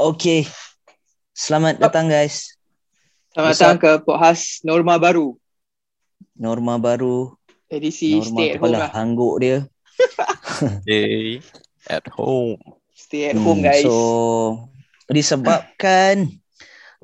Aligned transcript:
Okay. 0.00 0.48
Selamat 1.36 1.76
datang 1.76 2.08
guys. 2.08 2.56
Selamat 3.36 3.52
datang 3.52 3.76
ke 3.76 3.90
podcast 4.00 4.64
Norma 4.64 4.96
Baru. 4.96 5.36
Norma 6.40 6.80
baru. 6.80 7.36
Edisi 7.68 8.16
Norma 8.16 8.32
stay 8.32 8.48
at 8.48 8.58
home 8.64 8.72
lah. 8.72 8.88
hangguk 8.96 9.34
dia. 9.44 9.58
Day 10.88 11.44
at 11.84 12.08
home. 12.16 12.56
Stay 12.96 13.28
at 13.28 13.36
home 13.36 13.60
guys. 13.60 13.84
Hmm, 13.84 13.92
So 13.92 13.96
disebabkan 15.04 16.40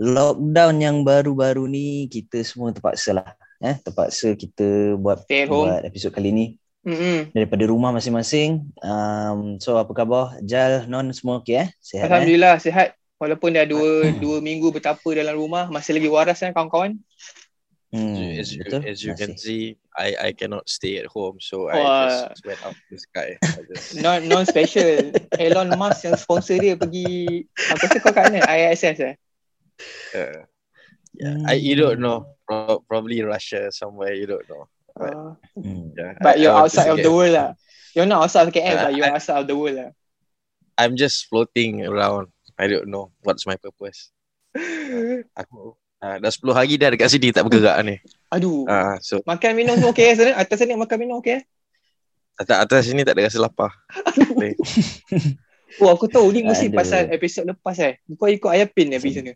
lockdown 0.00 0.80
yang 0.80 0.96
baru-baru 1.04 1.68
ni 1.68 2.08
kita 2.08 2.40
semua 2.48 2.72
terpaksa 2.72 3.12
lah. 3.12 3.28
Eh, 3.60 3.76
terpaksa 3.76 4.32
kita 4.32 4.96
buat 4.96 5.28
Stay 5.28 5.44
at 5.44 5.52
home. 5.52 5.68
buat 5.68 5.84
episod 5.84 6.16
kali 6.16 6.32
ni 6.32 6.46
Mm-mm. 6.86 7.34
daripada 7.34 7.66
rumah 7.66 7.90
masing-masing. 7.90 8.62
Um, 8.78 9.58
so 9.58 9.74
apa 9.74 9.90
khabar? 9.90 10.38
Jal, 10.46 10.86
Non 10.86 11.10
semua 11.10 11.42
okey 11.42 11.66
eh? 11.66 11.68
Sihat 11.82 12.06
eh? 12.06 12.08
Alhamdulillah 12.08 12.62
sihat. 12.62 12.94
Walaupun 13.16 13.56
dah 13.56 13.64
dua 13.64 14.12
dua 14.20 14.44
minggu 14.44 14.68
bertapa 14.68 15.08
dalam 15.16 15.40
rumah, 15.40 15.72
masih 15.72 15.96
lagi 15.96 16.08
waras 16.12 16.36
kan 16.36 16.52
kawan-kawan? 16.52 17.00
Hmm, 17.88 18.36
as 18.36 18.52
you, 18.52 18.60
betul. 18.60 18.84
as 18.84 19.00
you 19.00 19.16
can 19.16 19.40
see, 19.40 19.80
I 19.96 20.30
I 20.30 20.30
cannot 20.36 20.68
stay 20.68 21.00
at 21.00 21.08
home, 21.08 21.40
so 21.40 21.72
Wah. 21.72 21.80
I 21.80 22.28
just 22.28 22.44
went 22.44 22.60
out 22.60 22.76
to 22.76 22.86
the 22.92 23.00
sky. 23.00 23.40
I 23.40 23.60
just, 23.64 23.96
Non 24.04 24.28
non 24.28 24.44
special. 24.44 25.16
Elon 25.40 25.72
Musk 25.80 26.04
yang 26.04 26.20
sponsor 26.20 26.60
dia 26.60 26.76
pergi 26.76 27.48
aku 27.72 27.82
rasa 27.88 27.98
kau 28.04 28.12
kat 28.12 28.28
mana? 28.28 28.44
ISS 28.44 28.98
eh. 29.00 29.14
uh, 30.12 30.44
yeah, 31.16 31.40
I 31.48 31.56
you 31.56 31.72
don't 31.72 32.04
know. 32.04 32.36
Pro- 32.44 32.84
probably 32.84 33.24
Russia 33.24 33.72
somewhere. 33.72 34.12
You 34.12 34.28
don't 34.28 34.44
know. 34.44 34.68
Uh, 34.96 35.36
Hmm. 35.56 35.92
Yeah, 35.92 36.16
but 36.20 36.36
I- 36.36 36.40
you're 36.40 36.56
I 36.56 36.60
outside 36.64 36.88
of 36.88 37.00
the 37.00 37.12
world 37.12 37.32
lah. 37.32 37.52
You're 37.92 38.08
not 38.08 38.24
outside 38.24 38.48
of 38.48 38.52
KL, 38.52 38.76
Uh, 38.76 38.82
but 38.88 38.92
you're 38.92 39.08
I- 39.08 39.16
outside 39.16 39.40
of 39.40 39.46
the 39.48 39.56
world 39.56 39.76
lah. 39.76 39.90
I'm 40.76 40.92
just 40.96 41.28
floating 41.28 41.84
around. 41.84 42.28
I 42.56 42.68
don't 42.68 42.88
know 42.88 43.12
what's 43.24 43.44
my 43.44 43.56
purpose. 43.56 44.12
Aku 45.32 45.76
uh, 46.00 46.16
dah 46.20 46.28
10 46.28 46.52
hari 46.52 46.76
dah 46.76 46.92
dekat 46.92 47.08
sini 47.08 47.32
tak 47.32 47.48
bergerak 47.48 47.76
ni. 47.84 47.96
Aduh. 48.28 48.64
Uh, 48.68 48.96
so 49.00 49.20
Makan 49.24 49.52
minum 49.56 49.76
semua 49.76 49.92
okey 49.92 50.12
sana? 50.12 50.36
Atas 50.36 50.60
sana 50.60 50.76
makan 50.76 50.96
minum 51.00 51.20
okey? 51.20 51.44
atas 52.36 52.56
atas 52.60 52.80
sini 52.84 53.00
tak 53.00 53.16
ada 53.16 53.32
rasa 53.32 53.40
lapar. 53.40 53.72
Oh 55.76 55.88
aku 55.92 56.08
tahu 56.08 56.32
ni 56.32 56.40
mesti 56.44 56.68
Aduh. 56.72 56.76
pasal 56.78 57.00
episod 57.12 57.44
lepas 57.44 57.76
eh. 57.80 58.00
Kau 58.16 58.28
ikut 58.28 58.48
Ayapin 58.48 58.92
eh 58.92 59.00
pergi 59.00 59.16
sana. 59.20 59.32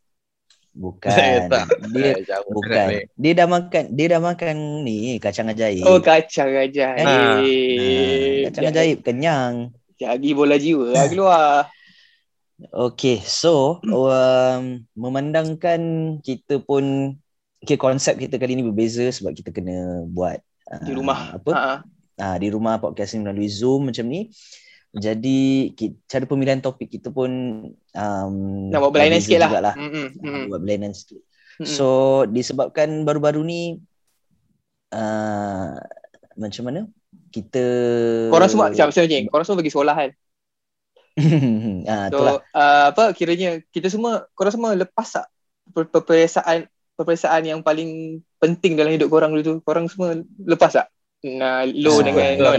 Bukan. 0.70 1.10
tak. 1.52 1.66
dia 1.90 2.14
jauh 2.30 2.52
bukan. 2.54 2.86
ni. 2.88 2.98
Dia 3.18 3.32
dah 3.42 3.48
makan, 3.50 3.82
dia 3.90 4.06
dah 4.16 4.20
makan 4.22 4.56
ni 4.86 5.18
kacang 5.18 5.50
ajaib. 5.50 5.84
Oh 5.86 5.98
kacang 5.98 6.50
aja. 6.54 6.94
Eh. 6.94 7.04
Ah. 7.04 7.38
Ah, 7.42 8.38
kacang 8.50 8.70
ajaib 8.70 8.98
kenyang. 9.02 9.54
Jadi 10.00 10.28
bola 10.32 10.56
jiwa 10.56 10.94
lah 10.94 11.06
keluar. 11.12 11.68
Okay, 12.60 13.24
so 13.24 13.80
um, 13.88 14.84
memandangkan 14.92 15.80
kita 16.20 16.60
pun 16.60 17.16
okay, 17.64 17.80
konsep 17.80 18.20
kita 18.20 18.36
kali 18.36 18.52
ni 18.52 18.64
berbeza 18.64 19.08
sebab 19.08 19.32
kita 19.32 19.48
kena 19.48 20.04
buat 20.04 20.44
uh, 20.68 20.84
Di 20.84 20.92
rumah. 20.92 21.40
apa? 21.40 21.50
Ha. 21.56 21.74
Ah 22.20 22.36
di 22.36 22.52
rumah 22.52 22.76
podcasting 22.76 23.24
melalui 23.24 23.48
Zoom 23.48 23.88
macam 23.88 24.04
ni. 24.04 24.28
Jadi 24.90 25.70
cara 26.10 26.26
pemilihan 26.26 26.58
topik 26.58 26.90
kita 26.90 27.14
pun 27.14 27.30
um, 27.94 28.34
Nak 28.74 28.78
buat 28.82 28.90
berlainan 28.90 29.22
sikit 29.22 29.38
lah. 29.38 29.50
jugalah. 29.54 29.74
Mm-mm, 29.78 30.50
buat 30.50 30.60
berlainan 30.60 30.90
sikit. 30.90 31.22
Mm-mm. 31.62 31.70
So 31.70 31.86
disebabkan 32.26 33.06
baru-baru 33.06 33.46
ni 33.46 33.62
uh, 34.90 35.78
macam 36.34 36.62
mana? 36.66 36.80
Kita 37.30 37.62
Korang 38.34 38.50
semua 38.50 38.74
macam 38.74 38.90
macam 38.90 39.02
ni. 39.06 39.30
Korang 39.30 39.44
semua 39.46 39.58
pergi 39.62 39.72
sekolah 39.74 39.94
kan. 39.94 40.10
ah, 41.90 42.06
So 42.10 42.16
itulah. 42.16 42.34
uh, 42.54 42.84
apa 42.90 43.04
kiranya 43.14 43.62
kita 43.70 43.86
semua 43.90 44.26
korang 44.34 44.54
semua 44.54 44.74
lepas 44.74 45.06
tak 45.06 45.26
per- 45.70 45.90
peperiksaan 45.90 46.66
peperiksaan 46.98 47.42
yang 47.46 47.60
paling 47.62 48.20
penting 48.38 48.74
dalam 48.74 48.90
hidup 48.90 49.06
korang 49.06 49.30
dulu 49.30 49.42
tu. 49.42 49.54
Korang 49.62 49.86
semua 49.86 50.18
lepas 50.42 50.74
tak? 50.74 50.90
Nah, 51.20 51.62
lo 51.68 52.00
Ah, 52.00 52.02
dengan 52.02 52.26
betul 52.34 52.58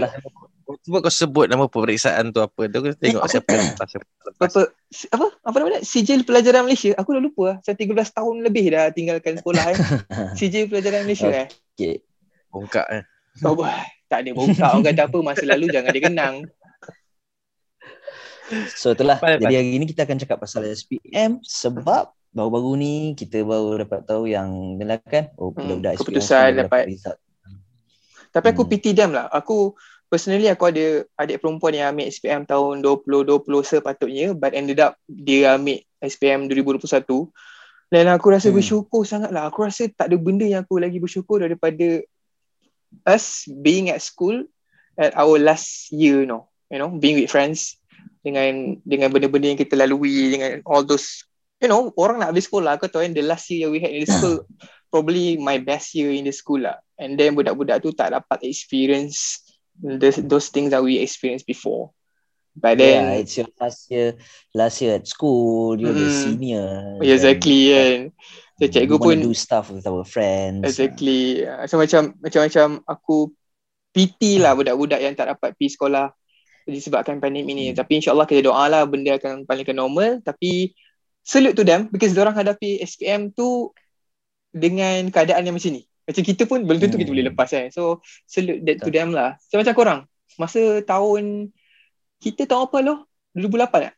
Cuba 0.80 0.98
kau 0.98 1.10
sebut 1.10 1.46
nama 1.46 1.64
pemeriksaan 1.64 2.28
tu 2.28 2.38
apa. 2.38 2.60
Tu 2.64 2.76
aku 2.76 2.88
tengok 2.94 3.18
aku- 3.18 3.30
siapa 3.30 3.48
yang 3.50 3.66
lepas. 3.68 3.90
apa 4.38 4.60
apa 5.08 5.26
apa 5.42 5.56
nama 5.56 5.68
dia? 5.70 5.82
Sijil 5.82 6.22
pelajaran 6.22 6.62
Malaysia. 6.62 6.94
Aku 6.94 7.10
dah 7.10 7.20
lupa 7.20 7.42
lah. 7.44 7.56
Saya 7.60 7.74
13 7.74 7.92
tahun 8.10 8.34
lebih 8.42 8.64
dah 8.70 8.88
tinggalkan 8.88 9.34
sekolah 9.36 9.64
eh. 9.68 9.78
Sijil 10.38 10.66
pelajaran 10.66 11.02
Malaysia 11.02 11.28
eh. 11.28 11.46
Okay. 11.72 12.00
Bongkak 12.48 12.86
eh. 12.90 13.02
Oh, 13.40 13.54
boy. 13.54 13.68
tak 14.06 14.22
ada 14.22 14.30
bongkak 14.30 14.66
orang 14.66 14.84
kata 14.86 15.02
apa 15.02 15.18
masa 15.20 15.44
lalu 15.46 15.66
jangan 15.66 15.88
dikenang. 15.90 16.34
So 18.70 18.92
itulah. 18.92 19.16
Lepas, 19.16 19.40
Jadi 19.40 19.54
hari 19.54 19.72
ni 19.74 19.86
kita 19.86 20.04
akan 20.04 20.18
cakap 20.18 20.36
pasal 20.38 20.68
SPM 20.68 21.40
sebab 21.40 22.12
baru-baru 22.28 22.72
ni 22.74 22.94
kita 23.12 23.40
baru 23.42 23.76
dapat 23.78 24.04
tahu 24.04 24.24
yang 24.26 24.48
ni 24.76 24.84
lah 24.84 25.00
kan 25.00 25.32
oh 25.34 25.48
Hmm, 25.50 25.64
budak-budak 25.78 25.92
SPM 25.94 26.00
keputusan 26.02 26.28
semua 26.46 26.60
dapat. 26.60 26.82
result. 26.86 27.18
Tapi 28.28 28.46
aku 28.46 28.62
Hmm. 28.62 28.70
pity 28.70 28.90
them 28.92 29.10
lah. 29.12 29.28
Aku 29.28 29.76
personally 30.12 30.52
aku 30.52 30.68
ada 30.68 31.08
adik 31.16 31.40
perempuan 31.40 31.72
yang 31.72 31.96
ambil 31.96 32.12
SPM 32.12 32.44
tahun 32.44 32.84
2020 32.84 33.40
sepatutnya 33.64 34.36
but 34.36 34.52
ended 34.52 34.76
up 34.76 35.00
dia 35.08 35.56
ambil 35.56 35.80
SPM 36.04 36.52
2021. 36.52 37.32
Dan 37.88 38.12
aku 38.12 38.28
rasa 38.28 38.52
Hmm. 38.52 38.60
bersyukur 38.60 39.08
sangat 39.08 39.32
lah. 39.32 39.48
Aku 39.48 39.64
rasa 39.64 39.88
tak 39.88 40.12
ada 40.12 40.16
benda 40.20 40.44
yang 40.44 40.68
aku 40.68 40.76
lagi 40.76 41.00
bersyukur 41.00 41.40
daripada 41.40 42.04
us 43.08 43.48
being 43.48 43.88
at 43.88 44.04
school 44.04 44.44
at 45.00 45.16
our 45.16 45.40
last 45.40 45.88
year, 45.88 46.20
you 46.20 46.28
know. 46.28 46.52
You 46.68 46.80
know, 46.80 46.92
being 46.92 47.20
with 47.20 47.32
friends 47.32 47.76
dengan 48.24 48.80
dengan 48.84 49.12
benda-benda 49.12 49.52
yang 49.52 49.60
kita 49.60 49.76
lalui 49.76 50.32
dengan 50.32 50.64
all 50.64 50.84
those 50.84 51.24
you 51.60 51.68
know, 51.68 51.92
orang 51.94 52.18
nak 52.18 52.34
habis 52.34 52.48
sekolah 52.50 52.74
kau 52.80 52.90
tahu 52.90 53.06
kan 53.06 53.14
the 53.14 53.22
last 53.22 53.46
year 53.52 53.70
we 53.70 53.78
had 53.78 53.94
in 53.94 54.02
the 54.02 54.10
school 54.10 54.42
probably 54.92 55.38
my 55.38 55.60
best 55.62 55.94
year 55.94 56.10
in 56.10 56.24
the 56.24 56.34
school 56.34 56.58
lah. 56.64 56.80
And 56.96 57.14
then 57.14 57.36
budak-budak 57.36 57.84
tu 57.84 57.92
tak 57.94 58.16
dapat 58.16 58.40
experience 58.44 59.44
those, 59.78 60.20
those 60.20 60.48
things 60.48 60.70
that 60.70 60.82
we 60.82 60.98
experienced 60.98 61.46
before. 61.46 61.90
But 62.52 62.76
yeah, 62.76 63.16
then 63.16 63.24
it's 63.24 63.32
your 63.40 63.48
last 63.56 63.88
year 63.88 64.20
last 64.52 64.84
year 64.84 65.00
at 65.00 65.08
school, 65.08 65.72
you're 65.80 65.96
the 65.96 66.12
Mm. 66.12 66.20
senior. 66.20 66.68
exactly 67.00 67.72
kan. 67.72 68.00
So 68.60 68.68
cikgu 68.68 68.96
pun 69.00 69.24
do 69.24 69.32
stuff 69.32 69.72
with 69.72 69.88
our 69.88 70.04
friends. 70.04 70.60
exactly. 70.68 71.48
So 71.64 71.80
macam 71.80 72.12
macam-macam 72.20 72.84
aku 72.84 73.32
pity 73.96 74.36
lah 74.36 74.52
budak-budak 74.52 75.00
yang 75.00 75.16
tak 75.16 75.32
dapat 75.32 75.56
pergi 75.56 75.80
sekolah 75.80 76.12
disebabkan 76.68 77.18
pandemik 77.18 77.56
ni. 77.56 77.66
Hmm. 77.72 77.76
Tapi 77.80 77.92
insyaAllah 77.98 78.28
kita 78.28 78.44
doa 78.46 78.68
lah 78.68 78.84
benda 78.84 79.16
akan 79.16 79.48
balik 79.48 79.72
ke 79.72 79.74
normal. 79.74 80.20
Tapi 80.20 80.76
salute 81.24 81.56
to 81.56 81.64
them 81.64 81.88
because 81.88 82.12
orang 82.20 82.36
hadapi 82.36 82.84
SPM 82.84 83.32
tu 83.32 83.72
dengan 84.52 85.08
keadaan 85.08 85.48
yang 85.48 85.56
macam 85.56 85.72
ni. 85.72 85.88
Macam 86.12 86.24
kita 86.24 86.42
pun 86.44 86.60
belum 86.62 86.78
tentu 86.78 86.94
kita 86.94 87.08
Hmm. 87.08 87.16
boleh 87.16 87.26
lepas 87.32 87.48
kan. 87.48 87.66
So 87.68 87.98
salute 88.24 88.60
that 88.62 88.78
to 88.78 88.92
them 88.92 89.10
lah. 89.10 89.40
So 89.42 89.56
macam 89.56 89.72
korang, 89.72 90.00
masa 90.36 90.60
tahun 90.82 91.48
kita 92.20 92.44
tahun 92.44 92.68
apa 92.68 92.78
loh? 92.80 92.98
2008 93.32 93.88
tak? 93.88 93.94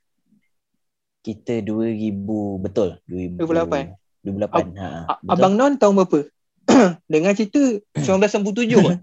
Kita 1.20 1.54
2000 1.60 2.62
betul 2.62 3.03
2000 3.04 3.42
2008. 3.42 3.98
2008 4.22 4.78
ha. 4.78 4.88
A- 5.04 5.19
betul? 5.19 5.32
Abang 5.34 5.54
Non 5.54 5.74
tahun 5.74 5.94
berapa? 5.98 6.20
Dengar 7.12 7.34
cerita 7.34 7.60
1997 7.92 8.78
kot. 8.78 8.97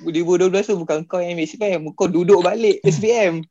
2012 0.04 0.66
tu 0.66 0.76
bukan 0.76 1.06
kau 1.06 1.22
yang 1.22 1.38
ambil 1.38 1.46
SPM 1.46 1.82
Kau 1.94 2.10
duduk 2.10 2.42
balik 2.42 2.82
SPM 2.82 3.46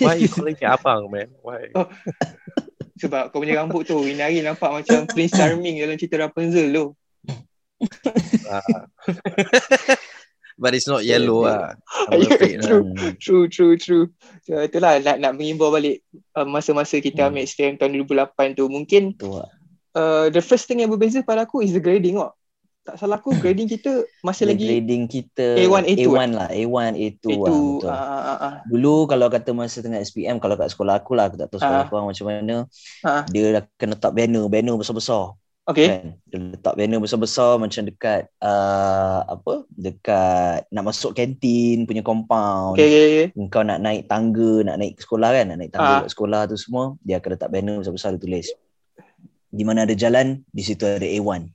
Why 0.00 0.16
you 0.16 0.28
calling 0.28 0.56
me 0.56 0.64
abang, 0.64 1.08
man? 1.08 1.28
Why? 1.40 1.68
Sebab 3.02 3.34
kau 3.34 3.42
punya 3.42 3.58
rambut 3.58 3.84
tu 3.84 4.00
Inari 4.00 4.38
nampak 4.38 4.70
macam 4.70 5.04
Prince 5.04 5.34
Charming 5.34 5.76
dalam 5.76 5.98
cerita 5.98 6.16
Rapunzel 6.16 6.70
tu 6.70 6.86
Ah. 8.46 8.86
But 10.62 10.78
it's 10.78 10.86
not 10.86 11.02
yellow 11.02 11.42
Yeah, 11.50 11.74
ah. 11.74 12.14
I'm 12.14 12.22
afraid, 12.22 12.62
ah. 12.62 12.66
True. 12.70 12.84
Hmm. 12.94 13.18
True 13.18 13.44
true 13.50 13.74
true 13.74 14.04
so, 14.46 14.62
Itulah 14.62 15.02
nak, 15.02 15.18
nak 15.18 15.32
mengimbau 15.34 15.74
balik 15.74 16.06
uh, 16.32 16.46
Masa-masa 16.46 17.02
kita 17.02 17.26
Hmm. 17.26 17.34
ambil 17.34 17.42
SPM 17.44 17.74
tahun 17.74 17.98
2008 17.98 18.54
tu 18.54 18.64
Mungkin 18.70 19.02
lah. 19.18 19.50
uh, 19.92 20.26
The 20.30 20.40
first 20.40 20.70
thing 20.70 20.78
yang 20.78 20.94
berbeza 20.94 21.20
pada 21.20 21.42
aku 21.44 21.60
Is 21.60 21.74
the 21.74 21.82
grading 21.82 22.22
kot 22.22 22.32
Tak 22.84 23.00
salah 23.00 23.16
aku 23.16 23.32
grading 23.40 23.64
kita 23.64 24.04
Masih 24.20 24.44
lagi 24.44 24.68
grading 24.68 25.08
kita 25.08 25.56
A1, 25.56 25.88
A2 25.88 26.04
A1 26.04 26.30
lah 26.36 26.48
A1 26.52 26.92
A2 26.92 27.24
Itu 27.24 27.28
lah 27.40 27.56
betul. 27.80 27.88
ah, 27.88 28.04
ah, 28.04 28.38
ah. 28.44 28.54
Dulu 28.68 29.08
kalau 29.08 29.32
kata 29.32 29.56
masa 29.56 29.80
tengah 29.80 30.04
SPM 30.04 30.36
kalau 30.36 30.52
kat 30.52 30.68
sekolah 30.68 31.00
aku 31.00 31.16
lah 31.16 31.32
aku 31.32 31.40
tak 31.40 31.48
tahu 31.48 31.64
sekolah 31.64 31.80
Ah. 31.80 31.88
korang 31.88 32.12
macam 32.12 32.24
mana 32.28 32.68
Ah. 33.00 33.24
dia 33.32 33.56
akan 33.56 33.88
letak 33.96 34.12
banner 34.12 34.44
banner 34.52 34.76
besar-besar 34.76 35.32
Okay 35.64 35.88
kan 35.88 36.04
dia 36.28 36.38
letak 36.52 36.76
banner 36.76 37.00
besar-besar 37.00 37.56
macam 37.56 37.88
dekat 37.88 38.28
uh, 38.44 39.24
apa 39.32 39.64
dekat 39.72 40.68
nak 40.68 40.84
masuk 40.84 41.16
kantin 41.16 41.88
punya 41.88 42.04
compound 42.04 42.76
Okay, 42.76 42.84
okay, 42.84 43.04
okay. 43.32 43.48
kau 43.48 43.64
nak 43.64 43.80
naik 43.80 44.04
tangga 44.04 44.60
nak 44.60 44.76
naik 44.76 45.00
ke 45.00 45.08
sekolah 45.08 45.32
kan 45.32 45.48
nak 45.48 45.64
naik 45.64 45.72
tangga 45.72 46.04
kat 46.04 46.12
sekolah 46.12 46.44
tu 46.52 46.60
semua 46.60 47.00
dia 47.00 47.16
akan 47.16 47.30
letak 47.32 47.48
banner 47.48 47.80
besar-besar 47.80 48.12
dia 48.12 48.20
tulis 48.20 48.46
di 49.48 49.64
mana 49.64 49.88
ada 49.88 49.96
jalan 49.96 50.44
di 50.52 50.60
situ 50.60 50.84
ada 50.84 51.00
A1 51.00 51.48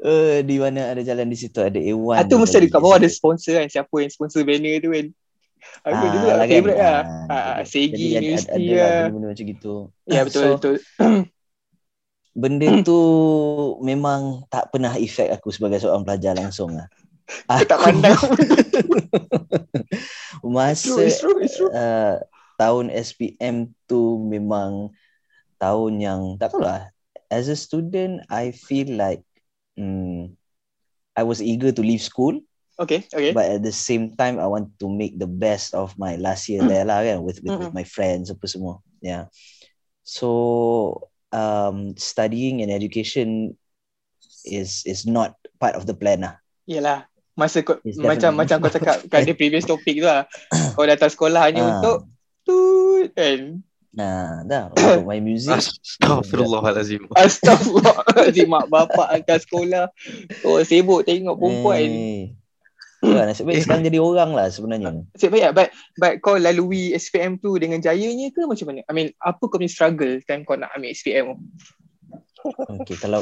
Uh, 0.00 0.40
di 0.48 0.56
mana 0.56 0.90
ada 0.90 1.02
jalan 1.02 1.28
di 1.28 1.36
situ 1.36 1.60
ada 1.60 1.76
A1. 1.76 2.16
Ah, 2.16 2.24
tu 2.24 2.36
mesti 2.36 2.56
ada 2.56 2.62
bagi 2.62 2.72
kat 2.72 2.80
bawah 2.80 2.96
ada 2.96 3.08
sponsor 3.08 3.52
kan. 3.54 3.66
Siapa 3.66 3.94
yang 3.96 4.10
sponsor 4.10 4.40
banner 4.42 4.80
tu 4.80 4.90
kan. 4.90 5.06
Aku 5.82 5.92
Ah, 5.94 6.10
dulu 6.10 6.26
lah 6.26 6.36
kan? 6.40 6.48
favourite 6.50 6.78
lah. 6.78 6.90
Ah, 6.90 7.04
Ah, 7.28 7.56
jadi- 7.60 7.68
Segi, 7.68 8.06
ada- 8.10 8.24
ada- 8.24 8.48
ada 8.48 8.56
lah 8.56 8.76
lah. 8.80 8.90
benda-benda 9.04 9.26
macam 9.28 9.46
gitu. 9.46 9.74
Ya 10.04 10.20
betul 10.24 10.42
So, 10.42 10.48
betul. 10.56 10.74
Benda 12.32 12.66
tu 12.88 13.00
memang 13.80 14.20
tak 14.46 14.70
pernah 14.70 14.94
efek 14.94 15.28
aku 15.30 15.50
sebagai 15.50 15.78
seorang 15.78 16.00
pelajar 16.00 16.32
langsung 16.32 16.72
lah. 16.72 16.88
Aku 17.46 17.62
tak 17.62 17.78
pandang. 17.78 18.18
Masa 20.42 20.82
True, 20.90 21.04
it's 21.04 21.18
true, 21.18 21.38
it's 21.38 21.54
true. 21.54 21.70
uh, 21.70 22.18
tahun 22.56 22.90
SPM 22.90 23.70
tu 23.84 24.00
memang 24.18 24.90
tahun 25.56 25.92
yang 25.96 26.20
tak 26.36 26.50
tahu 26.50 26.64
lah. 26.64 26.90
As 27.30 27.46
a 27.46 27.54
student, 27.54 28.26
I 28.26 28.50
feel 28.50 28.90
like 28.98 29.22
mm, 29.78 30.34
I 31.14 31.22
was 31.22 31.38
eager 31.40 31.70
to 31.70 31.82
leave 31.82 32.02
school, 32.02 32.42
Okay, 32.74 33.06
okay. 33.14 33.30
but 33.30 33.46
at 33.46 33.62
the 33.62 33.70
same 33.70 34.18
time, 34.18 34.42
I 34.42 34.50
want 34.50 34.74
to 34.82 34.90
make 34.90 35.14
the 35.14 35.30
best 35.30 35.72
of 35.78 35.94
my 35.94 36.18
last 36.18 36.50
year 36.50 36.66
there 36.66 36.82
lah 36.82 37.06
kan, 37.06 37.22
with 37.22 37.38
with, 37.46 37.54
with 37.54 37.70
my 37.76 37.86
friends 37.86 38.34
apa 38.34 38.50
semua. 38.50 38.82
Yeah. 38.98 39.30
So 40.02 41.06
um, 41.30 41.94
studying 41.94 42.66
and 42.66 42.72
education 42.74 43.54
is 44.42 44.82
is 44.88 45.06
not 45.06 45.38
part 45.62 45.78
of 45.78 45.86
the 45.86 45.94
plan 45.94 46.26
lah. 46.26 46.34
Yelah. 46.66 47.06
Masa 47.38 47.62
kau, 47.62 47.78
It's 47.86 47.94
macam 47.96 48.34
definitely- 48.34 48.38
macam 48.42 48.56
kau 48.58 48.72
cakap 48.74 48.96
kat 49.06 49.20
the 49.22 49.36
previous 49.38 49.64
topic 49.64 50.02
tu 50.02 50.08
lah. 50.08 50.26
Kau 50.76 50.84
datang 50.84 51.08
sekolah 51.08 51.40
hanya 51.46 51.62
Ah. 51.62 51.70
untuk 51.78 51.98
tut 52.42 53.08
kan. 53.14 53.62
Nah, 53.90 54.46
dah 54.46 54.70
untuk 54.70 55.02
my 55.02 55.18
music. 55.18 55.50
Astaghfirullahalazim. 55.50 57.10
Astagfirullahaladzim 57.18 58.46
mak 58.46 58.70
bapak 58.70 59.08
hantar 59.18 59.38
sekolah. 59.42 59.84
Kau 60.46 60.62
sibuk 60.62 61.02
tengok 61.02 61.34
perempuan. 61.34 61.90
Eh. 61.90 62.22
Ya, 63.00 63.24
nasib 63.24 63.48
baik 63.48 63.64
sekarang 63.64 63.82
jadi 63.82 63.98
orang 63.98 64.36
lah 64.36 64.52
sebenarnya. 64.52 64.92
Nasib 65.16 65.32
baik 65.32 65.56
but, 65.56 65.68
but 65.96 66.14
kau 66.20 66.36
lalui 66.36 66.92
SPM 66.92 67.40
tu 67.40 67.56
dengan 67.56 67.80
jayanya 67.80 68.28
ke 68.30 68.44
macam 68.44 68.70
mana? 68.70 68.84
I 68.86 68.92
mean, 68.92 69.08
apa 69.24 69.40
kau 69.40 69.56
punya 69.56 69.72
struggle 69.72 70.20
time 70.28 70.44
kau 70.44 70.54
nak 70.54 70.70
ambil 70.76 70.92
SPM 70.92 71.34
tu? 71.34 71.40
Okay, 72.84 72.96
kalau 73.00 73.20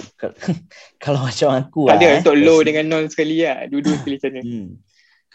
kalau 1.04 1.20
macam 1.22 1.48
aku 1.54 1.90
Tak 1.90 1.94
lah. 1.94 1.98
ada 1.98 2.06
eh, 2.06 2.18
untuk 2.22 2.36
low 2.38 2.58
dengan 2.62 2.84
non 2.90 3.06
sekali 3.06 3.42
lah. 3.42 3.66
Dua-dua 3.70 3.96
sekali 4.02 4.14
macam 4.18 4.30
mana? 4.30 4.42
Hmm. 4.44 4.68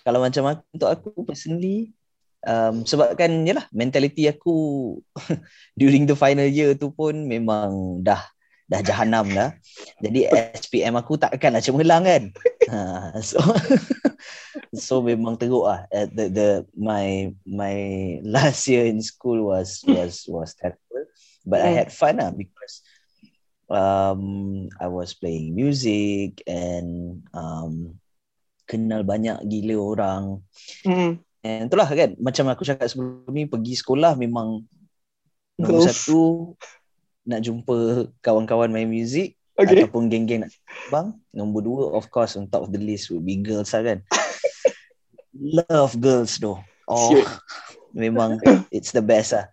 Kalau 0.03 0.19
macam 0.19 0.43
aku, 0.51 0.63
untuk 0.75 0.89
aku 0.91 1.09
personally, 1.23 1.77
um, 2.47 2.83
sebabkan 2.87 3.43
yelah, 3.47 3.65
mentality 3.73 4.27
aku 4.29 4.53
during 5.79 6.05
the 6.07 6.15
final 6.15 6.47
year 6.47 6.73
tu 6.77 6.91
pun 6.93 7.25
memang 7.27 7.99
dah 8.03 8.21
dah 8.69 8.81
jahanam 8.83 9.35
dah. 9.35 9.51
Jadi 10.01 10.27
SPM 10.29 10.95
aku 10.99 11.19
takkan 11.19 11.53
lah 11.55 11.63
cemerlang 11.63 12.03
kan. 12.05 12.23
Ha, 12.63 13.19
so 13.19 13.43
so 14.71 15.03
memang 15.03 15.35
teruk 15.35 15.67
lah. 15.67 15.83
The 15.91 16.31
the 16.31 16.49
my 16.75 17.35
my 17.43 17.75
last 18.23 18.65
year 18.71 18.87
in 18.87 19.03
school 19.03 19.51
was 19.51 19.83
was 19.83 20.23
was 20.31 20.55
terrible, 20.55 21.05
but 21.43 21.59
I 21.59 21.67
Hmm. 21.67 21.75
had 21.75 21.91
fun 21.91 22.23
lah 22.23 22.31
because 22.31 22.79
um 23.67 24.67
I 24.79 24.87
was 24.87 25.13
playing 25.13 25.55
music 25.55 26.43
and 26.47 27.21
um 27.35 27.99
kenal 28.67 29.03
banyak 29.03 29.43
gila 29.47 29.75
orang. 29.79 30.23
Hmm. 30.85 31.23
And 31.43 31.67
itulah 31.67 31.85
kan 31.91 32.15
macam 32.23 32.47
aku 32.47 32.63
cakap 32.63 32.87
sebelum 32.87 33.27
ni 33.35 33.43
pergi 33.43 33.75
sekolah 33.75 34.15
memang 34.15 34.63
nombor 35.59 35.83
Goals. 35.83 35.91
satu 35.91 36.21
nak 37.27 37.43
jumpa 37.43 38.07
kawan-kawan 38.23 38.71
main 38.71 38.87
muzik 38.87 39.35
Okay. 39.53 39.85
ataupun 39.85 40.09
geng-geng 40.09 40.41
nak 40.41 40.51
bang. 40.89 41.13
Nombor 41.29 41.61
dua 41.61 41.83
of 41.93 42.09
course 42.09 42.33
on 42.33 42.49
top 42.49 42.65
of 42.65 42.73
the 42.73 42.81
list 42.81 43.13
would 43.13 43.21
be 43.21 43.37
girls 43.37 43.69
lah 43.77 43.85
kan. 43.85 43.99
Love 45.61 45.93
girls 46.01 46.41
though. 46.41 46.57
Oh, 46.89 47.13
Siut. 47.13 47.27
memang 47.93 48.41
it's 48.73 48.89
the 48.89 49.03
best 49.05 49.37
lah. 49.37 49.45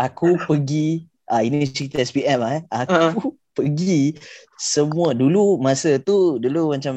Aku 0.00 0.40
pergi 0.40 1.04
ah 1.28 1.44
ini 1.44 1.68
cerita 1.68 2.00
SPM 2.00 2.40
ah 2.40 2.52
eh. 2.56 2.62
Aku 2.72 3.36
pergi 3.50 4.14
semua 4.54 5.10
dulu 5.10 5.56
masa 5.56 5.96
tu 5.96 6.36
dulu 6.36 6.70
macam 6.70 6.94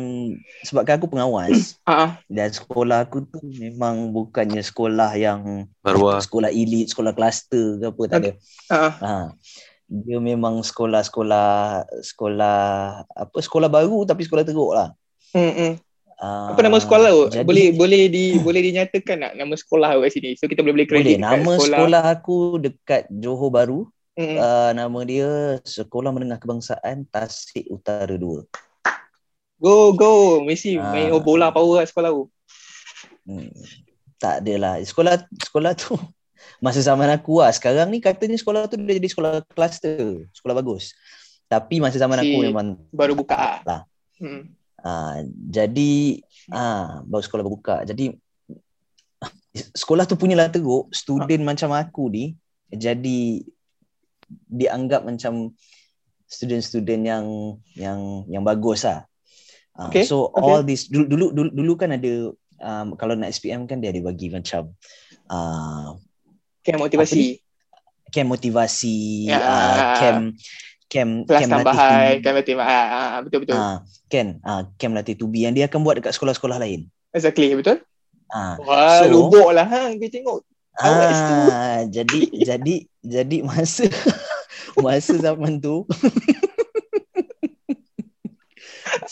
sebabkan 0.61 0.95
aku 0.95 1.07
pengawas 1.07 1.75
Ah, 1.83 2.19
dan 2.25 2.49
sekolah 2.49 3.03
aku 3.03 3.23
tu 3.23 3.39
memang 3.43 4.09
bukannya 4.09 4.59
sekolah 4.59 5.11
yang 5.13 5.65
Marwah. 5.79 6.19
sekolah 6.19 6.49
elit, 6.49 6.87
sekolah 6.87 7.11
kluster 7.11 7.77
ke 7.77 7.85
apa 7.85 8.01
tak 8.05 8.19
ada. 8.19 8.31
ah, 8.69 8.91
Ha. 8.95 9.13
Dia 9.85 10.17
memang 10.17 10.59
sekolah-sekolah 10.59 11.49
sekolah 12.01 12.57
apa 13.05 13.37
sekolah 13.37 13.67
baru 13.67 14.03
tapi 14.03 14.23
sekolah 14.23 14.41
teruk 14.41 14.73
lah. 14.73 14.89
Uh, 16.15 16.55
Apa 16.55 16.61
nama 16.61 16.79
sekolah 16.79 17.09
tu? 17.11 17.23
jadi- 17.29 17.43
Boleh 17.43 17.67
boleh 17.73 18.01
di 18.07 18.39
boleh 18.39 18.61
dinyatakan 18.63 19.17
tak 19.19 19.33
nama 19.35 19.53
sekolah 19.53 19.99
kat 19.99 20.09
sini? 20.09 20.29
So 20.33 20.47
kita 20.47 20.63
boleh 20.63 20.87
boleh 20.87 20.87
boleh 20.87 21.03
kredit 21.03 21.17
dekat 21.19 21.29
nama 21.35 21.53
sekolah. 21.59 22.03
aku 22.07 22.35
dekat 22.57 23.01
Johor 23.11 23.51
Baru. 23.51 23.79
Hmm. 24.13 24.37
Uh, 24.37 24.71
nama 24.77 24.99
dia 25.01 25.57
Sekolah 25.65 26.13
Menengah 26.13 26.37
Kebangsaan 26.37 27.09
Tasik 27.09 27.65
Utara 27.65 28.13
2. 28.13 28.45
Go 29.57 29.95
go 29.97 30.11
Messi 30.45 30.77
Ah. 30.77 30.93
main 30.93 31.09
bola 31.17 31.49
power 31.49 31.81
kat 31.81 31.89
sekolah 31.89 32.13
tu. 32.13 32.23
Hmm. 33.25 33.49
Tak 34.21 34.45
adalah. 34.45 34.77
Sekolah 34.85 35.17
sekolah 35.41 35.73
tu 35.73 35.97
masa 36.65 36.83
zaman 36.85 37.09
aku 37.09 37.41
lah. 37.41 37.49
Sekarang 37.49 37.89
ni 37.89 37.97
katanya 37.97 38.37
sekolah 38.37 38.69
tu 38.69 38.77
dah 38.77 38.93
jadi 38.93 39.09
sekolah 39.09 39.31
kluster. 39.49 40.29
Sekolah 40.29 40.55
bagus. 40.61 40.93
Tapi 41.49 41.81
masa 41.81 41.97
zaman 41.97 42.21
Si- 42.21 42.29
aku 42.29 42.37
memang 42.45 42.77
Baru 42.93 43.17
buka 43.17 43.33
ah. 43.33 43.57
Lah. 43.65 43.81
Hmm. 44.21 44.53
Ah, 44.83 45.23
jadi 45.49 46.21
ah 46.53 47.01
baru 47.07 47.23
sekolah 47.23 47.41
berbuka. 47.41 47.81
Jadi 47.81 48.13
sekolah 49.81 50.05
tu 50.05 50.19
punyalah 50.19 50.53
teruk, 50.53 50.91
student 50.93 51.41
macam 51.41 51.71
aku 51.73 52.13
ni 52.13 52.37
jadi 52.69 53.41
dianggap 54.45 55.03
macam 55.03 55.53
student-student 56.25 57.01
yang 57.03 57.25
yang 57.73 57.99
yang 58.27 58.43
bagus 58.43 58.83
lah. 58.83 59.05
Ah, 59.73 59.89
Okay, 59.89 60.05
so 60.05 60.29
okay. 60.29 60.41
all 60.41 60.61
this 60.61 60.85
dulu, 60.85 61.05
dulu 61.07 61.25
dulu 61.31 61.49
dulu 61.49 61.73
kan 61.75 61.89
ada 61.91 62.29
um, 62.59 62.87
kalau 62.93 63.13
nak 63.13 63.29
SPM 63.29 63.65
kan 63.65 63.77
dia 63.77 63.89
ada 63.89 64.01
bagi 64.01 64.29
macam 64.29 64.69
uh, 65.27 65.97
Camp 66.61 66.79
motivasi. 66.79 67.41
camp 68.07 68.29
motivasi, 68.29 69.27
Ya. 69.27 69.41
ah, 69.41 69.75
camp 69.97 70.21
camp 70.85 71.11
Kelas 71.25 71.41
camp 71.41 71.51
latih 71.51 71.65
tambahan, 71.65 72.13
camp 72.21 72.35
motivasi. 72.37 72.69
Ah, 72.69 73.19
betul 73.19 73.39
betul. 73.41 73.57
Ah, 73.57 73.77
kan 74.07 74.27
ah, 74.39 74.61
camp 74.77 74.93
latih 74.93 75.15
tubi 75.17 75.43
yang 75.43 75.51
dia 75.51 75.65
akan 75.65 75.81
buat 75.81 75.97
dekat 75.97 76.13
sekolah-sekolah 76.13 76.61
lain. 76.61 76.85
Exactly, 77.09 77.49
betul? 77.53 77.81
Ah, 78.29 78.57
Wah, 78.57 79.01
So- 79.01 79.09
lubuk 79.09 79.49
lah 79.49 79.65
ha. 79.65 79.89
Kau 79.91 80.07
tengok. 80.07 80.37
Ah, 80.73 81.85
jadi 81.85 82.19
jadi 82.33 82.75
jadi 83.01 83.37
masa 83.41 83.85
masa 84.81 85.13
zaman 85.19 85.61
tu 85.61 85.85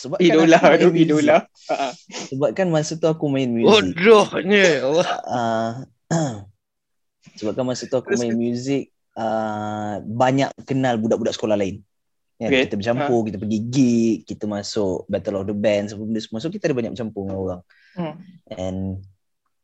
sebab 0.01 0.17
Idola, 0.17 0.57
kan 0.57 0.81
aku 0.81 0.89
main 0.89 1.05
idola. 1.05 1.37
Ah. 1.69 1.93
Sebab 2.33 2.49
kan 2.57 2.67
masa 2.73 2.97
tu 2.97 3.05
aku 3.05 3.29
main 3.29 3.49
muzik. 3.49 3.69
Bodohnya 3.69 4.65
Allah. 4.81 5.07
Ah, 5.27 6.33
sebab 7.37 7.53
kan 7.53 7.65
masa 7.67 7.85
tu 7.85 7.97
aku 7.97 8.17
main 8.17 8.33
muzik 8.33 8.89
ah, 9.13 10.01
banyak 10.01 10.49
kenal 10.65 10.97
budak-budak 10.97 11.37
sekolah 11.37 11.57
lain. 11.57 11.85
Ya, 12.41 12.49
Okay. 12.49 12.65
Kita 12.65 12.75
bercampur, 12.81 13.21
kita 13.29 13.37
pergi 13.37 13.59
gig, 13.69 14.17
kita 14.25 14.49
masuk 14.49 15.05
Battle 15.05 15.45
of 15.45 15.45
the 15.45 15.53
Bands, 15.53 15.93
apa 15.93 16.01
benda 16.01 16.17
semua. 16.17 16.41
So 16.41 16.49
kita 16.49 16.65
ada 16.65 16.73
banyak 16.73 16.91
bercampur 16.97 17.29
dengan 17.29 17.37
orang. 17.37 17.61
Hmm. 17.93 18.13
And 18.49 19.05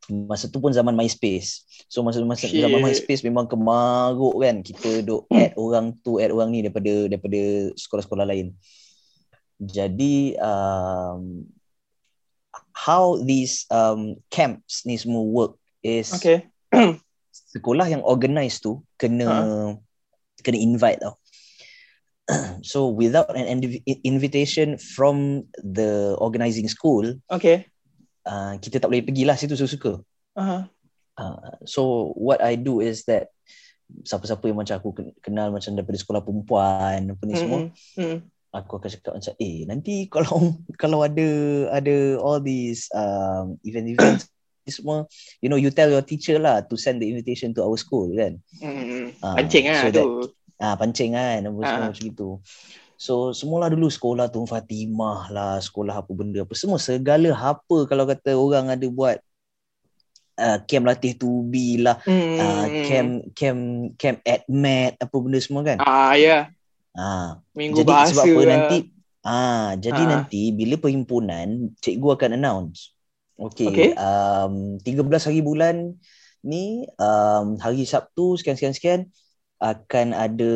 masa 0.07 0.47
tu 0.47 0.63
pun 0.63 0.71
zaman 0.71 0.95
MySpace. 0.95 1.67
So 1.91 2.03
masa 2.03 2.23
masa 2.23 2.47
Shit. 2.47 2.63
zaman 2.63 2.79
MySpace 2.79 3.23
memang 3.27 3.47
kemaruk 3.47 4.39
kan. 4.39 4.63
Kita 4.63 5.03
duk 5.03 5.27
add 5.31 5.53
orang 5.59 5.95
tu, 6.01 6.19
add 6.23 6.31
orang 6.31 6.55
ni 6.55 6.63
daripada 6.63 7.11
daripada 7.11 7.41
sekolah-sekolah 7.75 8.25
lain. 8.27 8.55
Jadi 9.57 10.37
um, 10.37 11.43
how 12.71 13.17
these 13.19 13.65
um, 13.73 14.15
camps 14.29 14.85
ni 14.85 14.95
semua 14.95 15.25
work 15.25 15.53
is 15.81 16.13
Okay. 16.13 16.45
sekolah 17.57 17.89
yang 17.89 18.05
organize 18.05 18.61
tu 18.61 18.85
kena 19.01 19.73
kena 20.45 20.57
invite 20.57 21.01
tau. 21.01 21.17
so 22.71 22.91
without 22.91 23.31
an 23.33 23.47
invi- 23.47 23.83
invitation 24.03 24.75
from 24.77 25.47
the 25.63 26.13
organizing 26.19 26.67
school, 26.67 27.03
Okay. 27.31 27.65
Uh, 28.27 28.53
kita 28.59 28.77
tak 28.77 28.87
boleh 28.87 29.01
pergilah 29.01 29.33
situ 29.33 29.55
suka-suka. 29.55 30.03
Ah, 30.33 30.67
Uh, 31.17 31.33
so 31.65 31.81
what 32.13 32.37
I 32.39 32.53
do 32.53 32.77
is 32.77 33.09
that 33.09 33.33
siapa-siapa 34.05 34.45
yang 34.45 34.61
macam 34.61 34.77
aku 34.77 34.93
ken- 34.93 35.17
kenal 35.17 35.49
macam 35.49 35.73
daripada 35.73 35.97
sekolah 35.97 36.21
perempuan 36.21 37.09
apa 37.09 37.23
ni 37.25 37.33
semua, 37.33 37.59
hmm, 37.65 37.73
hmm. 37.97 38.17
aku 38.53 38.77
akan 38.77 38.85
cakap 38.85 39.11
macam 39.17 39.33
eh 39.35 39.65
nanti 39.65 40.05
kalau 40.13 40.53
kalau 40.77 41.01
ada 41.01 41.25
ada 41.73 41.95
all 42.21 42.37
these 42.37 42.85
um, 42.93 43.57
event-event 43.63 44.21
ni 44.65 44.69
semua 44.69 45.09
you 45.39 45.49
know 45.49 45.57
you 45.57 45.73
tell 45.73 45.89
your 45.89 46.05
teacher 46.05 46.37
lah 46.37 46.61
to 46.61 46.77
send 46.77 47.01
the 47.01 47.07
invitation 47.07 47.49
to 47.49 47.65
our 47.65 47.73
school 47.75 48.13
kan 48.13 48.37
Hmm, 48.61 48.77
hmm. 48.77 49.05
Ah, 49.17 49.41
Pancing 49.41 49.65
lah 49.65 49.81
so 49.81 49.89
tu. 49.89 50.05
ah 50.57 50.77
pancing 50.77 51.17
kan 51.17 51.39
apa 51.41 51.59
semua 51.65 51.81
Ah. 51.81 51.89
macam 51.89 52.03
gitu 52.05 52.29
So 52.97 53.29
semula 53.29 53.69
dulu 53.69 53.87
sekolah 53.87 54.25
tu 54.27 54.41
Fatimah 54.43 55.29
lah, 55.29 55.61
sekolah 55.61 56.01
apa 56.01 56.11
benda 56.11 56.41
apa 56.41 56.57
semua 56.57 56.81
segala 56.81 57.29
apa 57.29 57.85
kalau 57.85 58.09
kata 58.09 58.33
orang 58.33 58.73
ada 58.73 58.87
buat 58.89 59.21
uh, 60.35 60.57
camp 60.65 60.89
latih 60.89 61.13
tubi 61.13 61.77
lah, 61.77 62.01
Hmm. 62.01 62.41
uh, 62.41 62.65
camp 62.89 63.11
camp 63.37 63.61
camp 63.95 64.17
admat 64.25 64.97
apa 64.97 65.15
benda 65.21 65.37
semua 65.37 65.61
kan. 65.61 65.77
Ah 65.77 66.17
ya. 66.17 66.49
Ah, 66.97 67.37
Minggu 67.53 67.85
jadi 67.85 67.89
bahasa. 67.93 68.17
sebab 68.17 68.25
apa 68.25 68.41
lah. 68.41 68.49
nanti 68.49 68.77
ah 69.21 69.69
jadi 69.77 70.01
Ah. 70.01 70.09
nanti 70.17 70.41
bila 70.49 70.75
perhimpunan 70.81 71.47
cikgu 71.77 72.07
akan 72.17 72.31
announce. 72.33 72.97
Okey, 73.37 73.69
Okey. 73.69 73.89
um 73.93 74.81
13 74.81 75.05
hari 75.21 75.45
bulan 75.45 75.93
ni 76.41 76.89
um 76.97 77.61
hari 77.61 77.85
Sabtu 77.85 78.33
sekian 78.33 78.57
sekian 78.57 78.73
sekian 78.73 79.01
akan 79.57 80.07
ada 80.13 80.53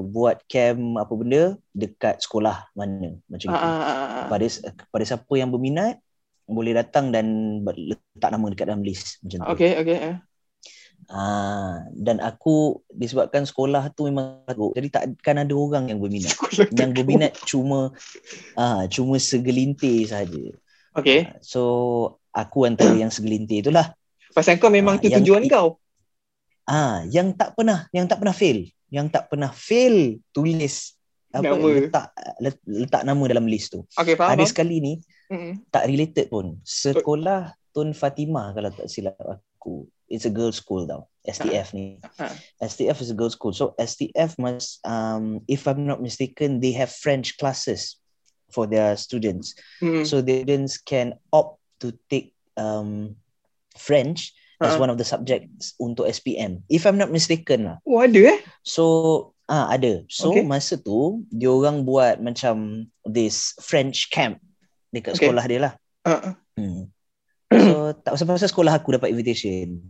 buat 0.00 0.40
camp 0.48 0.96
apa 0.96 1.12
benda 1.12 1.42
dekat 1.76 2.20
sekolah 2.24 2.68
mana 2.72 3.16
macam 3.28 3.48
Ah, 3.52 3.60
itu. 3.60 3.68
ah, 3.68 3.80
ah, 3.84 3.96
ah. 4.00 4.22
Kepada 4.28 4.46
kepada 4.88 5.04
siapa 5.04 5.34
yang 5.36 5.50
berminat 5.52 6.00
boleh 6.50 6.72
datang 6.74 7.12
dan 7.14 7.26
letak 7.62 8.30
nama 8.32 8.46
dekat 8.50 8.66
dalam 8.72 8.82
list 8.82 9.20
macam 9.22 9.38
tu. 9.44 9.50
Okey, 9.52 9.70
okey. 9.84 9.96
eh. 10.00 10.16
Ah 11.10 11.82
dan 11.98 12.22
aku 12.22 12.86
disebabkan 12.94 13.42
sekolah 13.42 13.90
tu 13.98 14.06
memang 14.06 14.46
teruk 14.46 14.78
jadi 14.78 14.88
takkan 14.94 15.42
ada 15.42 15.54
orang 15.58 15.90
yang 15.90 15.98
berminat. 15.98 16.30
Sekolah 16.38 16.66
yang 16.70 16.90
tu. 16.94 17.02
berminat 17.02 17.32
cuma 17.50 17.90
ah 18.54 18.86
cuma 18.86 19.18
segelintir 19.18 20.06
saja. 20.06 20.38
Okey. 20.94 21.26
Ah, 21.26 21.34
so 21.42 21.62
aku 22.30 22.62
antara 22.70 22.94
yang 22.94 23.10
segelintir 23.10 23.66
itulah. 23.66 23.90
Pasal 24.30 24.62
kau 24.62 24.70
memang 24.70 24.94
Ah, 24.94 25.02
tu 25.02 25.10
tujuan 25.10 25.42
kau. 25.50 25.79
Ah 26.70 27.02
yang 27.10 27.34
tak 27.34 27.58
pernah 27.58 27.90
yang 27.90 28.06
tak 28.06 28.22
pernah 28.22 28.36
fail, 28.36 28.62
yang 28.94 29.10
tak 29.10 29.26
pernah 29.26 29.50
fail 29.50 30.22
tulis 30.30 30.94
apa 31.30 31.46
Nama. 31.46 31.66
letak 31.66 32.06
let- 32.42 32.66
letak 32.66 33.02
nama 33.02 33.22
dalam 33.26 33.46
list 33.46 33.74
tu. 33.74 33.82
Okey, 33.98 34.14
faham. 34.14 34.34
Ada 34.34 34.42
faham. 34.46 34.50
sekali 34.50 34.76
ni 34.78 34.94
Mm-mm. 35.30 35.66
tak 35.70 35.86
related 35.90 36.26
pun. 36.30 36.58
Sekolah 36.62 37.54
Tun 37.70 37.94
Fatimah 37.94 38.50
kalau 38.54 38.70
tak 38.70 38.86
silap 38.90 39.18
aku. 39.18 39.86
It's 40.10 40.26
a 40.26 40.32
girls 40.34 40.58
school 40.58 40.90
tau. 40.90 41.06
STF 41.22 41.70
ni. 41.70 42.02
Ah. 42.18 42.34
STF 42.58 42.98
is 42.98 43.14
a 43.14 43.18
girls 43.18 43.38
school. 43.38 43.54
So 43.54 43.78
STF 43.78 44.34
must 44.42 44.82
um 44.82 45.38
if 45.46 45.70
I'm 45.70 45.86
not 45.86 46.02
mistaken 46.02 46.58
they 46.58 46.74
have 46.74 46.90
French 46.90 47.38
classes 47.38 47.98
for 48.50 48.66
their 48.66 48.98
students. 48.98 49.54
Mm. 49.78 50.02
So 50.02 50.18
the 50.18 50.42
students 50.42 50.82
can 50.82 51.14
opt 51.30 51.62
to 51.86 51.94
take 52.10 52.34
um 52.58 53.14
French 53.78 54.34
as 54.60 54.76
Ah. 54.76 54.80
one 54.80 54.92
of 54.92 55.00
the 55.00 55.04
subjects 55.04 55.72
untuk 55.76 56.04
SPM. 56.04 56.60
If 56.68 56.84
I'm 56.84 57.00
not 57.00 57.08
mistaken 57.08 57.64
lah. 57.64 57.76
Oh, 57.82 57.98
ada 57.98 58.20
eh? 58.36 58.38
So 58.60 58.84
ah 59.48 59.72
ada. 59.72 60.04
So 60.06 60.30
Okay. 60.30 60.44
masa 60.44 60.76
tu 60.76 61.24
dia 61.32 61.48
orang 61.48 61.82
buat 61.82 62.20
macam 62.20 62.84
this 63.02 63.56
French 63.58 64.12
camp 64.12 64.36
dekat 64.92 65.16
Okay. 65.16 65.26
sekolah 65.26 65.44
dia 65.48 65.58
lah. 65.64 65.72
Ah, 66.04 66.12
ah. 66.12 66.34
Hmm. 66.54 66.92
So 67.50 67.90
tak 68.04 68.14
pasal-pasal 68.14 68.48
sekolah 68.48 68.72
aku 68.76 68.94
dapat 68.94 69.10
invitation. 69.10 69.80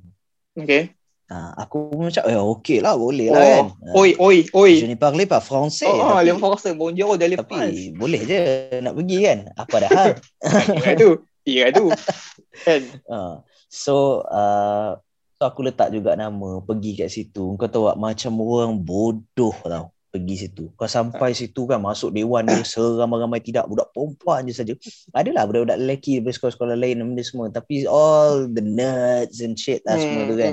Okey. 0.54 0.94
Ha, 1.30 1.54
aku 1.62 1.94
pun 1.94 2.10
macam 2.10 2.26
eh 2.26 2.34
okey 2.34 2.82
lah 2.82 2.98
boleh 2.98 3.30
Oh, 3.30 3.38
lah 3.38 3.46
kan. 3.46 3.66
oi, 3.94 4.10
oi, 4.18 4.36
oi. 4.50 4.72
Je 4.82 4.86
ne 4.90 4.98
parle 4.98 5.30
pas 5.30 5.38
français. 5.38 5.86
Oh, 5.86 5.94
oh, 5.94 6.18
tapi, 6.18 6.26
le 6.26 6.34
français, 6.42 6.74
bonjour, 6.74 7.14
de 7.14 7.26
le 7.30 7.38
France. 7.38 7.54
tapi 7.54 7.94
boleh 7.94 8.20
je 8.26 8.38
nak 8.82 8.98
pergi 8.98 9.18
kan. 9.22 9.38
Apa 9.54 9.76
dah 9.78 9.90
hal. 9.94 10.08
Iya 10.82 10.90
tu. 10.98 11.10
Iya 11.46 11.64
tu. 11.70 11.86
Kan? 12.66 12.82
Ha, 13.08 13.40
so 13.70 14.26
uh, 14.26 14.98
so 15.38 15.42
aku 15.46 15.64
letak 15.64 15.94
juga 15.94 16.18
nama 16.18 16.60
pergi 16.60 16.98
kat 16.98 17.08
situ. 17.08 17.54
Kau 17.54 17.70
tahu 17.70 17.88
tak 17.88 17.98
macam 18.02 18.32
orang 18.42 18.74
bodoh 18.76 19.56
tau 19.62 19.94
pergi 20.10 20.36
situ. 20.46 20.68
Kau 20.74 20.90
sampai 20.90 21.32
situ 21.32 21.64
kan 21.70 21.78
masuk 21.78 22.10
dewan 22.10 22.44
dia 22.44 22.66
seramai-ramai 22.66 23.38
tidak 23.40 23.70
budak 23.70 23.88
perempuan 23.94 24.44
je 24.44 24.54
saja. 24.58 24.74
Adalah 25.14 25.46
budak-budak 25.46 25.78
lelaki 25.78 26.18
daripada 26.18 26.34
sekolah-sekolah 26.36 26.76
lain 26.76 27.00
benda 27.00 27.22
semua 27.22 27.46
tapi 27.48 27.86
all 27.86 28.50
the 28.50 28.60
nerds 28.60 29.38
and 29.40 29.56
shit 29.56 29.80
lah 29.86 29.96
semua 29.96 30.22
tu 30.26 30.36
kan. 30.36 30.52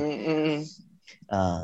Ah, 1.27 1.61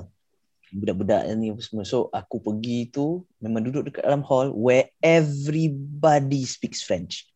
budak-budak 0.73 1.21
ni 1.37 1.53
apa 1.53 1.61
semua. 1.61 1.85
So 1.85 2.09
aku 2.09 2.41
pergi 2.41 2.89
tu 2.89 3.23
memang 3.39 3.61
duduk 3.61 3.93
dekat 3.93 4.03
dalam 4.03 4.25
hall 4.25 4.49
where 4.51 4.89
everybody 4.99 6.43
speaks 6.49 6.81
French. 6.81 7.29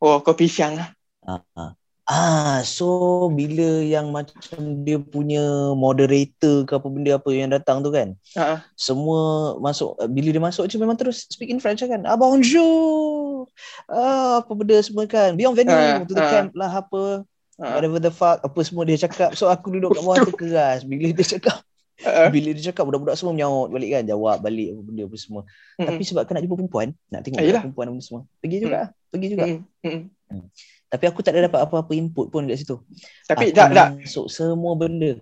Oh, 0.00 0.22
kau 0.24 0.32
pisang 0.32 0.80
lah. 0.80 0.88
Ah, 1.20 1.44
ah. 1.52 1.76
Ah 2.10 2.58
so 2.66 2.86
bila 3.30 3.86
yang 3.86 4.10
macam 4.10 4.82
dia 4.82 4.98
punya 4.98 5.70
moderator 5.78 6.66
ke 6.66 6.72
apa 6.74 6.88
benda 6.90 7.14
apa 7.14 7.30
yang 7.30 7.54
datang 7.54 7.86
tu 7.86 7.94
kan. 7.94 8.18
Ah. 8.34 8.66
Semua 8.74 9.54
masuk 9.62 9.94
bila 10.10 10.34
dia 10.34 10.42
masuk 10.42 10.66
je 10.66 10.74
memang 10.74 10.98
terus 10.98 11.30
speak 11.30 11.46
in 11.48 11.62
French 11.62 11.86
kan. 11.86 12.02
Ah 12.02 12.18
bonjour. 12.18 13.46
Ah 13.86 14.42
apa 14.42 14.50
benda 14.58 14.82
semua 14.82 15.06
kan. 15.06 15.38
Bienvenue 15.38 15.70
Ah, 15.70 16.02
to 16.02 16.10
the 16.10 16.20
ah. 16.20 16.30
camp 16.34 16.50
lah 16.58 16.82
apa. 16.82 17.22
Ah, 17.60 17.78
Whatever 17.78 18.02
the 18.02 18.10
fuck 18.10 18.42
apa 18.42 18.58
semua 18.66 18.82
dia 18.82 18.98
cakap. 18.98 19.38
So 19.38 19.46
aku 19.46 19.70
duduk 19.70 19.94
kat 19.94 20.02
bawah 20.02 20.18
terkeras 20.26 20.82
bila 20.90 21.14
dia 21.14 21.26
cakap 21.38 21.62
ah. 22.02 22.26
bila 22.26 22.50
dia 22.56 22.74
cakap 22.74 22.90
budak-budak 22.90 23.14
semua 23.20 23.36
menyaut 23.36 23.70
balik 23.70 23.94
kan 23.94 24.02
jawab 24.02 24.40
balik 24.42 24.74
apa 24.74 24.80
benda 24.82 25.02
apa 25.06 25.16
semua 25.16 25.42
Mm, 25.80 25.88
tapi 25.88 26.02
sebab 26.04 26.28
kau 26.28 26.36
nak 26.36 26.44
jumpa 26.44 26.56
perempuan 26.60 26.88
nak 27.08 27.24
tengok 27.24 27.40
Ah, 27.40 27.64
perempuan 27.64 27.86
apa 27.88 28.00
semua 28.04 28.20
pergi 28.44 28.56
juga 28.60 28.76
lah. 28.76 28.88
pergi 29.08 29.26
juga 29.32 29.44
mm, 29.48 29.60
mm. 29.80 30.44
Tapi 30.90 31.04
aku 31.06 31.22
tak 31.22 31.38
ada 31.38 31.46
dapat 31.46 31.62
apa-apa 31.62 31.92
input 31.94 32.34
pun 32.34 32.50
kat 32.50 32.58
situ 32.58 32.82
Tapi 33.30 33.54
aku 33.54 33.56
tak, 33.56 33.68
tak. 33.70 33.88
masuk 34.02 34.26
semua 34.26 34.74
benda 34.74 35.16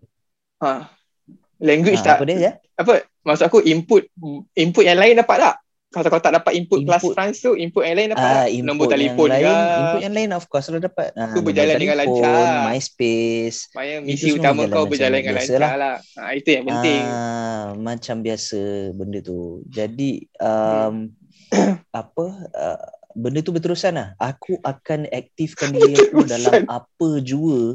Ha. 0.58 0.90
Language 1.62 2.02
ha, 2.02 2.06
tak. 2.06 2.16
apa 2.18 2.24
dia 2.26 2.36
ya 2.40 2.52
Apa? 2.74 3.06
Maksud 3.22 3.44
aku 3.46 3.62
input 3.62 4.10
input 4.58 4.82
yang 4.82 4.98
lain 4.98 5.20
dapat 5.20 5.38
tak? 5.38 5.54
Kalau 5.88 6.04
kau 6.12 6.20
tak 6.20 6.36
dapat 6.36 6.52
input, 6.52 6.84
kelas 6.84 7.00
Input. 7.00 7.14
France 7.16 7.38
tu, 7.40 7.56
input 7.56 7.80
yang 7.80 7.96
lain 7.96 8.12
dapat 8.12 8.28
ah 8.28 8.44
tak? 8.44 8.60
Nombor 8.60 8.84
yang 8.84 8.92
telefon 8.92 9.28
lain 9.32 9.40
ke? 9.40 9.56
input 9.56 10.00
yang 10.04 10.14
lain 10.20 10.28
of 10.36 10.44
course 10.52 10.66
lah 10.68 10.80
dapat 10.84 11.06
ah, 11.16 11.32
Tu 11.32 11.40
nombor 11.40 11.42
berjalan 11.48 11.74
dengan 11.80 11.96
lancar. 11.96 12.44
MySpace 12.68 13.58
Itu 13.72 14.04
misi 14.04 14.28
utama 14.36 14.62
kau 14.68 14.84
berjalan 14.84 15.16
dengan 15.24 15.34
biasa 15.40 15.52
lancar 15.56 15.76
lah. 15.80 15.96
Ha, 16.20 16.22
itu 16.36 16.48
yang 16.52 16.64
penting. 16.68 17.02
Ah, 17.08 17.64
macam 17.72 18.16
biasa 18.20 18.60
benda 18.92 19.18
tu. 19.24 19.64
Jadi 19.64 20.28
um, 20.44 21.08
apa 22.04 22.26
uh, 22.52 22.97
benda 23.18 23.42
tu 23.42 23.50
berterusan 23.50 23.98
lah. 23.98 24.08
Aku 24.16 24.62
akan 24.62 25.10
aktifkan 25.10 25.70
diri 25.74 25.98
aku 25.98 26.22
Berterusan. 26.22 26.30
dalam 26.30 26.62
apa 26.70 27.08
jua 27.20 27.74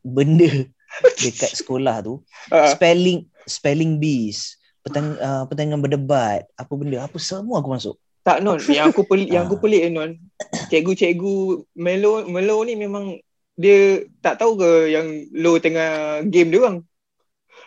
benda 0.00 0.48
dekat 1.22 1.52
sekolah 1.54 2.00
tu. 2.00 2.14
Ah, 2.48 2.72
Spelling 2.72 3.28
spelling 3.44 3.96
bees, 3.96 4.56
pertanding, 4.80 5.16
uh, 5.18 5.44
pertandingan 5.44 5.80
berdebat, 5.80 6.48
apa 6.52 6.72
benda, 6.72 7.00
apa 7.00 7.16
semua 7.16 7.60
aku 7.60 7.70
masuk. 7.70 7.96
tak 8.20 8.44
non, 8.44 8.60
yang 8.60 8.92
aku 8.92 9.04
pelik, 9.04 9.28
yang 9.28 9.48
aku 9.48 9.56
Ah. 9.56 9.62
pelik 9.62 9.82
non. 9.88 10.10
Cikgu-cikgu 10.68 11.36
Melo 11.72 12.28
Melo 12.28 12.60
ni 12.60 12.76
memang 12.76 13.16
dia 13.54 14.04
tak 14.20 14.36
tahu 14.36 14.54
ke 14.54 14.70
yang 14.88 15.06
lo 15.32 15.56
tengah 15.56 16.20
game 16.24 16.52
dia 16.52 16.60
orang. 16.60 16.78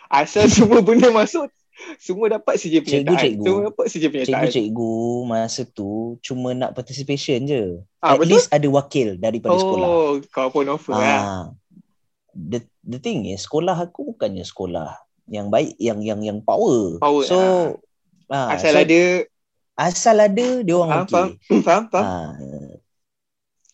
Asal 0.06 0.46
semua 0.54 0.82
benda 0.82 1.10
masuk 1.10 1.50
semua 1.98 2.26
dapat 2.28 2.56
saja 2.56 2.80
penyertaan. 2.80 3.16
Cikgu-cikgu. 3.16 3.44
Semua 3.44 3.62
dapat 3.68 3.86
saja 3.88 4.08
penyertaan. 4.08 4.34
Cikgu-cikgu 4.44 4.94
masa 5.24 5.62
tu 5.64 5.92
cuma 6.20 6.50
nak 6.52 6.72
participation 6.72 7.40
je. 7.44 7.64
Ah, 7.98 8.14
At 8.14 8.18
betul? 8.18 8.30
least 8.32 8.48
ada 8.50 8.68
wakil 8.68 9.16
daripada 9.16 9.56
sekolah. 9.56 9.88
Oh, 9.88 10.12
kau 10.28 10.48
pun 10.50 10.66
offer 10.68 10.94
lah. 10.94 11.02
Ah, 11.02 11.42
the 12.32 12.60
the 12.82 12.98
thing 12.98 13.26
is 13.26 13.44
sekolah 13.44 13.76
aku 13.76 14.16
bukannya 14.16 14.42
sekolah 14.42 14.96
yang 15.28 15.48
baik 15.48 15.76
yang 15.78 16.00
yang 16.00 16.20
yang 16.20 16.40
power. 16.40 16.98
Power, 16.98 17.24
So 17.24 17.38
ah, 18.28 18.52
Asal 18.52 18.74
so, 18.74 18.82
ada 18.82 19.02
asal 19.76 20.18
ada 20.18 20.48
dia 20.62 20.76
orang 20.76 21.06
faham, 21.06 21.36
okey. 21.36 21.62
faham, 21.62 21.84
faham, 21.84 21.84
faham. 21.90 22.78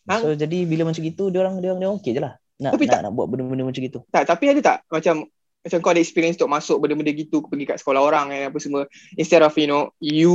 Ah. 0.08 0.20
So 0.24 0.32
jadi 0.34 0.64
bila 0.64 0.88
macam 0.88 1.04
gitu 1.04 1.28
dia 1.28 1.44
orang 1.44 1.60
dia 1.60 1.72
orang 1.72 1.80
dia 1.80 1.88
orang 1.88 2.00
okey 2.00 2.12
je 2.14 2.22
lah. 2.24 2.34
Nak 2.58 2.74
Tapi 2.74 2.86
nak, 2.86 2.92
tak- 2.92 3.02
nak 3.06 3.12
buat 3.14 3.28
benda-benda 3.30 3.64
macam 3.64 3.82
gitu. 3.84 4.00
Tak, 4.10 4.24
tapi 4.26 4.50
ada 4.50 4.62
tak 4.64 4.78
macam 4.90 5.30
macam 5.68 5.84
kau 5.84 5.92
ada 5.92 6.02
experience 6.02 6.40
untuk 6.40 6.52
masuk 6.52 6.80
benda-benda 6.80 7.12
gitu 7.12 7.44
pergi 7.44 7.68
kat 7.68 7.78
sekolah 7.84 8.02
orang 8.02 8.32
kan 8.32 8.50
apa 8.50 8.58
semua 8.64 8.88
instead 9.20 9.44
of 9.44 9.52
you 9.60 9.68
know 9.68 9.92
you 10.00 10.34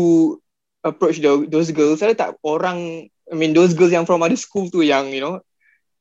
approach 0.84 1.18
the, 1.18 1.48
those 1.48 1.72
girls 1.72 2.04
ada 2.04 2.12
tak 2.12 2.30
orang 2.44 3.08
I 3.30 3.34
mean 3.34 3.56
those 3.56 3.72
girls 3.72 3.90
yang 3.96 4.04
from 4.04 4.20
other 4.20 4.36
school 4.36 4.68
tu 4.68 4.84
yang 4.84 5.08
you 5.08 5.24
know 5.24 5.40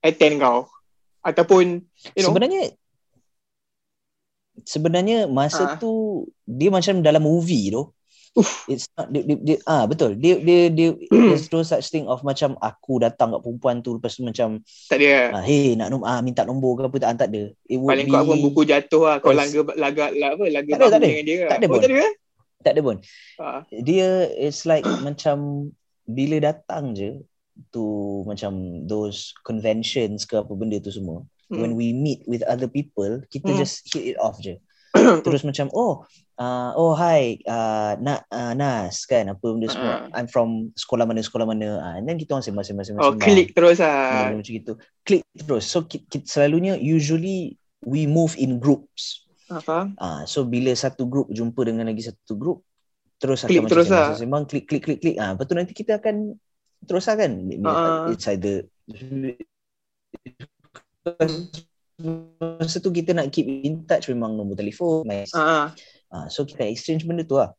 attend 0.03 0.43
kau 0.43 0.67
ataupun 1.23 1.85
you 2.17 2.21
know 2.21 2.33
Sebenarnya 2.33 2.75
sebenarnya 4.65 5.25
masa 5.31 5.73
Ah. 5.73 5.77
tu 5.79 6.25
dia 6.45 6.69
macam 6.69 7.01
dalam 7.01 7.23
movie 7.23 7.71
tu. 7.71 7.89
Uff. 8.31 8.63
It's 8.65 8.87
not 8.95 9.11
dia, 9.11 9.27
dia, 9.27 9.35
dia, 9.37 9.57
ah 9.65 9.83
betul. 9.83 10.15
Dia 10.15 10.39
dia 10.39 10.71
dia 10.71 10.95
there's 11.11 11.51
no 11.51 11.61
such 11.61 11.91
thing 11.91 12.07
of 12.07 12.23
macam 12.23 12.55
aku 12.57 12.95
datang 12.97 13.35
kat 13.35 13.43
perempuan 13.43 13.83
tu 13.83 13.99
lepas 13.99 14.15
tu 14.15 14.23
macam 14.23 14.63
tak 14.87 15.03
ada 15.03 15.35
ah, 15.35 15.43
hey 15.43 15.75
nak 15.75 15.91
nom 15.91 15.99
ah 16.01 16.23
minta 16.23 16.47
nombor 16.47 16.79
ke 16.79 16.81
apa 16.87 16.97
tak 16.97 17.09
ah, 17.09 17.17
tak 17.19 17.29
ada. 17.29 17.43
It 17.67 17.75
would 17.75 17.91
paling 17.91 18.07
be, 18.07 18.13
kau 18.13 18.23
pun 18.23 18.37
buku 18.39 18.61
jatuh 18.63 19.03
lah 19.03 19.15
kau 19.19 19.35
Yes. 19.35 19.51
laga 19.75 20.05
lah, 20.15 20.29
apa 20.31 20.43
laga 20.47 20.69
Tak 20.69 20.79
ada, 20.79 20.87
tak 20.87 20.99
ada. 20.99 21.07
dengan 21.07 21.25
dia 21.27 21.35
Tak 21.43 21.57
ada 21.59 21.65
oh, 21.65 21.69
pun. 21.69 21.79
tak 21.79 21.89
ada 21.91 21.97
eh? 21.99 22.13
tak 22.61 22.71
ada 22.71 22.81
pun. 22.81 22.97
Ah. 23.35 23.59
Dia 23.67 24.07
it's 24.31 24.63
like 24.63 24.87
macam 25.03 25.37
bila 26.07 26.35
datang 26.39 26.95
je 26.95 27.19
to 27.69 27.83
macam 28.23 28.51
those 28.87 29.35
conventions 29.43 30.23
ke 30.23 30.39
apa 30.39 30.55
benda 30.55 30.79
tu 30.79 30.89
semua 30.89 31.19
Hmm. 31.51 31.59
when 31.59 31.75
we 31.75 31.91
meet 31.91 32.23
with 32.31 32.39
other 32.47 32.71
people 32.71 33.19
kita 33.27 33.51
Hmm. 33.51 33.59
just 33.59 33.83
hit 33.91 34.15
it 34.15 34.17
off 34.23 34.39
je 34.39 34.55
terus 35.25 35.47
macam 35.47 35.71
oh 35.71 36.03
uh, 36.35 36.71
oh 36.75 36.91
hi 36.93 37.39
uh, 37.47 37.95
na, 37.99 38.19
uh, 38.27 38.51
Nas 38.51 39.07
kan 39.07 39.31
apa 39.31 39.45
benda 39.45 39.71
semua 39.71 40.07
Ah. 40.11 40.19
I'm 40.19 40.27
from 40.27 40.75
sekolah 40.75 41.07
mana 41.07 41.23
sekolah 41.23 41.47
mana 41.47 41.79
uh, 41.79 41.93
and 41.95 42.05
then 42.05 42.19
kita 42.19 42.35
orang 42.35 42.43
sembang 42.43 42.65
sembang 42.67 42.85
sembang 42.91 43.03
Oh, 43.03 43.13
klik 43.15 43.55
terus 43.55 43.79
lah. 43.79 44.35
macam 44.35 44.43
gitu 44.43 44.75
klik 45.07 45.23
terus 45.31 45.63
so 45.63 45.87
kita, 45.87 46.03
kita 46.11 46.25
selalunya 46.27 46.75
usually 46.75 47.55
we 47.81 48.03
move 48.03 48.35
in 48.35 48.59
groups 48.59 49.23
Ah, 49.51 49.59
faham? 49.59 49.99
Ah, 49.99 50.23
so 50.23 50.47
bila 50.47 50.71
satu 50.71 51.03
group 51.11 51.27
jumpa 51.27 51.67
dengan 51.67 51.91
lagi 51.91 52.07
satu 52.07 52.39
group, 52.39 52.63
terus 53.19 53.43
Klik 53.43 53.59
akan 53.59 53.63
macam 53.67 53.71
terus 53.75 53.87
sembang, 53.91 54.07
lah. 54.07 54.15
sembang, 54.15 54.43
klik 54.47 54.63
klik 54.63 54.79
klik 54.87 54.99
klik. 55.03 55.15
Ah, 55.19 55.35
lepas 55.35 55.43
tu 55.43 55.55
nanti 55.59 55.75
kita 55.75 55.99
akan 55.99 56.39
terus 56.87 57.03
lah 57.11 57.19
kan. 57.19 57.31
Ah. 57.67 58.07
It's 58.15 58.31
either 58.31 58.63
masa 62.59 62.77
tu 62.81 62.91
kita 62.91 63.15
nak 63.15 63.29
keep 63.31 63.47
in 63.47 63.85
touch 63.85 64.09
memang 64.09 64.35
nombor 64.35 64.57
telefon. 64.57 65.05
Ah. 65.33 65.71
Ah, 66.11 66.27
so 66.27 66.43
kita 66.43 66.67
exchange 66.67 67.07
benda 67.07 67.23
tu 67.23 67.39
lah. 67.39 67.55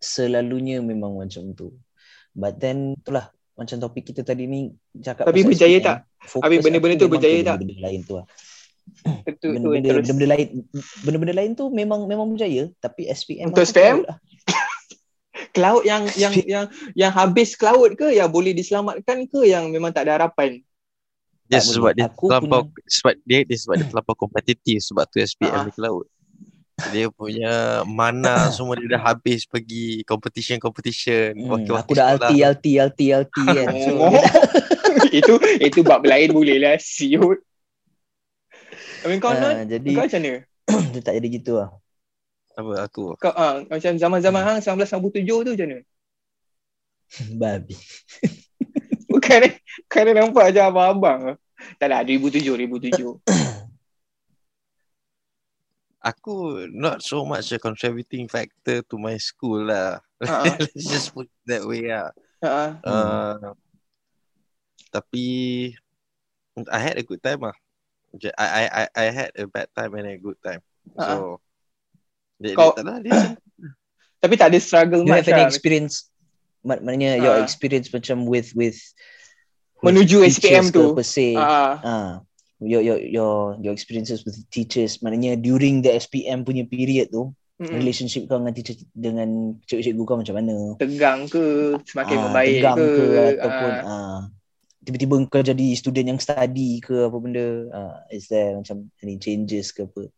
Selalunya 0.00 0.80
memang 0.80 1.16
macam 1.16 1.52
tu. 1.52 1.76
But 2.36 2.60
then 2.60 2.96
itulah 2.96 3.32
macam 3.56 3.76
topik 3.80 4.12
kita 4.12 4.20
tadi 4.20 4.44
ni 4.44 4.60
cakap 5.00 5.24
Tapi 5.28 5.40
berjaya 5.44 5.78
tak? 5.80 5.98
Habis 6.44 6.60
benda-benda 6.60 7.00
tu 7.00 7.08
berjaya 7.08 7.40
tak? 7.40 7.64
Benda-benda 7.64 7.84
lain 7.88 8.00
tu 8.04 8.14
lah. 8.20 8.26
Yang 9.42 9.52
benda-benda 9.56 9.88
terus. 9.88 10.04
benda-benda 10.04 10.28
lain 10.30 10.48
benda-benda 11.02 11.34
lain 11.34 11.50
tu 11.56 11.64
memang 11.72 12.00
memang 12.04 12.26
berjaya 12.30 12.70
tapi 12.78 13.08
SPM 13.08 13.50
Untuk 13.50 13.64
SPM? 13.64 14.04
lah. 14.04 14.16
Cloud 15.56 15.82
yang 15.88 16.04
yang 16.20 16.32
yang 16.44 16.64
yang 16.92 17.12
habis 17.12 17.56
cloud 17.56 17.96
ke 17.96 18.12
yang 18.12 18.28
boleh 18.28 18.52
diselamatkan 18.52 19.24
ke 19.24 19.48
yang 19.48 19.72
memang 19.72 19.92
tak 19.92 20.08
ada 20.08 20.20
harapan? 20.20 20.60
Dia 21.46 21.58
Tak 21.58 21.64
sebab 21.70 21.90
dia 21.94 22.04
Aku 22.06 22.26
terlampau 22.26 22.60
sebab 22.82 23.12
dia 23.22 23.38
dia 23.42 23.56
sebab 23.56 23.74
dia 23.76 23.86
terlampau 23.86 24.14
kompetitif 24.18 24.78
sebab 24.82 25.06
tu 25.06 25.18
SPM 25.18 25.54
Ah. 25.54 25.64
di 25.64 25.72
cloud. 25.72 26.06
Dia 26.90 27.08
punya 27.08 27.52
mana 27.82 28.34
semua 28.54 28.74
dia 28.74 28.88
dah 28.90 29.02
habis 29.06 29.46
pergi 29.46 30.02
competition 30.02 30.58
competition 30.58 31.32
Hmm, 31.32 31.64
aku 31.72 31.94
dah. 31.94 32.18
LT 32.18 32.32
LT 32.36 32.66
LT 32.82 33.00
LT 33.24 33.36
kan 33.38 33.68
so 33.78 33.90
Oh. 33.96 34.12
itu 35.12 35.34
itu 35.58 35.80
bab 35.80 36.02
lain 36.02 36.32
boleh 36.32 36.58
lah 36.58 36.76
siut. 36.76 37.40
I 39.00 39.06
mean 39.06 39.22
kau 39.22 39.30
ah, 39.30 39.38
not, 39.38 39.70
jadi 39.70 39.90
kau 39.94 40.02
macam 40.02 40.20
mana? 40.20 40.38
dia 40.92 41.00
tak 41.00 41.14
jadi 41.14 41.28
gitu 41.30 41.52
lah 41.62 41.70
Apa 42.52 42.72
aku? 42.82 43.14
Kau 43.16 43.30
ah, 43.30 43.62
macam 43.62 43.92
zaman-zaman 43.94 44.42
hang 44.42 44.58
1997 44.58 45.22
tu 45.22 45.50
macam 45.54 45.66
mana? 45.70 45.80
babi 47.40 47.76
Bukan 49.16 49.48
eh. 49.48 49.54
Kan 49.88 50.12
nampak 50.12 50.52
macam 50.52 50.64
abang-abang. 50.68 51.20
Tak 51.80 51.88
lah 51.88 52.04
2007 52.04 52.68
2007. 52.68 53.16
Aku 56.12 56.68
not 56.70 57.00
so 57.00 57.24
much 57.24 57.50
a 57.50 57.58
contributing 57.58 58.28
factor 58.28 58.84
to 58.84 59.00
my 59.00 59.16
school 59.16 59.64
lah. 59.64 60.04
Ha. 60.20 60.44
Let's 60.60 60.84
just 60.84 61.16
put 61.16 61.26
it 61.32 61.44
that 61.48 61.64
way 61.64 61.88
lah. 61.88 62.12
Ha. 62.44 62.76
Uh, 62.84 63.56
tapi 64.92 65.26
I 66.68 66.80
had 66.80 67.00
a 67.00 67.04
good 67.04 67.24
time 67.24 67.40
lah. 67.40 67.56
I 68.36 68.46
I 68.46 68.64
I 68.68 68.84
I 68.92 69.06
had 69.10 69.32
a 69.34 69.48
bad 69.48 69.72
time 69.72 69.96
and 69.96 70.12
a 70.12 70.20
good 70.20 70.38
time. 70.44 70.60
So 70.94 71.40
dia, 72.36 72.52
Kau- 72.52 72.76
dia, 72.76 72.76
tak 72.80 72.84
lah, 72.84 72.96
dia 73.00 73.10
macam 73.16 73.34
Tapi 74.22 74.34
tak 74.40 74.48
ada 74.52 74.58
struggle 74.60 75.02
you 75.04 75.12
have 75.12 75.24
much 75.24 75.32
any 75.32 75.42
lah. 75.44 75.48
experience 75.48 76.08
mak- 76.66 76.82
maknanya 76.82 77.16
your 77.16 77.38
Ah. 77.38 77.42
experience 77.42 77.88
macam 77.88 78.26
with 78.26 78.50
with 78.52 78.76
Menuju 79.78 80.20
with 80.20 80.34
SPM 80.34 80.68
tu. 80.68 80.92
per 80.92 81.06
se 81.06 81.36
Ah. 81.36 81.78
ah 81.78 82.10
your 82.58 82.80
your 82.80 82.96
your 82.98 83.34
your 83.60 83.70
experiences 83.70 84.24
with 84.24 84.34
teachers 84.48 84.98
maknanya 84.98 85.36
during 85.36 85.80
the 85.80 85.92
SPM 85.92 86.42
punya 86.42 86.64
period 86.64 87.12
tu 87.12 87.30
Mm-mm. 87.56 87.72
relationship 87.72 88.24
kau 88.26 88.36
dengan 88.36 88.52
teacher 88.52 88.76
dengan 88.92 89.28
cikgu-cikgu 89.64 90.02
kau 90.02 90.16
macam 90.16 90.34
mana 90.34 90.54
Tegang 90.76 91.24
ke 91.24 91.76
semakin 91.84 92.16
Ah, 92.16 92.22
membaik 92.28 92.52
tegang 92.58 92.76
ke, 92.76 92.88
ke 92.88 93.08
ataupun 93.36 93.70
Ah. 93.76 93.84
ah, 93.86 94.18
tiba-tiba 94.80 95.14
kau 95.26 95.42
jadi 95.42 95.66
student 95.72 96.06
yang 96.08 96.20
study 96.20 96.80
ke 96.80 96.96
apa 97.04 97.16
benda 97.16 97.46
ah, 97.70 97.96
is 98.08 98.26
there 98.26 98.56
macam 98.56 98.88
any 99.00 99.16
changes 99.16 99.70
ke 99.70 99.84
apa 99.84 100.08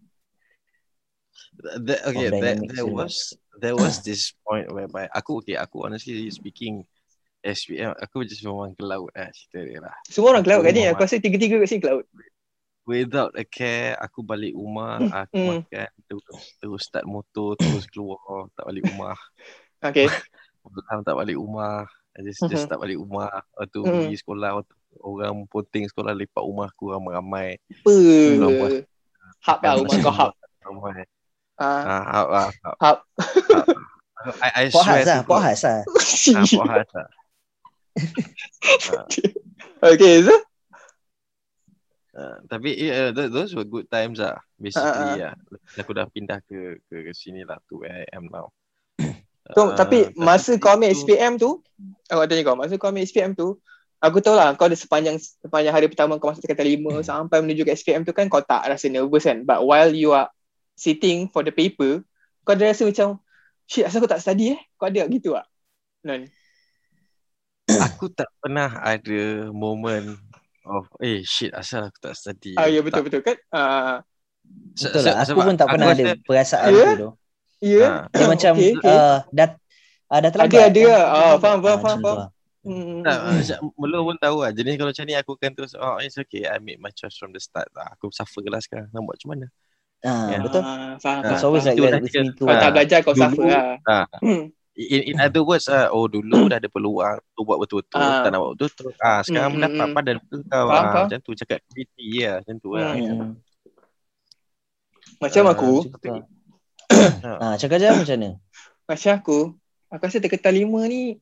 That, 1.58 2.06
okay, 2.06 2.30
there, 2.30 2.54
there 2.54 2.86
was 2.86 3.34
there 3.58 3.74
was 3.74 4.00
this 4.06 4.32
point 4.46 4.70
whereby 4.70 5.10
aku 5.10 5.42
okay, 5.42 5.58
aku 5.58 5.84
honestly 5.84 6.30
speaking 6.30 6.86
SPM 7.42 7.94
aku 7.98 8.26
just 8.26 8.42
memang 8.42 8.74
ke 8.74 8.82
laut 8.82 9.10
lah 9.14 9.30
cerita 9.30 9.58
dia 9.62 9.78
lah. 9.78 9.94
Semua 10.10 10.34
orang 10.34 10.44
cloud 10.46 10.62
Aku 10.62 10.66
kan 10.66 10.74
ni. 10.74 10.82
Aku 10.90 11.02
rasa 11.06 11.22
tiga-tiga 11.22 11.58
kat 11.62 11.68
sini 11.70 11.82
cloud. 11.82 12.04
Without 12.88 13.36
a 13.36 13.44
care, 13.44 13.94
aku 14.00 14.24
balik 14.24 14.56
rumah, 14.56 14.96
Hmm, 14.96 15.12
aku 15.12 15.36
hmm. 15.36 15.48
makan, 15.60 15.88
terus, 16.08 16.24
terus 16.56 16.82
start 16.88 17.04
motor, 17.04 17.52
terus 17.60 17.84
keluar, 17.84 18.48
tak 18.56 18.64
balik 18.64 18.84
rumah. 18.88 19.14
Okay. 19.78 20.10
Tak 21.06 21.14
balik 21.14 21.38
rumah, 21.38 21.86
I 22.18 22.26
just, 22.26 22.42
just 22.50 22.66
tak 22.66 22.82
balik 22.82 22.98
rumah. 22.98 23.30
Waktu 23.54 23.78
Mhm. 23.78 23.94
pergi 23.94 24.16
sekolah, 24.18 24.50
waktu 24.58 24.74
orang 25.06 25.46
ponteng 25.46 25.86
sekolah 25.86 26.10
lepak 26.18 26.42
rumah 26.42 26.66
aku 26.66 26.98
ramai-ramai. 26.98 27.62
Apa? 27.86 28.66
Hub 29.46 29.58
lah 29.62 29.74
rumah 29.78 29.96
kau 30.02 30.10
hub. 30.10 30.32
Ramai. 30.66 31.06
Ah. 31.58 31.82
Ah, 31.84 32.24
lah. 32.30 32.48
hub. 32.78 32.98
Hub. 33.50 33.66
I, 34.42 34.48
I 34.50 34.64
Puas 34.70 34.86
swear 34.86 35.02
lah 35.06 35.18
to 35.18 35.26
puas 35.26 35.42
God. 35.42 35.42
lah 35.62 35.78
Ah, 36.38 36.44
puas 36.46 36.88
lah. 36.94 37.06
Okay, 39.94 40.14
so 40.26 40.34
Uh, 42.18 42.34
tapi 42.50 42.74
yeah, 42.74 43.14
th- 43.14 43.30
those 43.30 43.54
were 43.54 43.62
good 43.62 43.86
times 43.86 44.18
lah. 44.18 44.42
Basically, 44.58 45.22
Ah, 45.22 45.38
uh, 45.38 45.78
Aku 45.78 45.94
dah 45.94 46.10
pindah 46.10 46.42
ke 46.50 46.82
ke, 46.90 47.06
ke 47.06 47.12
sini 47.14 47.46
lah 47.46 47.62
to 47.70 47.78
where 47.78 47.94
I 47.94 48.10
am 48.10 48.26
now. 48.26 48.50
So, 49.54 49.70
Uh, 49.70 49.78
tapi 49.78 50.12
masa 50.18 50.58
kau 50.58 50.74
ambil 50.76 50.92
SPM 50.92 51.40
tu, 51.40 51.62
aku 52.10 52.26
tanya 52.28 52.42
kau, 52.42 52.58
masa 52.58 52.74
kau 52.74 52.90
ambil 52.90 53.06
SPM 53.06 53.32
tu, 53.38 53.56
aku 54.02 54.18
tahu 54.20 54.34
lah 54.34 54.52
kau 54.58 54.66
ada 54.68 54.76
sepanjang 54.76 55.16
sepanjang 55.16 55.72
hari 55.72 55.86
pertama 55.88 56.18
kau 56.20 56.28
masuk 56.28 56.42
tingkatan 56.44 56.68
lima 56.68 57.00
sampai 57.00 57.38
menuju 57.40 57.64
ke 57.64 57.72
SPM 57.72 58.02
tu 58.04 58.12
kan 58.12 58.26
kau 58.28 58.42
tak 58.42 58.66
rasa 58.66 58.90
nervous 58.90 59.24
kan. 59.24 59.46
But 59.46 59.62
while 59.64 59.88
you 59.94 60.12
are 60.12 60.28
sitting 60.78 61.26
for 61.26 61.42
the 61.42 61.50
paper, 61.50 62.06
kau 62.42 62.54
ada 62.54 62.70
rasa 62.70 62.86
macam, 62.86 63.18
shit 63.66 63.82
asal 63.82 63.98
aku 63.98 64.08
tak 64.08 64.22
study 64.22 64.54
eh? 64.54 64.60
Kau 64.78 64.86
ada 64.86 65.02
tak 65.02 65.10
gitu 65.10 65.34
tak? 65.34 65.46
Non. 66.00 66.22
Aku 67.84 68.08
tak 68.08 68.30
pernah 68.38 68.70
ada 68.80 69.50
moment 69.50 70.16
of 70.64 70.88
eh 71.00 71.20
shit 71.20 71.50
asal 71.50 71.84
aku 71.84 71.98
tak 71.98 72.14
study. 72.14 72.54
Ah, 72.54 72.64
ya 72.64 72.78
Tak. 72.78 72.84
betul-betul 73.02 73.20
kan? 73.20 73.36
Ah, 73.50 74.00
Se- 74.72 74.88
betul 74.88 75.02
lah 75.04 75.20
aku 75.20 75.40
pun 75.42 75.56
tak 75.56 75.68
pernah 75.68 75.88
ada 75.90 76.04
rasa- 76.06 76.22
perasaan 76.22 76.70
Ya? 76.70 76.88
tu 76.96 77.10
ya. 77.60 77.80
Ah. 77.82 78.02
dia 78.08 78.24
macam 78.32 78.52
Okay, 78.54 78.72
okay. 78.72 78.88
uh, 78.88 79.18
dah 79.28 79.48
uh, 80.08 80.18
dah 80.18 80.30
terlambat 80.30 80.54
Ada, 80.54 80.64
ada 80.64 80.80
kan? 80.80 80.96
Ah, 81.04 81.34
faham, 81.36 81.58
faham, 81.58 81.68
Ah, 81.68 81.82
faham, 81.82 81.98
faham. 82.00 82.16
lah. 82.16 82.28
Hmm. 82.58 83.00
Tak, 83.00 83.18
macam 83.22 83.58
belum 83.74 84.00
pun 84.02 84.16
tahu 84.18 84.36
lah. 84.40 84.50
Jenis 84.52 84.74
kalau 84.76 84.90
macam 84.92 85.04
ni 85.04 85.14
aku 85.14 85.30
akan 85.34 85.50
terus, 85.52 85.72
oh 85.74 85.96
it's 85.98 86.16
okay. 86.16 86.44
I 86.44 86.56
made 86.58 86.76
my 86.78 86.92
choice 86.92 87.16
from 87.16 87.32
the 87.32 87.40
start 87.40 87.68
lah. 87.72 87.92
Aku 87.96 88.08
suffer 88.10 88.44
lah 88.44 88.60
sekarang. 88.60 88.88
Nak 88.90 89.00
buat 89.02 89.16
macam 89.16 89.30
mana? 89.36 89.46
Ah, 90.00 90.30
Ya. 90.30 90.38
betul 90.38 90.62
Ah, 90.62 90.94
faham, 90.96 91.18
Ah, 91.18 91.26
it's 91.26 91.30
faham, 91.34 91.42
always 91.44 91.62
faham. 91.62 91.74
like 91.74 91.90
that 91.90 92.00
with 92.00 92.14
me 92.14 92.30
too 92.32 92.46
Ah. 92.46 92.56
tak 92.56 92.70
belajar 92.70 92.98
kau 93.02 93.14
suffer 93.14 93.44
lah. 93.44 93.64
Ah. 93.82 94.06
Hmm. 94.20 94.44
In, 94.78 95.00
in 95.04 95.16
other 95.18 95.42
words, 95.42 95.66
ah, 95.66 95.90
oh 95.90 96.06
dulu 96.06 96.46
dah 96.46 96.56
ada 96.56 96.66
peluang 96.66 97.18
tu 97.32 97.42
buat 97.42 97.58
betul-betul. 97.58 97.98
Ah. 97.98 98.22
Tak 98.22 98.30
nak 98.30 98.38
buat 98.40 98.52
betul-betul. 98.54 98.90
Ah, 98.96 99.20
sekarang 99.20 99.48
Hmm, 99.48 99.56
mendapat 99.58 99.84
hmm, 99.84 99.96
padan 99.96 100.14
betul 100.16 100.40
kau. 100.40 100.64
Faham, 100.64 100.70
Ah, 100.70 100.86
faham. 100.88 101.04
macam 101.04 101.18
tu 101.20 101.32
cakap 101.34 101.58
PT 101.68 101.96
ya. 102.16 102.32
Macam 102.38 102.54
tu 102.56 102.68
lah. 102.72 102.92
Hmm. 102.92 103.06
hmm. 103.08 103.30
Macam 105.18 105.42
Ah, 105.42 105.50
aku, 105.50 105.70
lah. 105.82 106.22
Ah. 107.20 107.38
ah 107.42 107.54
cakap 107.56 107.76
je 107.76 107.88
macam 107.90 108.16
mana 108.16 108.30
macam 108.86 109.10
aku, 109.12 109.38
aku 109.88 110.02
rasa 110.02 110.18
tingkatan 110.18 110.54
lima 110.56 110.80
ni 110.86 111.18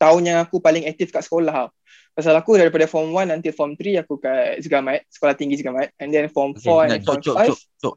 tahun 0.00 0.22
yang 0.24 0.38
aku 0.40 0.56
paling 0.58 0.88
aktif 0.88 1.12
kat 1.12 1.20
sekolah. 1.20 1.52
tau. 1.52 1.68
Pasal 2.16 2.32
aku 2.34 2.56
daripada 2.56 2.88
form 2.88 3.12
1 3.12 3.28
nanti 3.30 3.52
form 3.52 3.76
3 3.76 4.00
aku 4.02 4.16
kat 4.16 4.64
Segamat, 4.64 5.04
sekolah 5.12 5.36
tinggi 5.36 5.60
Segamat. 5.60 5.92
And 6.00 6.08
then 6.08 6.32
form 6.32 6.56
4 6.56 6.88
Okay, 6.88 6.96
and 6.96 7.04
form 7.04 7.20
cop, 7.20 7.36
5. 7.36 7.48
cop, 7.52 7.60
cop. 7.84 7.96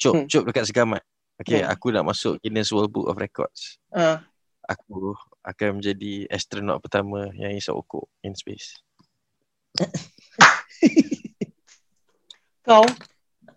Cop, 0.00 0.14
Hmm. 0.16 0.24
cop 0.26 0.44
dekat 0.48 0.64
segamat. 0.64 1.02
Okay, 1.36 1.60
Hmm. 1.60 1.68
aku 1.68 1.92
nak 1.92 2.08
masuk 2.08 2.40
Guinness 2.40 2.72
World 2.72 2.88
Book 2.88 3.04
of 3.06 3.20
Records. 3.20 3.76
Ah, 3.92 4.24
Aku 4.64 5.12
akan 5.42 5.82
menjadi 5.82 6.30
astronaut 6.30 6.78
pertama 6.78 7.28
yang 7.34 7.50
isap 7.52 7.74
okok 7.74 8.06
in 8.22 8.32
space. 8.32 8.80
kau, 12.62 12.84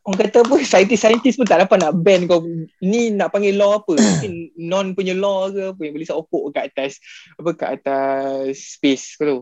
orang 0.03 0.19
kata 0.19 0.43
apa, 0.43 0.55
saintis-saintis 0.59 1.39
pun 1.39 1.47
tak 1.47 1.63
dapat 1.63 1.79
nak 1.79 1.95
ban 1.95 2.27
kau. 2.27 2.43
Ni 2.83 3.11
nak 3.15 3.31
panggil 3.31 3.55
law 3.55 3.79
apa? 3.79 3.95
Mungkin 4.03 4.51
non 4.59 4.91
punya 4.91 5.15
law 5.15 5.47
ke 5.47 5.71
apa 5.71 5.81
yang 5.83 5.93
boleh 5.95 6.07
sokok 6.07 6.43
kat 6.51 6.63
atas, 6.71 6.99
apa 7.39 7.49
kat 7.55 7.69
atas 7.79 8.79
space 8.79 9.15
kau 9.15 9.25
tahu. 9.25 9.41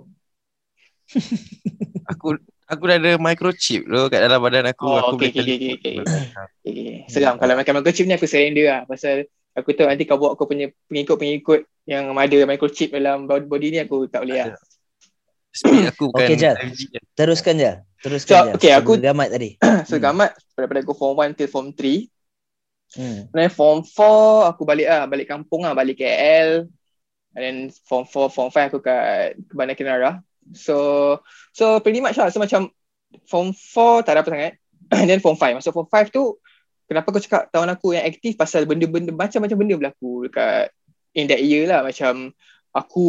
Aku 2.07 2.27
aku 2.71 2.83
dah 2.87 2.95
ada 2.95 3.11
microchip 3.19 3.83
tu 3.83 4.01
kat 4.07 4.19
dalam 4.21 4.39
badan 4.39 4.69
aku. 4.69 4.85
Oh, 4.87 4.97
aku 5.01 5.19
okay, 5.19 5.33
boleh 5.33 5.43
okay, 5.43 5.55
okay, 5.57 5.71
okay, 5.75 5.95
Okay, 6.63 6.95
seram. 7.11 7.35
Kalau 7.41 7.53
makan 7.57 7.73
microchip 7.81 8.05
ni 8.07 8.15
aku 8.15 8.29
surrender 8.29 8.65
lah. 8.69 8.81
Pasal 8.87 9.27
aku 9.57 9.75
tahu 9.75 9.89
nanti 9.89 10.07
kau 10.07 10.15
bawa 10.15 10.37
kau 10.39 10.47
punya 10.47 10.71
pengikut-pengikut 10.87 11.67
yang 11.89 12.13
ada 12.15 12.37
microchip 12.47 12.93
dalam 12.93 13.25
body 13.27 13.45
body 13.49 13.67
ni 13.73 13.79
aku 13.81 14.07
tak 14.07 14.23
boleh 14.23 14.45
lah. 14.45 14.55
Speed 15.51 15.83
aku 15.85 16.09
bukan 16.09 16.25
Okay, 16.25 16.35
Jal. 16.35 16.55
5G 16.55 16.81
je. 16.87 16.99
teruskan 17.13 17.55
je. 17.55 17.71
Teruskan 17.99 18.31
So, 18.31 18.35
je. 18.41 18.51
okay, 18.55 18.71
aku- 18.71 18.95
gamat 18.97 19.29
tadi. 19.29 19.49
So 19.83 19.95
gamat 19.97 20.31
daripada 20.53 20.79
aku 20.79 20.93
form 20.93 21.15
1 21.17 21.35
till 21.35 21.47
form 21.47 21.71
3 21.71 22.07
Hmm. 22.91 23.23
then 23.31 23.47
form 23.47 23.87
4 23.87 24.51
aku 24.51 24.63
balik 24.63 24.83
lah. 24.83 25.07
Balik 25.07 25.27
kampung 25.27 25.63
lah 25.63 25.71
balik 25.71 25.95
KL 25.95 26.67
and 27.31 27.41
then 27.41 27.57
form 27.83 28.03
4 28.03 28.27
form 28.27 28.49
5 28.49 28.67
aku 28.67 28.79
kat 28.79 29.39
Bandar 29.49 29.75
Kinara. 29.75 30.11
So 30.51 30.75
so 31.51 31.79
pretty 31.79 31.99
much 31.99 32.15
lah. 32.15 32.27
So 32.27 32.39
macam 32.39 32.67
form 33.25 33.55
4 33.55 34.03
tak 34.03 34.11
ada 34.11 34.19
apa 34.19 34.29
sangat. 34.29 34.53
And 34.91 35.07
then 35.07 35.19
form 35.19 35.35
5 35.35 35.55
masuk 35.55 35.71
form 35.71 35.87
5 35.87 36.11
tu 36.11 36.35
kenapa 36.83 37.07
aku 37.07 37.19
cakap 37.19 37.47
tahun 37.47 37.71
aku 37.71 37.95
yang 37.95 38.03
aktif 38.03 38.35
pasal 38.35 38.67
benda-benda 38.67 39.15
macam-macam 39.15 39.55
benda 39.55 39.75
berlaku 39.79 40.27
dekat 40.27 40.75
in 41.15 41.31
that 41.31 41.39
year 41.39 41.71
lah. 41.71 41.87
Macam 41.87 42.35
aku 42.71 43.07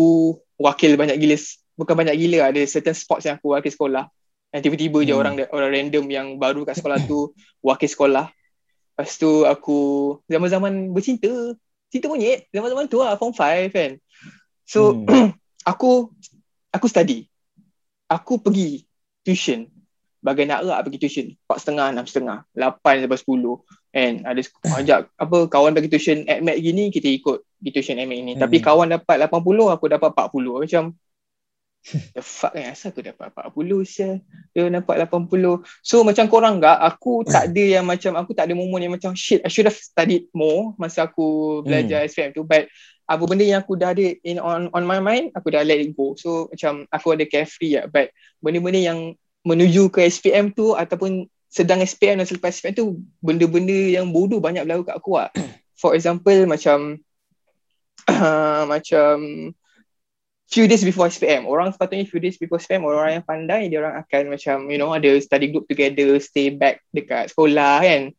wakil 0.58 0.94
banyak 0.94 1.18
gila 1.18 1.34
bukan 1.74 1.94
banyak 1.94 2.14
gila 2.14 2.48
ada 2.48 2.60
certain 2.64 2.92
sports 2.92 3.24
yang 3.24 3.36
aku 3.36 3.52
wakil 3.52 3.68
sekolah. 3.68 4.06
Dan 4.48 4.60
tiba-tiba 4.60 5.00
je 5.00 5.12
Hmm. 5.12 5.20
orang 5.20 5.34
orang 5.48 5.70
random 5.72 6.04
yang 6.06 6.26
baru 6.36 6.62
kat 6.62 6.76
sekolah 6.76 7.00
tu 7.02 7.32
wakil 7.66 7.88
sekolah. 7.88 8.28
Lepas 8.92 9.16
tu 9.16 9.44
aku 9.44 9.78
zaman-zaman 10.26 10.92
bercinta. 10.92 11.56
Cinta 11.88 12.08
monyet. 12.08 12.48
Zaman-zaman 12.48 12.84
tu 12.86 13.00
lah 13.00 13.16
form 13.16 13.32
5 13.32 13.68
kan. 13.68 13.96
So 14.64 15.04
Hmm. 15.04 15.32
aku 15.70 16.12
aku 16.68 16.86
study. 16.86 17.28
Aku 18.06 18.36
pergi 18.36 18.84
tuition. 19.22 19.64
Bagai 20.20 20.44
nak 20.44 20.62
rak 20.62 20.86
pergi 20.86 20.98
tuition. 21.00 21.26
4.5 21.48 21.96
6.5 21.96 22.44
8 22.52 23.02
sampai 23.02 23.18
10 23.18 23.56
kan 23.92 24.12
ada 24.24 24.40
ajak 24.80 24.98
apa 25.12 25.38
kawan 25.48 25.72
bagi 25.72 25.88
tuition 25.88 26.24
AdMed 26.24 26.56
gini 26.58 26.88
kita 26.88 27.08
ikut 27.10 27.44
pergi 27.56 27.70
tuition 27.70 27.96
AdMed 27.96 28.20
ni 28.22 28.32
tapi 28.34 28.56
Hmm. 28.56 28.64
kawan 28.64 28.88
dapat 28.90 29.16
80 29.18 29.68
aku 29.68 29.84
dapat 29.86 30.10
40 30.10 30.60
macam 30.60 30.82
the 32.14 32.22
fuck 32.22 32.54
kan 32.54 32.70
asal 32.70 32.94
aku 32.94 33.02
dapat 33.02 33.34
40 33.34 33.82
sia. 33.82 34.10
Dia 34.54 34.70
dapat 34.70 35.02
80 35.10 35.66
so 35.82 36.06
macam 36.06 36.24
korang 36.30 36.62
enggak 36.62 36.78
aku 36.78 37.26
tak 37.26 37.50
ada 37.50 37.64
yang 37.80 37.84
macam 37.86 38.14
aku 38.14 38.30
tak 38.32 38.46
ada 38.46 38.54
momen 38.54 38.86
yang 38.86 38.94
macam 38.94 39.12
shit 39.18 39.42
I 39.42 39.50
should 39.50 39.66
have 39.66 39.76
studied 39.76 40.30
more 40.30 40.78
masa 40.78 41.10
aku 41.10 41.60
belajar 41.66 42.06
SPM 42.06 42.30
tu. 42.32 42.46
But 42.46 42.70
apa 43.10 43.22
benda 43.26 43.42
yang 43.42 43.66
aku 43.66 43.74
dah 43.74 43.90
ada 43.92 44.06
in 44.22 44.38
on 44.38 44.70
on 44.70 44.86
my 44.86 45.02
mind 45.02 45.34
aku 45.34 45.50
dah 45.50 45.66
let 45.66 45.82
it 45.82 45.92
go. 45.98 46.14
So 46.14 46.46
macam 46.54 46.86
aku 46.94 47.18
ada 47.18 47.26
carefree 47.26 47.82
lah. 47.82 47.90
But 47.90 48.14
benda-benda 48.38 48.78
yang 48.78 49.18
menuju 49.42 49.90
ke 49.90 50.06
SPM 50.06 50.54
tu 50.54 50.78
ataupun 50.78 51.26
sedang 51.50 51.82
SPM 51.82 52.22
dan 52.22 52.26
selepas 52.30 52.54
SPM 52.54 52.78
tu 52.78 53.02
benda-benda 53.18 53.74
yang 53.74 54.08
bodoh 54.08 54.38
banyak 54.38 54.62
berlaku 54.64 54.86
kat 54.88 54.96
aku 54.96 55.12
lah. 55.18 55.30
For 55.82 55.98
example 55.98 56.46
macam 56.46 57.02
macam 58.72 59.14
few 60.52 60.68
days 60.68 60.84
before 60.84 61.08
SPM 61.08 61.48
orang 61.48 61.72
sepatutnya 61.72 62.04
few 62.04 62.20
days 62.20 62.36
before 62.36 62.60
SPM 62.60 62.84
orang 62.84 63.18
yang 63.18 63.24
pandai 63.24 63.72
dia 63.72 63.80
orang 63.80 63.96
akan 64.04 64.22
macam 64.36 64.56
you 64.68 64.76
know 64.76 64.92
ada 64.92 65.08
study 65.16 65.48
group 65.48 65.64
together 65.64 66.20
stay 66.20 66.52
back 66.52 66.84
dekat 66.92 67.32
sekolah 67.32 67.80
kan? 67.80 68.12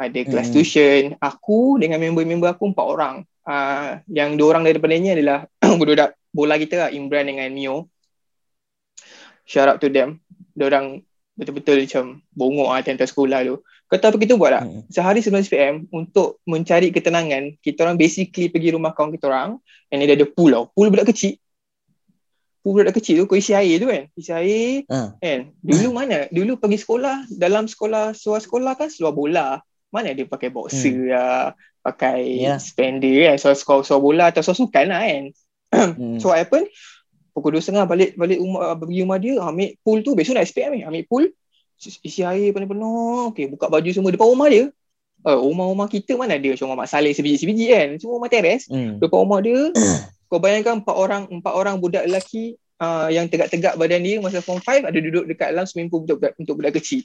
Ada 0.00 0.24
kelas 0.24 0.48
Hmm. 0.48 0.54
tuition. 0.56 1.02
Aku 1.20 1.76
dengan 1.76 2.00
member-member 2.00 2.48
aku 2.48 2.72
empat 2.72 2.86
orang. 2.86 3.14
Uh, 3.44 4.00
yang 4.08 4.38
dua 4.38 4.56
orang 4.56 4.64
daripadanya 4.64 5.12
adalah 5.12 5.38
budak 5.80 6.16
bola 6.32 6.56
kita 6.56 6.86
lah 6.86 6.90
Imran 6.94 7.26
dengan 7.26 7.50
Mio 7.50 7.90
shout 9.44 9.66
out 9.66 9.82
to 9.82 9.90
them. 9.90 10.22
Dia 10.54 10.70
orang 10.70 11.02
betul-betul 11.34 11.82
macam 11.82 12.22
bongok 12.30 12.68
lah 12.70 12.80
tentang 12.86 13.10
sekolah 13.10 13.42
tu. 13.42 13.56
Kau 13.90 13.98
tahu 13.98 14.14
apa 14.14 14.18
kita 14.22 14.38
buat 14.38 14.50
tak? 14.54 14.64
Hmm. 14.70 14.82
sehari 14.86 15.18
sebelum 15.18 15.42
SPM 15.42 15.74
untuk 15.90 16.38
mencari 16.46 16.94
ketenangan 16.94 17.58
kita 17.58 17.82
orang 17.82 17.98
basically 17.98 18.46
pergi 18.46 18.70
rumah 18.78 18.94
kawan 18.94 19.10
kita 19.10 19.26
orang 19.26 19.58
and 19.90 19.98
dia 20.06 20.14
ada 20.14 20.24
pool 20.30 20.54
tau. 20.54 20.70
Pool 20.70 20.94
budak 20.94 21.10
kecil 21.10 21.34
budak 22.62 22.92
kecil 22.92 23.18
tu 23.18 23.24
kau 23.24 23.34
isi 23.34 23.52
air 23.52 23.76
tu 23.76 23.88
kan? 23.88 24.04
Isi 24.12 24.30
air 24.30 24.84
Ah. 24.86 25.16
kan? 25.16 25.48
Dulu 25.58 25.88
mana? 25.90 26.28
Dulu 26.28 26.56
pergi 26.56 26.78
sekolah 26.78 27.28
dalam 27.30 27.64
sekolah 27.64 28.12
seluar 28.12 28.38
sekolah 28.38 28.72
kan 28.74 28.88
seluar 28.88 29.12
bola. 29.12 29.48
Mana 29.88 30.12
dia 30.12 30.22
pakai 30.22 30.48
boxer 30.48 30.92
Hmm. 30.92 31.08
lah 31.08 31.44
pakai 31.80 32.20
Ya. 32.38 32.60
spender 32.60 33.26
kan? 33.26 33.36
Seluar, 33.36 33.56
seluar, 33.56 33.80
seluar 33.82 34.02
bola 34.02 34.24
atau 34.28 34.40
seluar 34.40 34.58
sukan 34.58 34.86
lah 34.86 35.00
kan? 35.00 35.24
Hmm. 35.96 36.18
So 36.20 36.28
what 36.28 36.38
happened 36.38 36.68
Pukul 37.30 37.54
2.30 37.54 37.86
balik 37.86 38.10
balik 38.14 38.38
rumah, 38.38 38.74
pergi 38.74 38.98
rumah 39.00 39.16
dia 39.16 39.38
Ambil 39.38 39.78
pool 39.80 40.02
tu. 40.02 40.12
Besok 40.12 40.34
nak 40.34 40.44
SPM 40.44 40.74
ni 40.74 40.82
Ambil 40.82 41.06
pool. 41.06 41.24
Isi 41.80 42.20
air 42.20 42.50
penuh-penuh. 42.50 43.30
Okay 43.30 43.46
buka 43.46 43.66
baju 43.66 43.88
semua 43.88 44.10
Depan 44.10 44.28
rumah 44.28 44.46
dia. 44.46 44.68
Uh, 45.20 45.36
Rumah-rumah 45.38 45.84
kita 45.86 46.16
mana 46.16 46.34
ada 46.34 46.50
Cuma 46.54 46.72
Mak 46.74 46.86
Saleh 46.86 47.12
sebiji-sebiji 47.12 47.66
kan? 47.68 47.88
Semua 47.96 48.16
rumah 48.16 48.28
teres. 48.28 48.64
Hmm. 48.66 48.96
Depan 48.96 49.18
rumah 49.20 49.40
dia 49.40 49.58
Kau 50.30 50.38
bayangkan 50.38 50.78
empat 50.78 50.94
orang 50.94 51.26
Empat 51.26 51.52
orang 51.52 51.82
budak 51.82 52.06
lelaki 52.06 52.54
uh, 52.78 53.10
Yang 53.10 53.34
tegak-tegak 53.34 53.74
badan 53.74 54.00
dia 54.06 54.22
Masa 54.22 54.38
form 54.38 54.62
5 54.62 54.86
Ada 54.86 54.98
duduk 55.02 55.26
dekat 55.26 55.50
dalam 55.50 55.66
swimming 55.66 55.90
pool 55.90 56.06
Untuk 56.06 56.22
budak, 56.22 56.32
untuk 56.38 56.54
budak 56.62 56.78
kecil. 56.78 57.02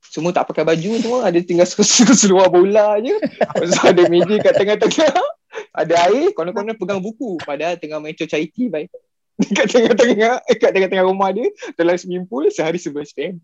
Semua 0.00 0.32
tak 0.32 0.48
pakai 0.48 0.64
baju 0.64 0.90
semua 0.96 1.18
Ada 1.28 1.38
tinggal 1.44 1.68
seluar 2.24 2.48
bola 2.48 2.96
je. 3.04 3.14
Lepas 3.60 3.84
ada 3.84 4.02
meja 4.08 4.34
kat 4.40 4.54
tengah-tengah 4.56 5.12
Ada 5.84 5.94
air 6.08 6.32
Konon-konon 6.32 6.76
pegang 6.80 7.04
buku. 7.04 7.36
Padahal 7.44 7.76
tengah 7.76 8.00
main 8.00 8.16
charity 8.16 8.72
baik. 8.72 8.88
Dekat 9.44 9.66
tengah-tengah 9.68 10.34
Dekat 10.48 10.70
tengah-tengah 10.72 11.04
rumah 11.04 11.28
dia 11.36 11.52
Dalam 11.76 12.00
swimming 12.00 12.24
pool 12.24 12.48
Sehari 12.48 12.80
sebelum 12.80 13.04
SPM 13.04 13.36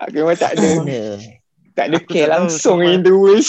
Aku 0.00 0.24
memang 0.24 0.38
tak 0.38 0.56
ada? 0.56 1.20
Tak 1.76 1.92
ada 1.92 2.00
care 2.08 2.32
langsung 2.32 2.80
in 2.80 3.04
the 3.04 3.12
world 3.12 3.44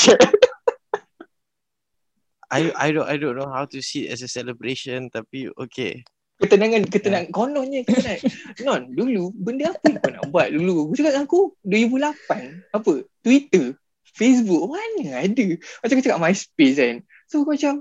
I 2.48 2.72
I 2.72 2.88
don't 2.96 3.08
I 3.08 3.20
don't 3.20 3.36
know 3.36 3.52
how 3.52 3.68
to 3.68 3.84
see 3.84 4.08
it 4.08 4.16
as 4.16 4.24
a 4.24 4.32
celebration 4.32 5.12
tapi 5.12 5.52
okay. 5.60 6.08
Ketenangan 6.38 6.86
Ketenangan 6.88 7.34
Kononnya 7.34 7.82
ketenangan. 7.82 8.22
Non 8.68 8.82
dulu 8.94 9.34
Benda 9.34 9.74
apa 9.74 9.90
yang 9.90 9.98
kau 9.98 10.12
nak 10.14 10.26
buat 10.30 10.48
dulu? 10.54 10.88
Aku 10.88 10.94
cakap 10.96 11.12
dengan 11.18 11.26
aku 11.26 11.40
2008 11.66 12.78
Apa? 12.78 12.94
Twitter 13.26 13.66
Facebook 14.14 14.70
Mana 14.70 15.26
ada? 15.26 15.48
Macam 15.58 15.94
aku 15.98 16.06
cakap 16.06 16.20
MySpace 16.22 16.78
kan. 16.78 16.96
So 17.26 17.42
aku 17.42 17.58
macam 17.58 17.74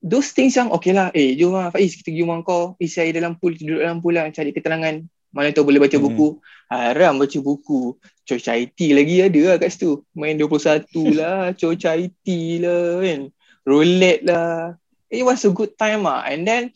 Those 0.00 0.32
things 0.32 0.56
yang 0.56 0.72
Okay 0.72 0.96
lah 0.96 1.12
Eh 1.12 1.36
jom 1.36 1.54
lah 1.54 1.68
Faiz 1.68 1.92
Kita 2.00 2.08
pergi 2.08 2.24
rumah 2.24 2.40
kau 2.40 2.72
Isi 2.80 3.04
air 3.04 3.12
dalam 3.12 3.36
pool 3.36 3.52
Duduk 3.52 3.84
dalam 3.84 4.00
pool 4.00 4.16
lah 4.16 4.32
Cari 4.32 4.56
ketenangan. 4.56 5.04
Mana 5.34 5.52
tahu 5.52 5.66
boleh 5.68 5.82
baca 5.82 5.98
Hmm. 5.98 6.06
buku. 6.08 6.28
Haram 6.70 7.18
baca 7.18 7.38
buku. 7.42 7.98
Coach 8.22 8.46
IT 8.46 8.78
lagi 8.94 9.18
ada 9.18 9.40
lah 9.50 9.56
kat 9.58 9.74
situ. 9.74 10.06
Main 10.14 10.38
21 10.38 10.86
lah 11.20 11.50
Coach 11.58 11.84
IT 11.84 12.26
lah 12.62 13.02
kan 13.02 13.20
Roulette 13.64 14.22
lah 14.24 14.76
It 15.08 15.24
was 15.24 15.44
a 15.44 15.52
good 15.52 15.76
time 15.76 16.04
lah 16.04 16.24
And 16.28 16.44
then 16.44 16.70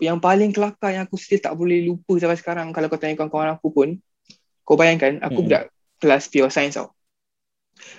yang 0.00 0.16
paling 0.16 0.56
kelakar 0.56 0.96
yang 0.96 1.04
aku 1.04 1.20
still 1.20 1.38
tak 1.38 1.52
boleh 1.52 1.84
lupa 1.84 2.16
sampai 2.16 2.40
sekarang 2.40 2.72
kalau 2.72 2.88
kau 2.88 2.96
tanya 2.96 3.20
kawan-kawan 3.20 3.52
aku 3.52 3.68
pun 3.68 3.88
kau 4.64 4.72
bayangkan 4.72 5.20
aku 5.20 5.44
Mm-mm. 5.44 5.46
budak 5.52 5.62
kelas 6.00 6.24
pure 6.32 6.48
science 6.48 6.80
tau 6.80 6.96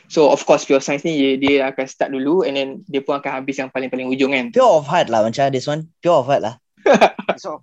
so 0.10 0.34
of 0.34 0.41
course 0.41 0.65
pure 0.65 0.82
science 0.82 1.06
ni 1.06 1.13
dia, 1.13 1.32
dia 1.38 1.56
akan 1.69 1.86
start 1.86 2.10
dulu 2.10 2.41
and 2.41 2.58
then 2.58 2.69
dia 2.89 3.06
pun 3.06 3.21
akan 3.21 3.41
habis 3.41 3.62
yang 3.62 3.69
paling-paling 3.69 4.10
ujung 4.10 4.34
kan 4.34 4.49
Pure 4.49 4.82
of 4.82 4.89
heart 4.89 5.13
lah 5.13 5.21
macam 5.21 5.54
this 5.54 5.69
one. 5.69 5.93
Pure 6.01 6.17
of 6.21 6.25
heart 6.25 6.41
lah. 6.41 6.56
So, 7.38 7.62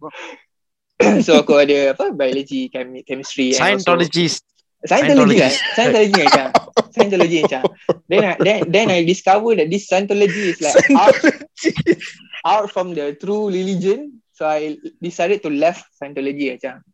so 1.27 1.43
aku 1.43 1.59
ada 1.59 1.93
apa 1.99 2.15
biology 2.15 2.71
chem- 2.71 3.03
chemistry 3.03 3.53
and 3.53 3.59
also- 3.59 3.85
Scientologist. 3.91 4.47
Scientology 4.87 5.43
kan. 5.43 5.53
Scientology 5.75 6.21
macam 6.23 6.47
Scientology 6.95 7.39
macam 7.43 7.63
then 8.07 8.23
I, 8.23 8.35
then, 8.39 8.59
then 8.71 8.87
I 8.95 9.03
discover 9.03 9.59
that 9.59 9.71
this 9.73 9.91
Scientology 9.91 10.55
is 10.55 10.63
like 10.63 10.79
out, 10.95 11.17
out 12.47 12.67
from 12.71 12.95
the 12.95 13.19
true 13.19 13.51
religion 13.51 14.23
so 14.31 14.47
I 14.47 14.79
decided 15.03 15.43
to 15.43 15.51
left 15.51 15.83
Scientology 15.99 16.55
macam 16.55 16.87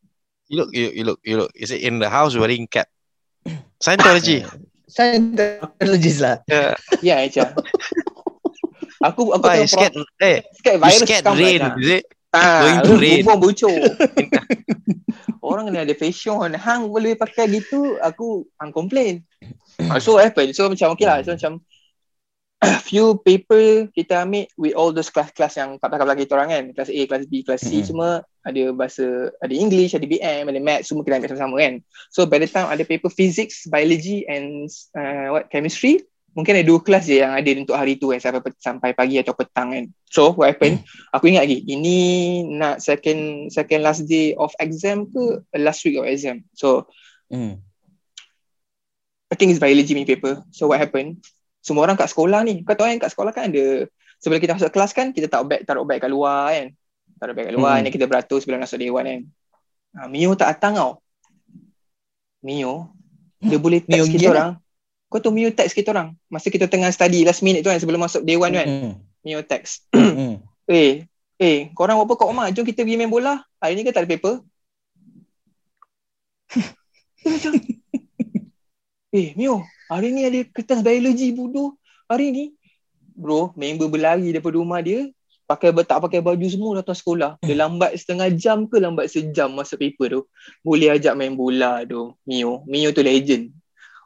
You 0.48 0.60
look, 0.60 0.70
you, 0.76 0.92
you 0.92 1.04
look, 1.04 1.20
you 1.24 1.36
look. 1.40 1.52
Is 1.56 1.70
it 1.70 1.80
in 1.80 1.98
the 1.98 2.10
house 2.10 2.36
wearing 2.36 2.68
cap? 2.68 2.88
Scientology. 3.80 4.44
Scientologist 4.94 6.20
lah. 6.20 6.36
yeah. 6.46 6.76
Ya 7.00 7.24
macam 7.24 7.48
Aku 9.12 9.36
aku 9.36 9.44
Why 9.44 9.64
tengok 9.64 9.72
scared? 9.72 9.94
Eh, 10.20 10.38
scared 10.56 10.80
you 10.80 10.84
virus 10.84 11.00
scared 11.04 11.24
come 11.24 11.36
rain? 11.36 11.60
lah. 11.60 11.76
Is 11.76 11.90
it? 12.00 12.04
Ah, 12.34 12.60
Going 12.66 12.80
to 12.82 12.92
rain. 12.98 13.22
Bumbung. 13.22 13.54
Orang 15.44 15.70
kena 15.70 15.86
ada 15.86 15.94
fashion. 15.94 16.50
Hang 16.58 16.90
boleh 16.90 17.14
pakai 17.14 17.46
gitu, 17.46 17.94
aku 18.02 18.42
hang 18.58 18.74
complain. 18.74 19.22
Ah, 19.86 20.02
so 20.02 20.18
what 20.18 20.26
happened? 20.26 20.50
So 20.56 20.66
macam 20.66 20.98
okay 20.98 21.06
lah. 21.06 21.22
So 21.22 21.38
macam 21.38 21.62
few 22.88 23.20
paper 23.22 23.92
kita 23.92 24.24
ambil 24.24 24.48
with 24.56 24.74
all 24.74 24.90
those 24.90 25.12
class-class 25.12 25.60
yang 25.60 25.76
kat 25.78 25.88
belakang 25.92 26.26
kita 26.26 26.32
orang 26.34 26.50
kan. 26.50 26.64
Kelas 26.74 26.90
A, 26.90 27.00
kelas 27.06 27.24
B, 27.30 27.32
kelas 27.46 27.62
C 27.62 27.70
Mm-mm. 27.80 27.86
semua 27.86 28.10
ada 28.44 28.62
bahasa, 28.76 29.32
ada 29.40 29.54
English, 29.54 29.96
ada 29.96 30.04
BM, 30.04 30.44
ada 30.48 30.60
Math, 30.60 30.84
semua 30.88 31.04
kita 31.06 31.16
ambil 31.20 31.30
sama-sama 31.32 31.54
kan. 31.60 31.74
So 32.10 32.26
by 32.26 32.38
the 32.42 32.48
time 32.48 32.68
ada 32.68 32.82
paper 32.82 33.12
physics, 33.12 33.68
biology 33.68 34.26
and 34.26 34.68
uh, 34.96 35.38
what 35.38 35.48
chemistry, 35.52 36.02
mungkin 36.34 36.58
ada 36.58 36.66
dua 36.66 36.82
kelas 36.82 37.06
je 37.06 37.22
yang 37.22 37.30
ada 37.30 37.50
untuk 37.54 37.78
hari 37.78 37.94
tu 37.94 38.10
kan 38.10 38.18
sampai 38.18 38.50
sampai 38.58 38.90
pagi 38.92 39.22
atau 39.22 39.32
petang 39.32 39.70
kan. 39.70 39.84
So 40.10 40.34
what 40.34 40.50
happened? 40.50 40.82
Aku 41.14 41.30
ingat 41.30 41.46
lagi 41.46 41.62
ini 41.64 41.96
nak 42.44 42.82
second 42.82 43.48
second 43.48 43.80
last 43.80 44.04
day 44.04 44.34
of 44.34 44.50
exam 44.58 45.06
ke 45.06 45.22
last 45.54 45.80
week 45.82 45.96
of 45.96 46.04
exam. 46.04 46.42
So 46.52 46.90
Hmm. 47.30 47.62
I 49.26 49.34
think 49.34 49.50
it's 49.50 49.58
biology 49.58 49.94
punya 49.94 50.06
paper. 50.06 50.34
So 50.50 50.68
what 50.68 50.78
happened? 50.78 51.24
Semua 51.58 51.88
orang 51.88 51.96
kat 51.96 52.12
sekolah 52.12 52.44
ni, 52.44 52.60
kau 52.60 52.76
tahu 52.76 52.86
kan 52.86 53.00
kat 53.00 53.10
sekolah 53.10 53.32
kan 53.32 53.48
ada 53.48 53.88
sebelum 54.20 54.38
kita 54.38 54.52
masuk 54.54 54.70
kelas 54.70 54.92
kan 54.92 55.10
kita 55.10 55.26
taruh 55.26 55.48
beg 55.48 55.64
taruh 55.64 55.82
beg 55.82 55.98
kat 55.98 56.12
luar 56.12 56.52
kan. 56.52 56.66
Taruh 57.16 57.32
beg 57.32 57.48
kat 57.48 57.54
luar 57.56 57.80
Hmm. 57.80 57.88
ni 57.88 57.90
kita 57.90 58.04
beratur 58.04 58.38
sebelum 58.38 58.60
masuk 58.60 58.78
dewan 58.78 59.04
kan. 59.06 59.20
Ha, 59.94 60.06
Mio 60.06 60.34
tak 60.34 60.58
datang 60.58 60.74
tau. 60.76 60.92
Mio 62.44 62.92
dia 63.40 63.56
boleh 63.56 63.80
Mio 63.84 64.04
text 64.04 64.12
kita 64.12 64.22
gila. 64.22 64.32
orang. 64.36 64.50
Kau 65.08 65.22
tahu 65.22 65.32
Mio 65.34 65.50
text 65.54 65.76
kita 65.78 65.94
orang 65.94 66.16
masa 66.26 66.50
kita 66.50 66.66
tengah 66.66 66.90
study 66.90 67.22
last 67.22 67.44
minute 67.44 67.62
tu 67.62 67.70
kan 67.70 67.78
sebelum 67.78 68.02
masuk 68.02 68.26
day 68.26 68.34
one 68.34 68.50
tu 68.50 68.58
kan. 68.58 68.68
Mm, 68.68 68.92
Mio 69.22 69.40
text. 69.46 69.86
mm. 69.94 70.42
Eh, 70.64 71.04
eh, 71.38 71.68
korang 71.76 72.00
apa 72.00 72.12
kat 72.16 72.26
rumah? 72.26 72.48
Jom 72.50 72.64
kita 72.64 72.82
pergi 72.82 72.98
main 72.98 73.12
bola. 73.12 73.44
Hari 73.60 73.76
ni 73.76 73.84
kan 73.84 73.92
tak 73.94 74.08
ada 74.08 74.10
paper. 74.10 74.34
Macam, 77.24 77.52
eh, 79.14 79.28
Mio, 79.38 79.64
hari 79.88 80.08
ni 80.12 80.24
ada 80.24 80.40
kertas 80.50 80.80
biologi 80.80 81.32
bodoh. 81.32 81.76
Hari 82.08 82.26
ni, 82.32 82.44
bro, 83.16 83.52
member 83.56 83.88
berlari 83.88 84.28
daripada 84.28 84.60
rumah 84.60 84.84
dia, 84.84 85.08
pakai 85.48 85.72
tak 85.84 86.00
pakai 86.04 86.20
baju 86.20 86.46
semua 86.48 86.80
datang 86.80 86.96
sekolah. 86.96 87.40
Dia 87.40 87.56
lambat 87.56 87.96
setengah 87.96 88.28
jam 88.36 88.68
ke 88.68 88.76
lambat 88.80 89.08
sejam 89.08 89.52
masa 89.52 89.76
paper 89.76 90.20
tu. 90.20 90.22
Boleh 90.60 90.92
ajak 90.96 91.14
main 91.16 91.32
bola 91.32 91.80
tu, 91.84 92.12
Mio. 92.28 92.64
Mio 92.68 92.92
tu 92.92 93.00
legend. 93.00 93.52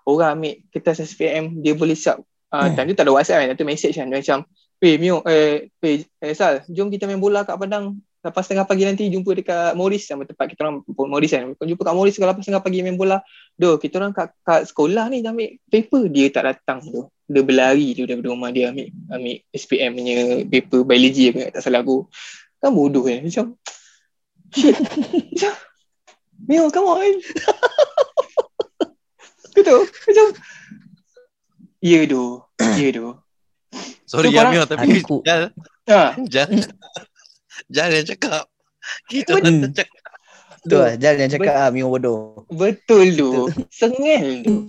Orang 0.08 0.40
ambil 0.40 0.64
kertas 0.72 1.04
SPM, 1.04 1.60
dia 1.60 1.76
boleh 1.76 1.92
siap. 1.92 2.24
Uh, 2.48 2.72
time 2.72 2.88
tu 2.88 2.96
tak 2.96 3.04
ada 3.04 3.12
WhatsApp 3.12 3.44
kan, 3.44 3.60
tu 3.60 3.68
message 3.68 3.92
kan. 3.92 4.08
Dia 4.08 4.24
macam, 4.24 4.48
eh 4.80 4.96
Mio, 4.96 5.20
eh, 5.28 5.68
eh, 5.84 6.00
eh 6.24 6.32
Sal, 6.32 6.64
jom 6.72 6.88
kita 6.88 7.04
main 7.04 7.20
bola 7.20 7.44
kat 7.44 7.60
Padang. 7.60 8.00
Lepas 8.18 8.50
tengah 8.50 8.66
pagi 8.66 8.82
nanti 8.82 9.06
jumpa 9.12 9.30
dekat 9.30 9.78
Morris 9.78 10.02
sama 10.08 10.26
tempat 10.26 10.50
kita 10.50 10.66
orang 10.66 10.82
pun 10.82 11.06
Morris 11.06 11.30
kan. 11.30 11.54
Kau 11.54 11.68
jumpa 11.68 11.86
kat 11.86 11.94
Morris 11.94 12.16
kalau 12.16 12.34
lepas 12.34 12.42
tengah 12.42 12.64
pagi 12.64 12.82
main 12.82 12.96
bola. 12.96 13.22
Doh, 13.54 13.78
kita 13.78 14.02
orang 14.02 14.10
kat, 14.16 14.34
kat 14.42 14.66
sekolah 14.66 15.06
ni 15.12 15.22
dah 15.22 15.30
ambil 15.30 15.54
paper. 15.70 16.02
Dia 16.10 16.26
tak 16.32 16.44
datang 16.50 16.82
tu. 16.82 17.06
Dia 17.28 17.44
berlari 17.44 17.94
tu 17.94 18.08
daripada 18.08 18.32
rumah 18.32 18.50
dia 18.50 18.72
ambil 18.72 18.88
ambil 19.12 19.36
SPM 19.52 19.92
punya 19.92 20.16
paper 20.48 20.80
biology 20.82 21.24
apa 21.30 21.52
tak 21.52 21.62
salah 21.62 21.84
aku. 21.84 22.08
Kan 22.58 22.70
bodoh 22.74 23.04
kan. 23.06 23.22
Macam 23.22 23.46
shit. 24.56 24.74
Macam 25.36 25.52
Mio, 26.48 26.64
come 26.72 26.88
on. 26.90 27.12
Betul. 29.58 29.82
Macam 29.90 30.26
Ya 31.78 32.00
doh. 32.06 32.46
Ya 32.58 32.88
doh. 32.90 33.22
Sorry 34.08 34.32
So, 34.32 34.40
ya 34.40 34.64
tapi 34.64 35.04
Aku- 35.04 35.22
Jal, 35.28 35.52
Ha. 35.88 36.16
Jal, 36.28 36.48
Jal 37.68 37.90
yang 37.92 38.06
cakap. 38.08 38.44
Kita 39.08 39.36
tak 39.40 39.84
cakap. 39.84 40.04
Tu 40.68 40.74
lah, 40.74 40.92
Jal 40.96 41.14
yang 41.20 41.30
cakap 41.32 41.54
ah, 41.54 41.68
Mio 41.70 41.88
bodoh. 41.88 42.44
Betul 42.50 43.14
tu. 43.14 43.30
Sengel 43.68 44.42
tu. 44.44 44.68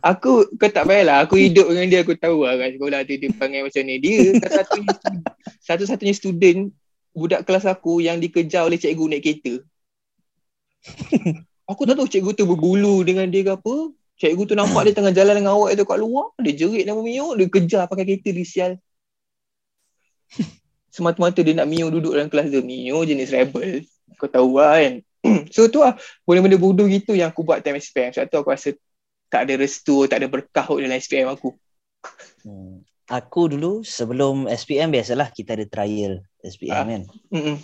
Aku, 0.00 0.48
kau 0.56 0.70
tak 0.72 0.88
payahlah. 0.88 1.26
Aku 1.26 1.36
hidup 1.36 1.68
dengan 1.68 1.86
dia, 1.90 2.00
aku 2.00 2.16
tahu 2.16 2.48
lah 2.48 2.56
kat 2.56 2.80
sekolah 2.80 3.00
tu 3.04 3.12
dia 3.18 3.30
panggil 3.36 3.60
macam 3.68 3.82
ni. 3.84 3.94
Dia 4.00 4.16
satu-satunya 4.40 4.88
student, 4.96 5.22
satu-satunya 5.60 6.14
student 6.16 6.58
budak 7.12 7.44
kelas 7.44 7.68
aku 7.68 8.00
yang 8.00 8.16
dikejar 8.16 8.64
oleh 8.64 8.80
cikgu 8.80 9.04
naik 9.04 9.22
kereta. 9.22 9.54
Aku 11.70 11.86
tak 11.86 11.94
tahu 11.94 12.10
cikgu 12.10 12.34
tu 12.34 12.44
berbulu 12.44 13.06
dengan 13.06 13.30
dia 13.30 13.46
ke 13.46 13.52
apa. 13.54 13.94
Cikgu 14.22 14.42
tu 14.46 14.54
nampak 14.54 14.86
dia 14.86 14.94
tengah 14.94 15.10
jalan 15.10 15.42
dengan 15.42 15.58
awak 15.58 15.74
tu 15.74 15.82
kat 15.82 15.98
luar. 15.98 16.30
Dia 16.38 16.54
jerit 16.54 16.86
nama 16.86 17.02
Mio. 17.02 17.34
Dia 17.34 17.50
kejar 17.50 17.90
pakai 17.90 18.06
kereta 18.06 18.30
dia 18.30 18.46
sial. 18.46 18.72
Semata-mata 20.94 21.42
dia 21.42 21.58
nak 21.58 21.66
Mio 21.66 21.90
duduk 21.90 22.14
dalam 22.14 22.30
kelas 22.30 22.54
dia. 22.54 22.62
Mio 22.62 23.02
jenis 23.02 23.34
rebel. 23.34 23.82
Kau 24.22 24.30
tahu 24.30 24.62
lah 24.62 24.78
kan. 24.78 25.02
so 25.54 25.66
tu 25.66 25.82
lah 25.82 25.98
benda-benda 26.22 26.54
bodoh 26.54 26.86
gitu 26.86 27.18
yang 27.18 27.34
aku 27.34 27.42
buat 27.42 27.66
time 27.66 27.82
SPM. 27.82 28.14
Sebab 28.14 28.30
tu 28.30 28.38
aku 28.38 28.54
rasa 28.54 28.70
tak 29.26 29.50
ada 29.50 29.58
restu, 29.58 30.06
tak 30.06 30.22
ada 30.22 30.30
berkah 30.30 30.70
dalam 30.70 31.02
SPM 31.02 31.26
aku. 31.26 31.58
Hmm. 32.46 32.86
Aku 33.10 33.50
dulu 33.50 33.82
sebelum 33.82 34.46
SPM 34.46 34.94
biasalah 34.94 35.34
kita 35.34 35.58
ada 35.58 35.66
trial 35.66 36.22
SPM 36.46 36.78
Ah. 36.78 36.86
kan. 36.86 37.02
Mm-mm. 37.34 37.58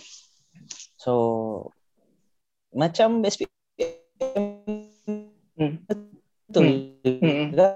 So 0.99 1.13
macam 2.75 3.23
SPM 3.23 3.47
Hmm. 5.59 5.75
Betul 6.49 6.65
Hmm. 7.05 7.53
juga. 7.53 7.67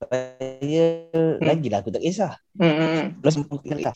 Trial 0.00 1.42
lagilah 1.42 1.78
aku 1.82 1.90
tak 1.92 2.02
kisah. 2.06 2.32
Plus 3.20 3.36
aku 3.36 3.60
ingat 3.66 3.90
lah. 3.90 3.94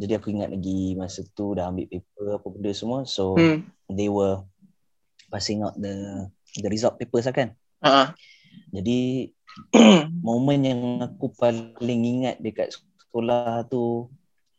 Jadi 0.00 0.12
aku 0.16 0.32
ingat 0.32 0.48
lagi 0.52 0.94
masa 0.96 1.24
tu 1.34 1.52
dah 1.56 1.68
ambil 1.68 1.88
paper 1.88 2.38
apa 2.38 2.46
benda 2.52 2.70
semua. 2.76 3.02
So 3.08 3.34
Hmm. 3.34 3.64
they 3.88 4.06
were 4.12 4.44
passing 5.32 5.64
out 5.64 5.74
the 5.80 6.28
the 6.60 6.68
result 6.68 7.00
papers 7.00 7.26
lah 7.26 7.34
kan. 7.34 7.48
Ha. 7.82 8.12
Jadi 8.70 9.32
momen 10.26 10.60
yang 10.62 10.80
aku 11.02 11.32
paling 11.34 12.00
ingat 12.04 12.38
dekat 12.38 12.76
sekolah 12.76 13.66
tu 13.66 14.06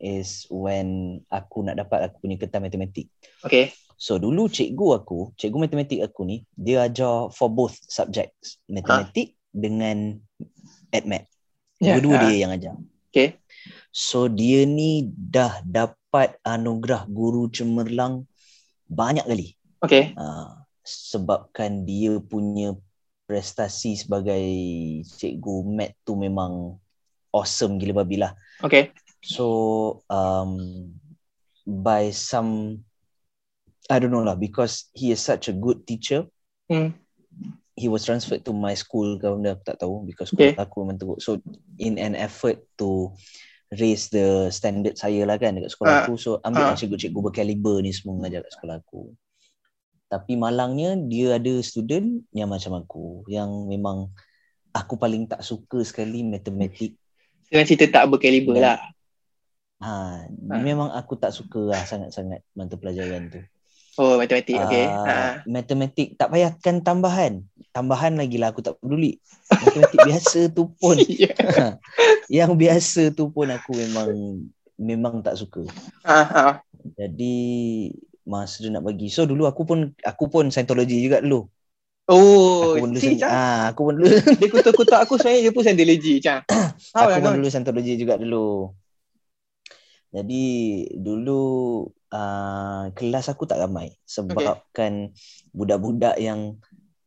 is 0.02 0.50
when 0.50 1.22
aku 1.30 1.62
nak 1.62 1.78
dapat 1.78 2.10
aku 2.10 2.26
punya 2.26 2.36
kertas 2.42 2.60
matematik. 2.60 3.08
Okay. 3.46 3.70
So 4.02 4.18
dulu 4.18 4.50
cikgu 4.50 5.06
aku, 5.06 5.38
cikgu 5.38 5.70
matematik 5.70 6.02
aku 6.02 6.26
ni, 6.26 6.42
dia 6.58 6.90
ajar 6.90 7.30
for 7.30 7.54
both 7.54 7.78
subjects, 7.86 8.58
matematik 8.66 9.38
dengan 9.54 10.18
admat. 10.90 11.30
Ya, 11.78 12.02
Dua-dua 12.02 12.18
ah. 12.18 12.22
dia 12.26 12.36
yang 12.42 12.52
ajar. 12.58 12.76
Okay. 13.14 13.38
So 13.94 14.26
dia 14.26 14.66
ni 14.66 15.06
dah 15.14 15.62
dapat 15.62 16.42
anugerah 16.42 17.06
guru 17.06 17.54
cemerlang 17.54 18.26
banyak 18.90 19.24
kali. 19.30 19.54
Okay. 19.86 20.18
Uh, 20.18 20.66
sebabkan 20.82 21.86
dia 21.86 22.18
punya 22.18 22.74
prestasi 23.30 23.96
sebagai 24.02 24.44
cikgu 25.06 25.56
mat 25.64 25.94
tu 26.04 26.18
memang 26.18 26.76
awesome 27.32 27.80
gila 27.80 28.04
babi 28.04 28.20
lah. 28.20 28.36
Okay. 28.60 28.92
So 29.22 29.46
um, 30.10 30.58
by 31.64 32.10
some 32.10 32.82
I 33.88 34.00
don't 34.00 34.10
know 34.10 34.24
lah 34.24 34.36
because 34.36 34.90
he 34.94 35.12
is 35.12 35.22
such 35.22 35.48
a 35.48 35.56
good 35.56 35.86
teacher. 35.86 36.26
Hmm. 36.68 36.98
He 37.76 37.88
was 37.88 38.04
transferred 38.04 38.46
to 38.46 38.54
my 38.54 38.74
school 38.74 39.18
ke 39.18 39.26
benda 39.26 39.56
aku 39.56 39.64
tak 39.64 39.80
tahu 39.80 40.06
because 40.06 40.30
Okay. 40.32 40.54
aku 40.54 40.84
memang 40.84 40.98
teruk. 40.98 41.20
So 41.20 41.40
in 41.78 41.98
an 41.98 42.14
effort 42.14 42.62
to 42.78 43.14
raise 43.72 44.12
the 44.12 44.52
standard 44.52 45.00
saya 45.00 45.24
lah 45.24 45.40
kan 45.40 45.56
dekat 45.56 45.72
sekolah 45.72 45.92
Ah. 45.92 46.02
aku. 46.06 46.14
So 46.16 46.42
ambil 46.44 46.68
lah 46.68 46.78
cikgu-cikgu 46.78 47.20
berkaliber 47.22 47.80
ni 47.80 47.96
semua 47.96 48.20
mengajar 48.20 48.44
kat 48.44 48.54
sekolah 48.54 48.76
aku. 48.80 49.14
Tapi 50.08 50.36
malangnya 50.36 51.00
dia 51.00 51.40
ada 51.40 51.54
student 51.64 52.20
yang 52.36 52.52
macam 52.52 52.76
aku 52.76 53.24
yang 53.28 53.48
memang 53.66 54.12
aku 54.72 54.96
paling 54.96 55.24
tak 55.26 55.40
suka 55.40 55.84
sekali 55.84 56.20
matematik 56.22 56.96
Dengan 57.48 57.68
cerita 57.68 57.86
tak 57.92 58.08
berkaliber 58.08 58.56
Dan- 58.56 58.64
lah. 58.64 58.80
Ha, 59.82 60.26
Ha. 60.30 60.56
memang 60.62 60.94
aku 60.94 61.18
tak 61.18 61.34
suka 61.34 61.74
lah 61.74 61.82
sangat-sangat 61.84 62.46
mata 62.54 62.78
pelajaran 62.78 63.34
tu. 63.34 63.42
Oh, 64.00 64.16
matematik. 64.16 64.56
Okay. 64.56 64.88
Ah, 64.88 65.04
Ha. 65.04 65.16
Matematik 65.50 66.16
tak 66.16 66.32
payahkan 66.32 66.86
tambahan. 66.86 67.44
Tambahan 67.76 68.16
lagi 68.16 68.40
lah 68.40 68.54
aku 68.54 68.64
tak 68.64 68.80
peduli. 68.80 69.20
Matematik 69.52 70.00
biasa 70.06 70.40
tu 70.54 70.72
pun. 70.80 70.96
Ya. 71.02 71.34
Yang 72.42 72.52
biasa 72.56 73.02
tu 73.12 73.28
pun 73.34 73.52
aku 73.52 73.76
memang 73.76 74.10
memang 74.80 75.20
tak 75.20 75.36
suka. 75.36 75.68
Ha. 76.08 76.20
Ha. 76.24 76.48
Jadi 76.96 77.36
masa 78.24 78.64
dia 78.64 78.72
nak 78.72 78.86
bagi. 78.86 79.10
So 79.12 79.28
dulu 79.28 79.50
aku 79.50 79.68
pun 79.68 79.92
aku 80.06 80.26
pun 80.32 80.48
Scientology 80.54 81.02
juga 81.04 81.20
dulu. 81.20 81.50
Oh, 82.10 82.76
Aku 82.76 82.84
pun 82.84 82.90
dulu 82.92 83.00
si, 83.00 83.22
ah, 83.24 83.72
aku 83.72 83.88
pun 83.88 83.94
dulu 83.96 84.10
Dia 84.12 84.48
kutuk-kutuk 84.52 84.98
aku 85.00 85.16
sebenarnya 85.16 85.48
dia 85.48 85.54
pun 85.54 85.64
Scientology, 85.64 86.14
aku 86.98 87.18
pun 87.22 87.32
dulu 87.40 87.48
Scientology 87.48 87.94
juga 87.96 88.18
dulu. 88.18 88.74
Jadi 90.12 90.44
dulu 91.00 91.42
uh, 92.12 92.92
kelas 92.92 93.32
aku 93.32 93.48
tak 93.48 93.64
ramai 93.64 93.96
sebabkan 94.04 95.16
budak-budak 95.56 96.20
yang 96.20 96.60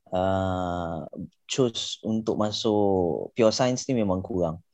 uh, 0.08 1.04
choose 1.44 2.00
untuk 2.00 2.40
masuk 2.40 3.28
pure 3.36 3.52
science 3.52 3.84
ni 3.84 4.00
memang 4.00 4.24
kurang. 4.24 4.64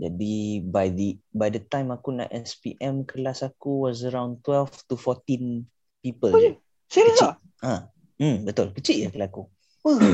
Jadi 0.00 0.64
by 0.64 0.88
the 0.88 1.20
by 1.36 1.52
the 1.52 1.60
time 1.60 1.92
aku 1.92 2.16
nak 2.16 2.32
SPM 2.32 3.04
kelas 3.04 3.44
aku 3.44 3.84
was 3.84 4.00
around 4.08 4.40
12 4.40 4.88
to 4.88 4.96
14 4.96 5.68
people. 6.00 6.32
Oh, 6.32 6.40
je. 6.40 6.56
Serius 6.88 7.20
tak? 7.20 7.36
Ha. 7.60 7.92
Hmm, 8.16 8.48
betul. 8.48 8.72
Kecil 8.72 9.04
je 9.04 9.08
kelas 9.12 9.28
aku. 9.28 9.44
Oh. 9.84 10.00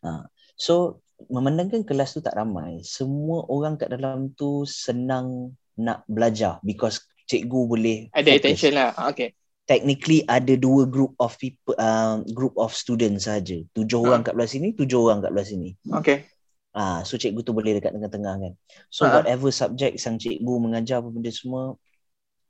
Ha. 0.00 0.24
So 0.56 1.04
memandangkan 1.28 1.84
kelas 1.84 2.16
tu 2.16 2.24
tak 2.24 2.32
ramai, 2.32 2.80
semua 2.80 3.44
orang 3.52 3.76
kat 3.76 3.92
dalam 3.92 4.32
tu 4.32 4.64
senang 4.64 5.52
nak 5.80 6.04
belajar 6.04 6.60
because 6.60 7.00
cikgu 7.24 7.60
boleh 7.64 7.98
Ada 8.12 8.26
fokus. 8.28 8.38
attention 8.38 8.72
lah. 8.76 8.90
Okay. 9.08 9.32
Technically 9.64 10.26
ada 10.26 10.58
dua 10.58 10.82
group 10.84 11.14
of 11.16 11.30
people 11.38 11.78
um, 11.78 12.26
group 12.34 12.58
of 12.58 12.74
students 12.74 13.24
saja. 13.24 13.62
Tujuh 13.70 14.02
Ha. 14.02 14.06
orang 14.10 14.22
kat 14.22 14.34
belah 14.34 14.50
sini, 14.50 14.74
tujuh 14.74 14.98
orang 14.98 15.22
kat 15.22 15.30
belah 15.30 15.46
sini. 15.46 15.78
Okay. 16.02 16.26
Ah, 16.70 17.02
so 17.02 17.14
cikgu 17.14 17.42
tu 17.42 17.50
boleh 17.50 17.78
dekat 17.78 17.94
tengah-tengah 17.94 18.34
kan. 18.36 18.52
So 18.90 19.06
Ha. 19.06 19.22
whatever 19.22 19.48
subject 19.48 19.96
yang 19.96 20.18
cikgu 20.18 20.54
mengajar 20.58 20.98
apa 20.98 21.08
benda 21.08 21.30
semua 21.30 21.78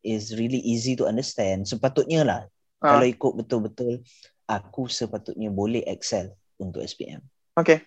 is 0.01 0.33
really 0.33 0.64
easy 0.64 0.97
to 0.97 1.05
understand. 1.05 1.69
Sepatutnya 1.69 2.25
lah 2.25 2.40
Ha. 2.81 2.97
kalau 2.97 3.05
ikut 3.05 3.33
betul-betul 3.37 4.01
aku 4.49 4.88
sepatutnya 4.88 5.53
boleh 5.53 5.85
excel 5.85 6.33
untuk 6.57 6.81
SPM. 6.81 7.21
Okay. 7.53 7.85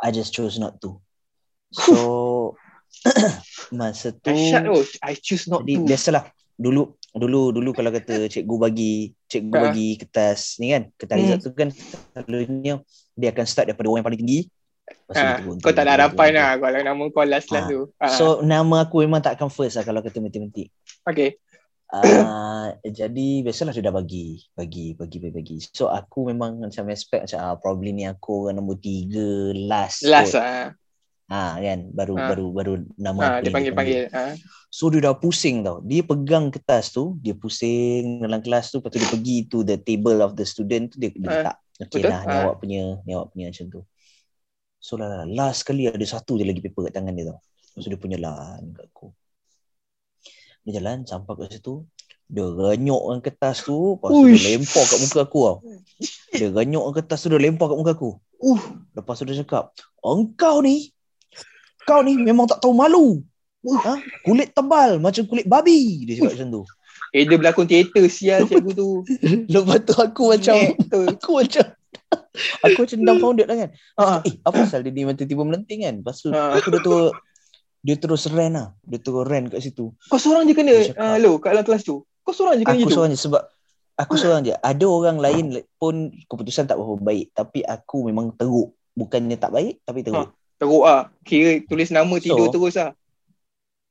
I 0.00 0.08
just 0.08 0.32
chose 0.32 0.56
not 0.56 0.80
to. 0.80 0.96
So 1.72 2.56
masa 3.78 4.12
tu 4.12 4.30
tu. 4.32 4.74
I 5.02 5.14
choose 5.14 5.46
not 5.46 5.62
to. 5.62 5.82
biasalah 5.82 6.30
dulu 6.56 6.96
dulu 7.12 7.52
dulu 7.52 7.70
kalau 7.72 7.90
kata 7.90 8.28
cikgu 8.28 8.56
bagi 8.56 8.92
cikgu 9.26 9.52
Ha. 9.52 9.62
bagi 9.68 9.88
kertas 9.96 10.56
ni 10.56 10.72
kan 10.72 10.88
kertas 10.96 11.16
Hmm. 11.16 11.36
tu 11.38 11.50
kan 11.52 11.68
selalunya 11.72 12.80
dia 13.12 13.28
akan 13.30 13.44
start 13.44 13.66
daripada 13.68 13.88
orang 13.88 14.00
yang 14.00 14.08
paling 14.08 14.22
tinggi 14.24 14.40
tu 14.46 15.12
Ha, 15.12 15.42
kau 15.42 15.74
tak 15.74 15.82
ada 15.82 15.92
harapan 15.98 16.30
lah 16.30 16.50
kalau 16.56 16.78
nama 16.78 17.02
kau 17.10 17.22
last 17.22 17.50
last 17.50 17.66
Ah. 17.66 17.68
tu. 17.68 17.80
Ah, 17.98 18.06
So 18.08 18.24
nama 18.40 18.86
aku 18.86 19.02
memang 19.02 19.18
tak 19.18 19.34
akan 19.34 19.50
first 19.50 19.74
lah 19.74 19.82
kalau 19.82 19.98
kata 19.98 20.22
matematik. 20.22 20.70
okay. 21.02 21.36
Uh, 21.86 22.70
jadi 22.98 23.42
biasalah 23.42 23.70
dia 23.70 23.82
dah 23.82 23.90
bagi 23.90 24.42
bagi 24.52 24.94
bagi 24.94 25.18
bagi 25.18 25.34
bagi. 25.34 25.56
So 25.68 25.86
aku 25.86 26.30
memang 26.30 26.58
macam 26.58 26.86
expect 26.86 27.26
macam 27.26 27.38
ah, 27.40 27.54
probably 27.54 27.90
ni 27.90 28.06
aku 28.06 28.46
orang 28.46 28.58
nombor 28.58 28.78
tiga 28.78 29.26
last. 29.56 30.06
Last 30.06 30.32
kot. 30.32 30.42
ah. 30.42 30.70
Ha 31.26 31.58
kan 31.58 31.90
baru 31.90 32.14
Ah. 32.14 32.30
baru 32.30 32.46
baru 32.54 32.72
nama 32.94 33.18
aku 33.18 33.42
dia 33.42 33.50
panggil 33.50 33.72
panggil. 33.74 34.06
Ah. 34.14 34.38
So 34.70 34.86
dia 34.94 35.02
dah 35.02 35.18
pusing 35.18 35.66
tau. 35.66 35.82
Dia 35.82 36.06
pegang 36.06 36.54
kertas 36.54 36.94
tu, 36.94 37.18
dia 37.18 37.34
pusing 37.34 38.22
dalam 38.22 38.38
kelas 38.38 38.70
tu, 38.70 38.78
lepas 38.78 38.94
tu 38.94 39.02
dia 39.02 39.10
pergi 39.10 39.36
to 39.50 39.66
the 39.66 39.74
table 39.74 40.22
of 40.22 40.38
the 40.38 40.46
student 40.46 40.94
tu 40.94 41.02
dia, 41.02 41.10
dia 41.10 41.26
Ah, 41.26 41.34
letak. 41.34 41.56
Okay 41.76 42.02
lah, 42.06 42.22
ni 42.22 42.30
Ah. 42.30 42.42
awak 42.46 42.56
punya, 42.62 42.82
ni 43.02 43.10
awak 43.12 43.34
punya 43.34 43.50
macam 43.50 43.66
tu. 43.68 43.80
So 44.78 44.94
lah, 44.94 45.08
lah, 45.10 45.24
last 45.26 45.66
sekali 45.66 45.90
ada 45.90 46.06
satu 46.06 46.38
je 46.38 46.46
lagi 46.46 46.62
paper 46.62 46.86
kat 46.86 46.94
tangan 46.94 47.10
dia 47.10 47.34
tau. 47.34 47.38
Tu 47.74 47.90
dia 47.90 47.98
punya 47.98 48.16
lah 48.22 48.62
kat 48.62 48.86
aku. 48.86 49.10
Dia 50.62 50.78
jalan 50.78 51.02
sampai 51.04 51.32
kat 51.42 51.58
situ, 51.58 51.82
dia 52.26 52.46
renyukkan 52.46 53.18
kertas 53.18 53.66
tu, 53.66 53.98
lepas 53.98 54.14
tu 54.14 54.30
Uish. 54.30 54.46
dia 54.46 54.54
lempar 54.54 54.84
kat 54.86 54.98
muka 55.02 55.20
aku 55.26 55.40
tau. 55.42 55.56
Dia 56.30 56.46
renyukkan 56.54 56.92
kertas 57.02 57.18
tu, 57.18 57.34
dia 57.34 57.42
lempar 57.42 57.66
kat 57.66 57.76
muka 57.82 57.92
aku. 57.98 58.10
Uh. 58.38 58.62
Lepas 58.94 59.18
tu 59.18 59.26
dia 59.26 59.42
cakap, 59.42 59.74
engkau 60.02 60.62
ni, 60.62 60.94
kau 61.86 62.02
ni 62.02 62.18
memang 62.18 62.50
tak 62.50 62.58
tahu 62.58 62.74
malu. 62.74 63.22
Ha? 63.66 63.98
Kulit 64.26 64.54
tebal 64.54 64.98
macam 64.98 65.22
kulit 65.26 65.46
babi. 65.46 66.06
Dia 66.06 66.22
cakap 66.22 66.38
macam 66.38 66.48
tu. 66.50 66.62
Eh 67.14 67.22
dia 67.24 67.36
berlakon 67.38 67.66
teater 67.66 68.06
sial 68.10 68.46
cikgu 68.46 68.72
tu. 68.74 68.90
Lepas 69.52 69.80
tu 69.86 69.94
aku 69.94 70.34
macam, 70.34 70.54
aku 70.90 71.30
macam, 71.42 71.64
aku 72.62 72.78
macam 72.86 72.98
dumbfounded 73.02 73.46
lah 73.46 73.56
kan. 73.56 73.70
Ah. 73.98 74.18
Eh, 74.26 74.34
apa 74.42 74.66
pasal 74.66 74.82
dia 74.82 74.92
ni 74.92 75.06
macam 75.06 75.24
tiba 75.24 75.42
melenting 75.46 75.86
kan? 75.86 75.94
Lepas 76.02 76.22
tu, 76.22 76.30
Ah. 76.34 76.58
aku 76.58 76.68
dia 76.74 76.80
terus, 76.82 77.08
dia 77.82 77.96
terus 77.98 78.22
ran 78.30 78.52
lah. 78.54 78.68
Dia 78.82 78.98
terus 78.98 79.24
ran 79.26 79.46
kat 79.50 79.62
situ. 79.62 79.94
Kau 80.10 80.18
seorang 80.18 80.46
je 80.46 80.54
kena 80.54 80.74
uh, 80.98 81.16
lo 81.22 81.38
kat 81.38 81.54
dalam 81.54 81.64
kelas 81.66 81.82
tu. 81.86 82.02
Kau 82.26 82.34
seorang 82.34 82.58
je 82.58 82.64
kena 82.66 82.82
Aku 82.82 82.90
seorang 82.90 83.10
je 83.14 83.18
sebab, 83.18 83.42
aku 83.98 84.14
seorang 84.18 84.42
je. 84.46 84.54
Ada 84.58 84.84
orang 84.86 85.16
lain 85.18 85.44
pun 85.78 86.10
keputusan 86.26 86.66
tak 86.66 86.78
berapa 86.78 86.98
baik. 87.02 87.34
Tapi 87.34 87.62
aku 87.66 88.06
memang 88.10 88.34
teruk. 88.34 88.74
Bukannya 88.96 89.36
tak 89.38 89.52
baik, 89.52 89.82
tapi 89.86 90.06
teruk. 90.06 90.32
Teruk 90.56 90.84
ah. 90.84 91.12
Kira 91.22 91.60
tulis 91.64 91.90
nama 91.90 92.14
tidur 92.16 92.48
So, 92.48 92.52
terus 92.52 92.76
ah. 92.76 92.92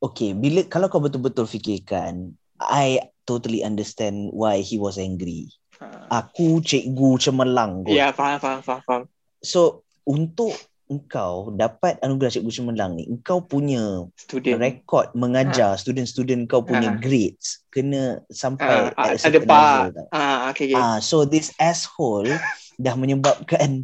Okay, 0.01 0.33
bila 0.33 0.61
kalau 0.65 0.85
kau 0.85 1.01
betul-betul 1.01 1.45
fikirkan, 1.45 2.35
I 2.59 2.99
totally 3.23 3.61
understand 3.61 4.29
why 4.31 4.61
he 4.61 4.77
was 4.77 4.97
angry. 4.97 5.49
Ah. 5.77 6.25
Aku 6.25 6.61
cikgu 6.61 7.17
cemerlang 7.19 7.83
kot. 7.83 7.93
Ya, 7.93 8.13
faham 8.13 8.37
faham 8.37 8.61
faham 8.61 8.81
faham. 8.83 9.03
So 9.41 9.83
untuk 10.03 10.53
engkau 10.85 11.49
dapat 11.51 11.97
anugerah 11.99 12.29
cikgu 12.31 12.51
cemerlang 12.53 12.93
ni, 12.93 13.09
engkau 13.09 13.41
punya 13.41 14.05
Student. 14.15 14.61
rekod 14.61 15.09
mengajar 15.17 15.73
student-student 15.75 16.45
kau 16.45 16.61
punya 16.61 16.93
Ha. 16.93 17.01
grades 17.01 17.65
kena 17.67 18.21
sampai 18.29 18.93
Ah, 18.93 18.93
at 18.93 18.95
a 18.95 19.03
ada 19.09 19.17
certain 19.17 19.49
par. 19.49 19.89
level. 19.89 20.05
Ah, 20.13 20.53
okay, 20.53 20.69
okay. 20.69 20.77
Ah, 20.77 21.01
so 21.01 21.25
this 21.25 21.49
asshole 21.57 22.29
dah 22.77 22.93
menyebabkan 22.93 23.81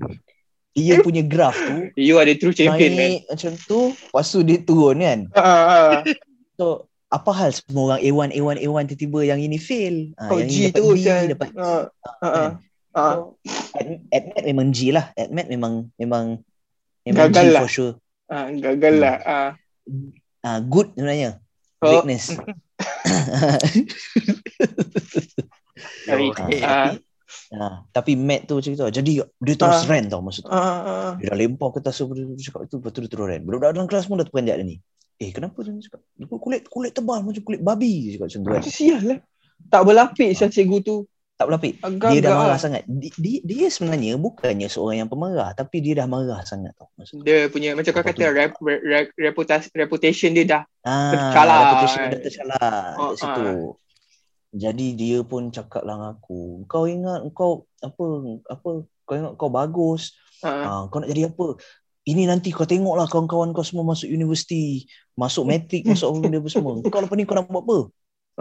dia 0.72 1.04
punya 1.04 1.20
graf 1.24 1.56
tu 1.56 1.92
You 2.00 2.16
are 2.16 2.24
the 2.28 2.36
true 2.40 2.56
champion, 2.56 2.96
man. 2.96 3.00
naik 3.00 3.22
macam 3.28 3.52
tu, 3.68 3.92
lepas 3.92 4.24
tu 4.28 4.40
dia 4.44 4.58
turun 4.64 4.98
kan. 5.04 5.20
Ah, 5.36 5.64
ah. 5.68 5.92
So 6.56 6.66
apa 7.12 7.28
hal 7.36 7.52
semua 7.52 7.84
orang 7.92 8.00
A1 8.00 8.32
A1 8.40 8.56
A1 8.64 8.84
tiba-tiba 8.88 9.20
yang 9.28 9.40
ini 9.44 9.60
fail. 9.60 10.16
Ah, 10.16 10.32
Kau 10.32 10.40
yang 10.40 10.48
G 10.48 10.56
ini 10.56 10.64
dapat 10.72 10.80
tu 10.80 10.88
B, 10.88 10.96
sial. 11.04 11.24
dapat 11.36 11.50
Ah, 11.60 11.68
ah, 11.68 11.84
ah. 12.24 12.24
kan. 12.24 12.52
Ah. 12.96 13.12
So, 13.12 13.36
Mat 14.32 14.44
memang 14.48 14.68
G 14.72 14.96
lah. 14.96 15.12
At 15.16 15.28
Mat 15.32 15.48
memang 15.52 15.92
memang 16.00 16.40
memang 17.04 17.28
Gagal 17.28 17.44
G 17.44 17.48
lah. 17.52 17.62
for 17.64 17.72
sure. 17.72 17.94
Ah, 18.32 18.48
gagal 18.48 18.96
lah. 18.96 19.16
Ah. 19.28 19.52
Ah, 20.40 20.64
good 20.64 20.96
sebenarnya. 20.96 21.44
Oh. 21.84 22.00
Greatness. 22.00 22.32
Sorry. 26.08 26.32
Okay. 26.32 26.64
Ah, 27.52 27.60
ah, 27.62 27.76
tapi 27.92 28.16
Mat 28.16 28.48
tu 28.48 28.56
macam 28.56 28.72
tu. 28.72 28.86
Jadi 28.88 29.20
dia 29.20 29.54
terus 29.54 29.84
Ah. 29.84 29.90
rant 29.92 30.08
tau 30.08 30.24
masa 30.24 30.40
tu. 30.40 30.48
ah, 30.48 30.56
ah. 30.56 31.12
Dia 31.20 31.30
dah 31.30 31.38
lempar 31.38 31.70
kertas 31.72 31.96
tu 31.96 32.08
dia 32.10 32.24
cakap 32.40 32.66
tu 32.66 32.80
lepas 32.80 32.90
tu 32.90 33.00
dia 33.00 33.10
terus 33.10 33.26
rant. 33.28 33.44
Budak-budak 33.44 33.72
dalam 33.74 33.88
kelas 33.88 34.06
pun 34.06 34.16
dah 34.16 34.24
terperanjat 34.24 34.56
dia 34.58 34.66
ni. 34.66 34.78
Eh 35.18 35.30
kenapa 35.30 35.60
dia 35.60 35.70
ni 35.70 35.84
cakap? 35.84 36.00
Dia 36.16 36.26
kulit 36.26 36.62
kulit 36.66 36.92
tebal 36.92 37.22
macam 37.22 37.44
kulit 37.44 37.60
babi 37.60 38.08
dia 38.08 38.12
cakap 38.16 38.26
macam 38.26 38.40
tu 38.40 38.50
kan. 38.50 38.62
Sial 38.64 39.02
lah. 39.04 39.20
Tak 39.68 39.82
berlapik 39.84 40.30
sial 40.32 40.50
cikgu 40.50 40.80
tu. 40.80 40.98
Tak 41.36 41.46
berlapik. 41.46 41.74
Agak 41.82 42.10
Dia 42.14 42.22
dah 42.22 42.34
marah 42.38 42.56
sangat. 42.56 42.82
Dia, 42.86 43.12
dia, 43.18 43.40
dia 43.42 43.66
sebenarnya 43.68 44.14
bukannya 44.16 44.68
seorang 44.68 44.98
yang 45.00 45.10
pemarah 45.10 45.50
tapi 45.52 45.82
dia 45.82 45.98
dah 45.98 46.06
marah 46.06 46.46
sangat 46.46 46.72
tau. 46.74 46.88
Masa 46.96 47.18
tu. 47.18 47.26
Dia 47.26 47.50
punya 47.50 47.74
macam 47.74 47.92
kau 47.92 48.00
kata 48.00 48.14
tu? 48.16 48.30
rep, 48.30 48.52
rep, 48.62 49.08
reputas, 49.18 49.66
reputation 49.74 50.32
dia 50.32 50.46
dah. 50.46 50.64
Ah, 50.82 51.10
Tercalar. 51.12 51.58
reputation 51.68 52.00
dia 52.00 52.10
dah 52.10 52.22
tercalar 52.22 52.84
Oh, 52.96 53.12
situ. 53.14 53.44
Jadi 54.52 55.00
dia 55.00 55.24
pun 55.24 55.48
cakap 55.48 55.88
lah 55.88 56.16
aku, 56.16 56.68
kau 56.68 56.84
ingat 56.84 57.24
kau 57.32 57.64
apa 57.80 58.06
apa 58.52 58.70
kau 59.08 59.16
ingat 59.16 59.34
kau 59.40 59.48
bagus, 59.48 60.12
Ah. 60.42 60.66
ah, 60.66 60.82
kau 60.90 61.00
nak 61.02 61.10
jadi 61.10 61.30
apa? 61.30 61.56
Ini 62.02 62.26
nanti 62.26 62.50
kau 62.50 62.66
tengoklah 62.66 63.06
kawan-kawan 63.06 63.54
kau 63.54 63.62
semua 63.62 63.86
masuk 63.86 64.10
universiti, 64.10 64.90
masuk 65.14 65.46
matrik, 65.46 65.86
masuk 65.86 66.10
apa 66.10 66.18
benda 66.18 66.42
semua. 66.50 66.82
Kau 66.82 67.00
lepas 67.00 67.14
ni 67.14 67.30
kau 67.30 67.38
nak 67.38 67.46
buat 67.46 67.64
apa? 67.64 67.78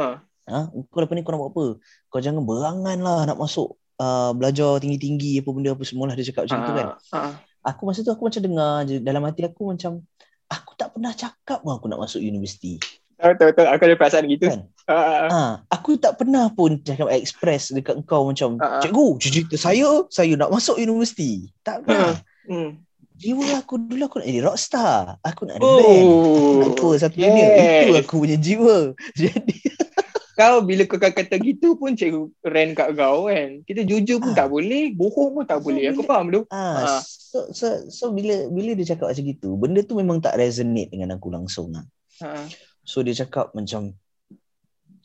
Ah. 0.01 0.15
Ha? 0.49 0.59
Kau 0.89 0.99
lepas 1.05 1.15
ni 1.15 1.23
kau 1.23 1.33
nak 1.37 1.41
buat 1.45 1.53
apa? 1.53 1.67
Kau 2.09 2.21
jangan 2.25 2.43
berangan 2.43 2.99
lah 3.05 3.21
nak 3.29 3.37
masuk 3.37 3.77
uh, 4.01 4.33
belajar 4.33 4.81
tinggi-tinggi 4.81 5.45
apa 5.45 5.49
benda 5.53 5.77
apa 5.77 5.85
semualah 5.85 6.17
dia 6.17 6.33
cakap 6.33 6.49
macam 6.49 6.59
tu 6.65 6.73
kan. 6.73 6.89
Ah. 7.13 7.33
Aku 7.61 7.85
masa 7.85 8.01
tu 8.01 8.09
aku 8.09 8.33
macam 8.33 8.41
dengar 8.41 8.89
je 8.89 8.97
dalam 9.05 9.21
hati 9.29 9.45
aku 9.45 9.77
macam 9.77 10.01
aku 10.49 10.71
tak 10.81 10.97
pernah 10.97 11.13
cakap 11.13 11.61
pun 11.61 11.77
aku 11.77 11.87
nak 11.93 12.01
masuk 12.01 12.25
universiti. 12.25 12.81
Tahu 13.21 13.33
tahu 13.37 13.51
tahu 13.53 13.67
aku 13.69 13.83
ada 13.85 13.97
perasaan 13.97 14.27
gitu. 14.27 14.49
Kan? 14.49 14.63
Ah. 14.91 15.31
Ah, 15.31 15.53
aku 15.71 15.95
tak 15.95 16.19
pernah 16.19 16.51
pun 16.51 16.83
cakap 16.83 17.15
express 17.15 17.71
dekat 17.71 18.03
kau 18.03 18.27
macam 18.27 18.59
ah. 18.59 18.83
cikgu, 18.83 19.23
cerita 19.23 19.55
saya, 19.55 19.87
saya 20.11 20.35
nak 20.35 20.51
masuk 20.51 20.75
universiti. 20.77 21.47
Tak 21.63 21.87
pernah. 21.87 22.19
Hmm. 22.43 22.83
Jiwa 23.15 23.63
aku 23.63 23.79
dulu 23.79 24.03
aku 24.03 24.19
nak 24.19 24.27
jadi 24.27 24.43
rockstar. 24.43 25.15
Aku 25.23 25.47
nak 25.47 25.57
ada 25.57 25.63
band. 25.63 25.79
Aku 25.79 25.95
Oh. 26.11 26.59
nak 26.59 26.71
tour 26.75 26.99
satu 26.99 27.15
dunia. 27.15 27.47
yes. 27.55 27.87
Itu 27.87 27.95
aku 28.03 28.15
punya 28.19 28.35
jiwa. 28.35 28.79
Jadi 29.21 29.57
Kau 30.41 30.59
bila 30.59 30.83
kau 30.83 30.99
kata 30.99 31.37
gitu 31.37 31.77
pun 31.77 31.95
cikgu 31.95 32.27
rent 32.43 32.73
kat 32.73 32.91
kau 32.93 33.29
kan. 33.29 33.63
Kita 33.63 33.85
jujur 33.85 34.19
pun 34.19 34.33
Ah. 34.33 34.43
tak 34.43 34.49
boleh, 34.49 34.91
bohong 34.91 35.31
pun 35.33 35.45
tak 35.45 35.61
So, 35.61 35.71
boleh. 35.71 35.87
Aku 35.87 36.03
bila- 36.03 36.11
faham 36.11 36.27
tu. 36.33 36.41
ah, 36.49 36.99
Ah. 36.99 37.01
so, 37.05 37.47
so, 37.53 37.67
so 37.87 38.05
bila 38.11 38.49
bila 38.49 38.75
dia 38.75 38.91
cakap 38.91 39.07
macam 39.07 39.23
gitu, 39.23 39.55
benda 39.55 39.81
tu 39.83 39.95
memang 39.95 40.19
tak 40.19 40.35
resonate 40.35 40.91
dengan 40.91 41.15
aku 41.15 41.31
langsung 41.31 41.71
lah. 41.71 41.87
Ha. 42.21 42.49
So 42.91 43.07
dia 43.07 43.15
cakap 43.15 43.55
macam 43.55 43.95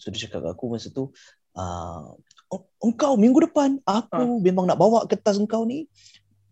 So 0.02 0.10
dia 0.10 0.26
cakap 0.26 0.42
kat 0.42 0.52
aku 0.58 0.74
masa 0.74 0.90
tu 0.90 1.14
uh, 1.54 2.18
Engkau 2.82 3.14
minggu 3.14 3.46
depan 3.46 3.78
Aku 3.86 4.42
memang 4.42 4.66
nak 4.66 4.82
bawa 4.82 5.06
kertas 5.06 5.38
engkau 5.38 5.70
ni 5.70 5.86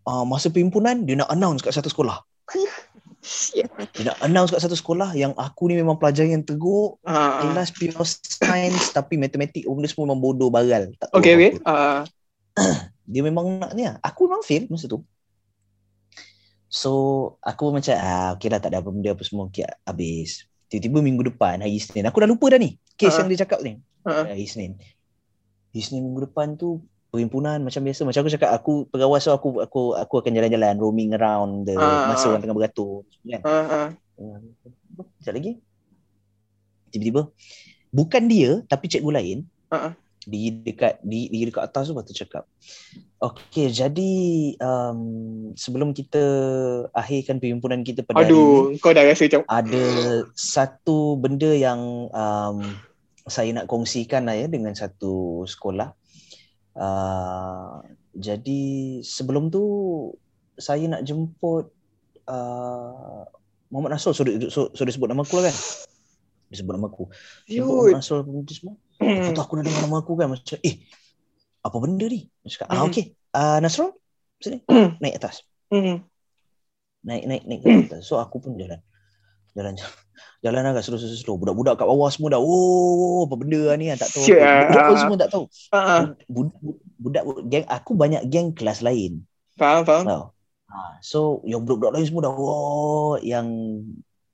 uh, 0.06 0.22
Masa 0.30 0.54
perhimpunan 0.54 1.02
Dia 1.02 1.18
nak 1.18 1.34
announce 1.34 1.66
kat 1.66 1.74
satu 1.74 1.90
sekolah. 1.90 2.22
Dia 3.98 4.14
nak 4.14 4.18
announce 4.22 4.54
kat 4.54 4.62
satu 4.62 4.78
sekolah 4.78 5.18
Yang 5.18 5.34
aku 5.34 5.74
ni 5.74 5.82
memang 5.82 5.98
pelajar 5.98 6.30
yang 6.30 6.46
teruk 6.46 7.02
Ha. 7.02 7.42
Kelas 7.50 7.74
pure 7.74 7.98
science 8.06 8.94
Tapi 8.94 9.18
matematik 9.18 9.66
Benda 9.66 9.90
semua 9.90 10.14
memang 10.14 10.22
bodoh 10.22 10.54
bagal 10.54 10.94
tak 11.02 11.10
tahu 11.10 11.18
Okay, 11.18 11.34
okay. 11.34 11.52
Ah. 11.66 12.06
Dia 13.10 13.26
memang 13.26 13.58
nak 13.58 13.74
ni 13.74 13.90
Aku 13.90 14.30
memang 14.30 14.46
fail 14.46 14.70
masa 14.70 14.86
tu 14.86 15.02
So 16.70 16.92
aku 17.42 17.74
macam 17.74 17.98
ah, 17.98 18.38
Okay 18.38 18.54
lah 18.54 18.62
tak 18.62 18.70
ada 18.70 18.86
apa 18.86 18.94
benda 18.94 19.18
apa 19.18 19.24
semua 19.26 19.50
okay, 19.50 19.66
Habis 19.88 20.53
Tiba-tiba 20.74 21.06
minggu 21.06 21.30
depan 21.30 21.62
Hari 21.62 21.78
Isnin 21.78 22.10
Aku 22.10 22.18
dah 22.18 22.26
lupa 22.26 22.50
dah 22.50 22.58
ni 22.58 22.82
Kes 22.98 23.14
Ah. 23.14 23.22
yang 23.22 23.30
dia 23.30 23.46
cakap 23.46 23.62
ni 23.62 23.78
Ah. 24.02 24.26
hari 24.26 24.50
Isnin. 24.50 24.74
Hari 25.70 25.78
Isnin 25.78 26.02
minggu 26.02 26.26
depan 26.28 26.58
tu 26.58 26.82
perhimpunan 27.14 27.62
macam 27.62 27.86
biasa. 27.86 28.10
Macam 28.10 28.26
aku 28.26 28.34
cakap 28.34 28.50
aku 28.52 28.74
pegawai 28.90 29.22
so 29.22 29.38
aku 29.38 29.62
aku 29.62 29.94
aku 29.94 30.14
akan 30.18 30.34
jalan-jalan 30.34 30.76
roaming 30.82 31.14
around 31.14 31.70
the 31.70 31.78
Ah, 31.78 32.10
masa 32.10 32.34
orang 32.34 32.42
tengah 32.42 32.58
beratur 32.58 33.06
kan. 33.22 33.42
Ha. 33.46 33.94
Sekejap 35.22 35.34
lagi. 35.38 35.52
Tiba-tiba 36.90 37.22
bukan 37.94 38.24
dia 38.26 38.66
tapi 38.66 38.90
cikgu 38.90 39.14
lain. 39.14 39.38
Ah. 39.70 39.94
Di 40.24 40.52
dekat 40.52 41.04
di, 41.04 41.28
di 41.28 41.48
dekat 41.48 41.68
atas 41.68 41.92
tu 41.92 41.96
tu 41.96 42.16
cakap. 42.16 42.48
Okey, 43.24 43.72
jadi 43.72 44.12
um, 44.60 45.00
sebelum 45.56 45.96
kita 45.96 46.24
akhirkan 46.92 47.40
perhimpunan 47.40 47.84
kita 47.88 48.04
pada 48.04 48.24
hari 48.24 48.32
ini, 48.32 48.36
Aduh, 48.36 48.60
kau 48.84 48.92
dah 48.92 49.04
rasa 49.08 49.28
macam 49.32 49.44
ada 49.48 49.84
satu 50.36 51.16
benda 51.16 51.52
yang 51.56 52.12
um, 52.12 52.58
saya 53.24 53.56
nak 53.56 53.72
kongsikan 53.72 54.28
lah 54.28 54.36
ya 54.36 54.52
dengan 54.52 54.76
satu 54.76 55.48
sekolah. 55.48 55.96
Uh, 56.76 57.80
jadi 58.14 59.00
sebelum 59.06 59.48
tu 59.54 59.64
saya 60.60 60.86
nak 60.86 61.02
jemput 61.08 61.72
uh, 62.30 63.26
Muhammad 63.74 63.98
Nasrul 63.98 64.14
sudah, 64.14 64.34
sudah, 64.54 64.92
sebut 64.94 65.10
nama 65.10 65.26
aku 65.26 65.42
lah 65.42 65.50
kan? 65.50 65.56
Dia 66.54 66.62
sebut 66.62 66.74
nama 66.78 66.86
aku. 66.92 67.10
Jemput. 67.50 67.90
Muhammad 67.90 68.04
Nasrul 68.04 68.46
semua. 68.54 68.76
Lepas 69.04 69.32
tu 69.32 69.42
aku 69.42 69.54
dah 69.58 69.64
dengar 69.64 69.82
nama 69.84 69.98
aku 70.00 70.14
kan 70.16 70.28
macam 70.30 70.58
eh 70.62 70.76
apa 71.60 71.78
benda 71.78 72.06
ni? 72.06 72.28
Aku 72.42 72.50
cakap 72.50 72.68
ah 72.68 72.76
Hmm. 72.80 72.88
okey. 72.88 73.06
Uh, 73.34 73.58
Nasrul 73.60 73.92
sini 74.38 74.58
Hmm. 74.66 74.96
naik 75.00 75.16
atas. 75.18 75.44
Hmm. 75.68 76.04
Naik 77.04 77.24
naik 77.26 77.44
naik 77.44 77.62
atas. 77.88 78.02
So 78.04 78.18
aku 78.18 78.40
pun 78.40 78.56
jalan. 78.56 78.80
Jalan 79.54 79.76
jalan 80.44 80.64
agak 80.66 80.84
slow 80.84 80.98
slow 80.98 81.12
slow. 81.14 81.36
Budak-budak 81.36 81.76
kat 81.76 81.86
bawah 81.86 82.10
semua 82.10 82.34
dah 82.34 82.42
oh 82.42 83.24
apa 83.24 83.36
benda 83.36 83.72
lah 83.72 83.76
ni 83.76 83.88
kan 83.88 83.98
tak 83.98 84.12
tahu. 84.12 84.24
Budak 84.32 84.84
pun 84.84 84.98
semua 84.98 85.18
tak 85.18 85.30
tahu. 85.30 85.44
Ah, 85.70 86.16
Bud- 86.28 86.58
bud- 86.58 86.82
Budak 86.96 87.24
geng 87.48 87.68
aku 87.68 87.92
banyak 87.94 88.24
geng 88.28 88.56
kelas 88.56 88.80
lain. 88.80 89.28
faham, 89.54 89.84
faham. 89.84 90.04
Tau. 90.08 90.24
Ha, 90.66 90.98
so 91.00 91.44
yang 91.44 91.62
budak-budak 91.62 91.94
lain 91.94 92.08
semua 92.08 92.26
dah 92.26 92.32
oh 92.32 93.16
yang 93.20 93.46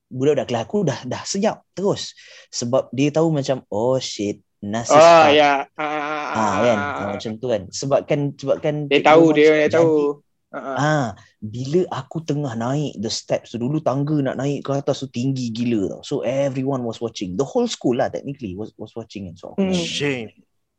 budak-budak 0.08 0.48
kelas 0.48 0.64
aku 0.64 0.78
dah 0.82 1.00
dah 1.04 1.22
senyap 1.22 1.62
terus 1.72 2.14
sebab 2.50 2.88
dia 2.90 3.12
tahu 3.12 3.30
macam 3.30 3.62
oh 3.68 3.98
shit 3.98 4.40
Nasir 4.62 4.91
Oh, 4.91 4.99
start. 4.99 5.32
ya. 5.34 5.53
Ah, 5.74 5.88
Ah 6.30 6.53
kan 6.60 6.78
ah, 6.78 7.07
macam 7.10 7.32
tu 7.36 7.47
kan 7.47 7.62
sebabkan 7.70 8.20
sebabkan 8.34 8.74
Dia 8.86 8.99
tahu, 9.01 9.32
dia 9.32 9.43
dia 9.55 9.55
jadi- 9.66 9.76
tahu. 9.78 10.20
Ah, 10.49 10.57
ah. 10.57 10.76
Ah, 10.76 11.07
bila 11.38 11.86
aku 11.93 12.20
tengah 12.20 12.51
naik 12.53 12.97
the 12.97 13.07
steps 13.07 13.53
tu 13.53 13.57
dulu 13.57 13.80
tangga 13.80 14.18
nak 14.20 14.36
naik 14.36 14.66
ke 14.66 14.74
atas 14.74 14.99
tu 14.99 15.07
tinggi 15.07 15.47
gila 15.49 15.88
tau. 15.89 16.01
So 16.01 16.16
everyone 16.22 16.82
was 16.82 16.97
watching. 16.97 17.34
The 17.34 17.45
whole 17.45 17.68
school 17.68 17.95
lah 17.95 18.10
technically 18.10 18.51
was 18.51 18.74
was 18.76 18.91
watching 18.91 19.30
kan. 19.30 19.36
So 19.36 19.53
aku 19.53 19.64
Hmm. 19.64 19.78
Shame. 19.78 20.30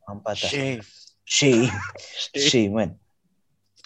nampak 0.03 0.35
atas. 0.35 0.51
Shame. 0.51 0.81
Shame. 1.25 1.71
Shame 2.35 2.73
kan. 2.75 2.91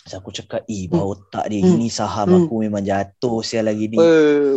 So 0.03 0.17
aku 0.17 0.29
cakap, 0.31 0.65
eh 0.65 0.85
bau 0.85 1.13
otak 1.13 1.49
dia. 1.49 1.61
Hmm. 1.61 1.77
Ini 1.77 1.87
saham 1.87 2.27
Hmm. 2.27 2.37
aku 2.43 2.53
memang 2.59 2.81
jatuh 2.81 3.41
sial 3.41 3.65
lagi 3.65 3.85
ni. 3.85 3.97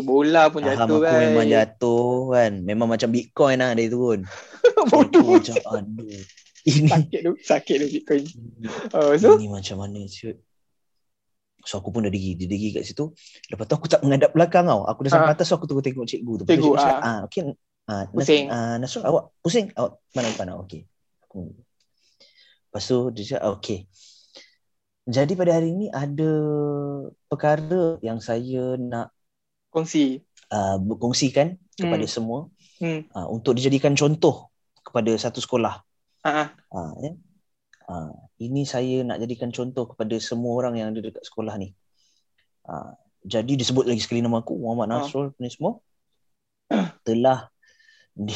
Bola 0.03 0.49
pun 0.49 0.61
Saham 0.61 0.77
jatuh 0.85 0.97
aku 0.99 1.05
kan. 1.05 1.21
memang 1.23 1.47
jatuh 1.47 2.09
kan. 2.31 2.53
Memang 2.59 2.89
macam 2.89 3.09
Bitcoin 3.09 3.57
lah 3.59 3.73
dia 3.73 3.87
turun. 3.87 4.25
Bodoh. 4.93 5.25
macam, 5.25 5.57
aduh. 5.73 6.23
Ini 6.63 6.91
Sakit 6.91 7.21
tu, 7.23 7.33
sakit 7.41 7.75
tu 7.79 7.87
Bitcoin. 7.89 8.23
Oh, 8.93 9.15
so? 9.15 9.39
Ini 9.39 9.47
macam 9.49 9.77
mana 9.79 10.05
siut. 10.05 10.37
So 11.65 11.81
aku 11.81 11.91
pun 11.91 12.05
dah 12.05 12.13
diri, 12.13 12.33
dia 12.35 12.47
diri 12.47 12.71
kat 12.73 12.85
situ. 12.85 13.13
Lepas 13.49 13.65
tu 13.65 13.75
aku 13.75 13.87
tak 13.87 14.01
menghadap 14.05 14.31
belakang 14.31 14.65
tau. 14.65 14.85
Aku 14.85 15.03
dah 15.03 15.11
sampai 15.11 15.33
Ah. 15.33 15.35
atas 15.35 15.47
so 15.47 15.57
aku 15.57 15.65
tengok 15.65 15.83
tengok 15.83 16.07
cikgu 16.07 16.33
tu. 16.39 16.45
Cikgu, 16.47 16.71
tu 16.71 16.77
cakap, 16.77 17.01
ah. 17.01 17.09
ah. 17.09 17.19
okay. 17.25 17.43
Ah, 17.85 18.05
Nas- 18.05 18.13
Pusing. 18.13 18.45
Ah, 18.49 18.77
Nasrul, 18.77 19.03
awak 19.03 19.25
pusing? 19.41 19.67
Awak 19.73 19.93
mana 20.13 20.29
depan? 20.29 20.47
Ah, 20.49 20.59
okay. 20.61 20.85
Aku. 21.25 21.57
Lepas 22.69 22.83
tu 22.85 22.99
dia 23.11 23.25
cakap, 23.27 23.43
ah, 23.43 23.53
okay. 23.55 23.79
Jadi 25.09 25.33
pada 25.35 25.57
hari 25.57 25.73
ini 25.73 25.87
ada 25.89 26.31
perkara 27.27 27.97
yang 28.01 28.21
saya 28.21 28.77
nak 28.77 29.09
Kongsi. 29.69 30.21
uh, 30.49 30.77
berkongsikan 30.77 31.57
kepada 31.75 32.05
Hmm. 32.05 32.13
semua 32.13 32.39
Hmm. 32.77 33.09
uh, 33.11 33.27
untuk 33.29 33.57
dijadikan 33.57 33.93
contoh 33.93 34.53
kepada 34.89 35.13
satu 35.21 35.45
sekolah. 35.45 35.85
Ah, 36.25 36.33
ah. 36.33 36.49
Ha, 36.73 36.81
ya. 37.05 37.13
Ha, 37.89 38.09
ini 38.41 38.65
saya 38.65 39.05
nak 39.05 39.21
jadikan 39.21 39.53
contoh 39.53 39.93
kepada 39.93 40.17
semua 40.17 40.57
orang 40.65 40.81
yang 40.81 40.89
ada 40.97 41.05
dekat 41.05 41.25
sekolah 41.29 41.61
ni. 41.61 41.77
Ha, 42.65 42.97
jadi 43.29 43.53
disebut 43.61 43.85
lagi 43.85 44.01
sekali 44.01 44.25
nama 44.25 44.41
aku 44.41 44.57
Muhammad 44.57 44.89
Ha. 44.89 44.95
Nasrul 45.05 45.37
ni 45.37 45.53
semua 45.53 45.77
telah 47.07 47.53
di, 48.17 48.33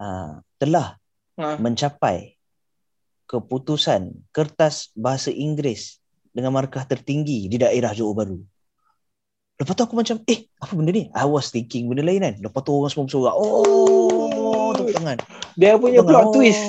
ha, 0.00 0.40
telah 0.56 0.96
Ah. 1.32 1.56
mencapai 1.56 2.36
keputusan 3.24 4.12
kertas 4.36 4.92
bahasa 4.92 5.32
Inggeris 5.32 5.96
dengan 6.28 6.52
markah 6.52 6.84
tertinggi 6.84 7.48
di 7.48 7.56
daerah 7.56 7.96
Johor 7.96 8.12
Bahru. 8.12 8.44
Lepas 9.56 9.72
tu 9.72 9.82
aku 9.88 9.96
macam, 9.96 10.20
eh 10.28 10.44
apa 10.60 10.76
benda 10.76 10.92
ni? 10.92 11.08
I 11.08 11.24
was 11.24 11.48
thinking 11.48 11.88
benda 11.88 12.04
lain 12.04 12.20
kan. 12.20 12.36
Lepas 12.36 12.60
tu 12.60 12.76
orang 12.76 12.92
semua 12.92 13.08
bersorak. 13.08 13.32
Oh, 13.32 14.11
tangan. 14.92 15.16
Dia 15.54 15.76
punya 15.76 16.00
Tengok, 16.00 16.08
plot 16.08 16.24
oh. 16.24 16.32
twist. 16.36 16.62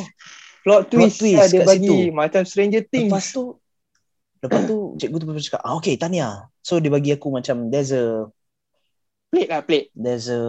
Plot 0.63 0.81
twist, 0.87 1.17
twist 1.19 1.35
lah 1.35 1.47
dia 1.47 1.61
bagi 1.63 1.91
situ. 1.91 2.15
macam 2.15 2.41
Stranger 2.43 2.83
Things. 2.87 3.11
Lepas 3.11 3.25
tu 3.31 3.43
Lepas 4.43 4.59
tu 4.67 4.99
cikgu 4.99 5.17
tu 5.19 5.27
cakap, 5.39 5.61
ah, 5.63 5.79
okay 5.79 5.95
Tania. 5.95 6.51
So 6.59 6.75
dia 6.83 6.91
bagi 6.91 7.15
aku 7.15 7.31
macam 7.31 7.71
there's 7.71 7.95
a 7.95 8.27
Plate 9.31 9.49
lah, 9.49 9.61
plate. 9.63 9.87
there's 9.95 10.27
a 10.27 10.41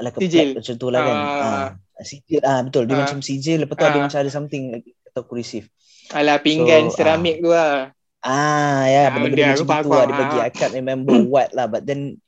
like 0.00 0.16
a 0.16 0.20
Sijil. 0.24 0.32
plaque 0.32 0.56
macam 0.64 0.74
tu 0.74 0.88
lah 0.88 1.00
kan. 1.04 1.16
Ah. 1.16 1.68
Ah, 1.94 2.02
sijil 2.02 2.40
ah 2.42 2.58
betul 2.66 2.82
dia 2.88 2.98
Ah. 2.98 3.00
macam 3.06 3.18
sijil 3.22 3.62
lepas 3.62 3.76
tu 3.78 3.84
ada 3.86 3.94
Ah. 3.94 4.02
macam 4.08 4.18
ada 4.18 4.30
something 4.32 4.62
like 4.74 4.86
atau 5.06 5.22
aku 5.22 5.38
receive. 5.38 5.70
Alah 6.10 6.42
pinggan 6.42 6.90
So, 6.90 6.98
seramik 6.98 7.38
tu 7.38 7.52
lah. 7.52 7.94
Ah 8.18 8.88
ya 8.88 9.06
Ah, 9.06 9.14
benda-benda 9.14 9.54
macam 9.54 9.84
tu 9.84 9.90
lah 9.92 10.04
dia 10.08 10.16
bagi 10.16 10.38
I 10.40 10.50
can't 10.50 10.74
remember 10.74 11.14
what 11.22 11.52
lah 11.52 11.68
but 11.68 11.84
then 11.84 12.18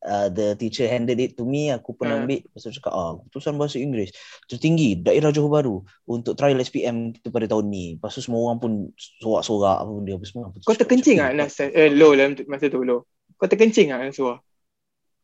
uh, 0.00 0.28
the 0.28 0.54
teacher 0.54 0.84
handed 0.84 1.16
it 1.16 1.32
to 1.32 1.42
me 1.42 1.68
aku 1.68 1.92
pun 1.92 2.06
Ah. 2.06 2.16
ambil 2.16 2.38
lepas 2.38 2.60
tu 2.60 2.70
cakap 2.70 2.90
ah 2.90 3.18
keputusan 3.18 3.54
bahasa 3.54 3.76
Inggeris 3.76 4.14
tertinggi 4.44 4.94
daerah 4.96 5.28
Johor 5.28 5.50
Bahru 5.50 5.76
untuk 6.04 6.34
trial 6.34 6.58
SPM 6.58 7.10
kita 7.12 7.28
pada 7.28 7.46
tahun 7.46 7.66
ni. 7.66 7.84
Lepas 7.94 8.12
tu 8.12 8.20
semua 8.20 8.44
orang 8.44 8.58
pun 8.58 8.72
sorak-sorak 9.18 9.76
apa 9.78 9.90
benda 9.90 10.14
apa 10.14 10.24
semua. 10.24 10.44
Kau 10.56 10.72
terkencing 10.72 11.16
tak 11.16 11.34
Nas? 11.34 11.58
Eh, 11.58 11.90
low 11.90 12.12
lah 12.12 12.30
masa 12.44 12.66
tu, 12.66 12.80
low. 12.80 13.02
Kau 13.34 13.46
terkencing 13.46 13.88
tak 13.88 14.00
Nasrul? 14.00 14.38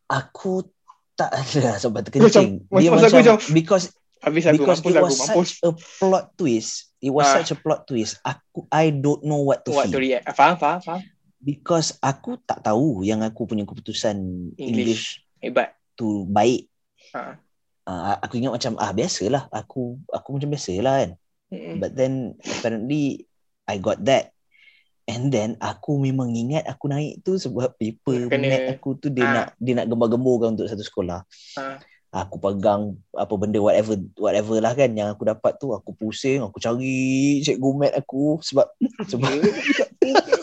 Aku 0.06 0.68
tak 1.14 1.30
ada 1.30 1.76
sebab 1.82 2.02
terkencing. 2.02 2.66
Macam- 2.66 2.82
Dia 2.82 2.90
macam 2.90 3.08
aku 3.08 3.18
macam- 3.18 3.40
because 3.52 3.86
Habis 4.20 4.48
aku, 4.48 4.56
because 4.56 4.80
mampus 4.80 4.88
it 4.88 4.96
aku, 4.96 5.04
was 5.04 5.16
mampus. 5.20 5.28
such 5.28 5.54
a 5.60 5.70
plot 6.00 6.24
twist. 6.34 6.72
It 6.98 7.12
was 7.12 7.28
Ah. 7.28 7.34
such 7.38 7.52
a 7.52 7.58
plot 7.60 7.84
twist. 7.84 8.16
Aku 8.20 8.64
I 8.68 8.88
don't 8.88 9.20
know 9.20 9.44
what 9.44 9.60
to 9.62 9.70
What 9.70 9.84
to 9.86 9.92
feel 9.92 10.00
react. 10.00 10.24
Ah, 10.24 10.32
Faham, 10.32 10.56
faham, 10.56 10.80
faham. 10.80 11.00
Because 11.44 12.00
aku 12.00 12.40
tak 12.40 12.60
tahu 12.60 13.04
yang 13.04 13.20
aku 13.20 13.44
punya 13.44 13.62
keputusan 13.62 14.16
English, 14.56 14.58
English. 14.58 15.04
Hebat. 15.38 15.76
tu 15.92 16.24
baik. 16.24 16.66
Ha. 17.12 17.36
Uh, 17.84 18.16
aku 18.18 18.40
ingat 18.40 18.50
macam 18.50 18.80
ah 18.80 18.90
biasalah 18.90 19.52
aku 19.52 20.00
aku 20.08 20.28
macam 20.32 20.48
biasalah 20.50 20.94
kan. 20.98 21.10
Mm-mm. 21.52 21.76
But 21.78 21.92
then 21.92 22.12
apparently 22.40 23.28
I 23.62 23.76
got 23.76 24.00
that. 24.02 24.32
And 25.04 25.28
then 25.28 25.60
aku 25.60 26.00
memang 26.00 26.32
ingat 26.32 26.64
aku 26.64 26.88
naik 26.88 27.20
tu 27.20 27.36
sebab 27.36 27.76
paper 27.76 28.32
Kena- 28.32 28.72
aku 28.72 28.96
tu 28.96 29.12
dia 29.12 29.22
Ah. 29.22 29.32
nak 29.36 29.46
dia 29.60 29.76
nak 29.76 29.86
gembar-gemburkan 29.86 30.56
untuk 30.56 30.66
satu 30.66 30.80
sekolah. 30.80 31.20
Ha. 31.54 31.76
aku 32.14 32.38
pegang 32.38 32.94
apa 33.10 33.34
benda 33.34 33.58
whatever 33.58 33.98
whatever 34.14 34.62
lah 34.62 34.70
kan 34.70 34.86
yang 34.88 35.10
aku 35.10 35.26
dapat 35.26 35.58
tu 35.58 35.74
aku 35.74 35.90
pusing 35.92 36.38
aku 36.40 36.62
cari 36.62 37.42
cikgu 37.42 37.70
mat 37.74 37.90
aku 37.92 38.38
sebab 38.38 38.70
sebab 39.10 39.34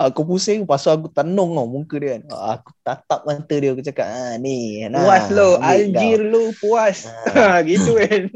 aku 0.00 0.24
pusing 0.24 0.64
pasal 0.64 0.96
aku 0.96 1.12
tenung 1.12 1.52
tau 1.52 1.68
muka 1.68 2.00
dia 2.00 2.16
kan 2.16 2.22
aku 2.56 2.72
tatap 2.80 3.20
mata 3.28 3.52
dia 3.52 3.76
aku 3.76 3.84
cakap 3.84 4.08
ah 4.08 4.32
ni 4.40 4.80
nah, 4.88 5.04
Puas 5.04 5.28
lo, 5.28 5.60
Aljir 5.60 6.24
lo 6.24 6.56
puas. 6.56 7.04
Ah. 7.36 7.60
gitu 7.68 8.00
kan. 8.00 8.32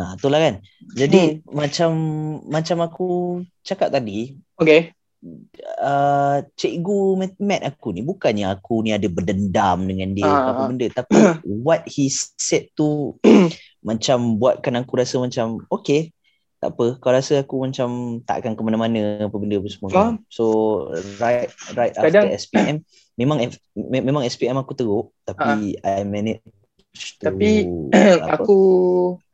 ha, 0.00 0.16
itulah 0.16 0.40
kan 0.40 0.54
jadi 0.96 1.44
macam 1.44 1.90
macam 2.48 2.76
aku 2.80 3.08
cakap 3.60 3.92
tadi 3.92 4.40
Okay. 4.56 4.92
uh, 5.80 6.40
cikgu 6.56 7.00
mat, 7.16 7.32
mat 7.36 7.60
aku 7.64 7.92
ni 7.92 8.00
bukannya 8.00 8.48
aku 8.48 8.80
ni 8.80 8.96
ada 8.96 9.08
berdendam 9.08 9.84
dengan 9.84 10.16
dia 10.16 10.24
Ah, 10.24 10.40
ke 10.44 10.50
apa 10.52 10.60
ah. 10.64 10.68
benda 10.68 10.86
tapi 11.00 11.16
what 11.44 11.84
he 11.84 12.08
said 12.40 12.72
tu 12.72 13.20
macam 13.88 14.40
buatkan 14.40 14.80
aku 14.80 14.96
rasa 15.00 15.20
macam 15.20 15.60
okay 15.68 16.12
tak 16.60 16.76
apa 16.76 17.00
kau 17.00 17.08
rasa 17.08 17.40
aku 17.40 17.64
macam 17.64 18.20
tak 18.20 18.44
akan 18.44 18.52
ke 18.52 18.60
mana-mana 18.60 19.00
apa 19.24 19.36
benda 19.40 19.56
apa 19.56 19.68
semua 19.72 19.88
Faham. 19.88 20.14
so 20.28 20.44
right 21.16 21.48
right 21.72 21.96
Kadang- 21.96 22.28
after 22.28 22.36
SPM 22.36 22.76
memang 23.16 23.40
me- 23.72 24.04
memang 24.04 24.22
SPM 24.28 24.60
aku 24.60 24.76
teruk 24.76 25.08
tapi 25.24 25.80
I 25.80 26.04
managed 26.04 26.44
to. 27.16 27.32
Tapi, 27.32 27.64
apa, 27.90 28.36
Aku 28.44 28.58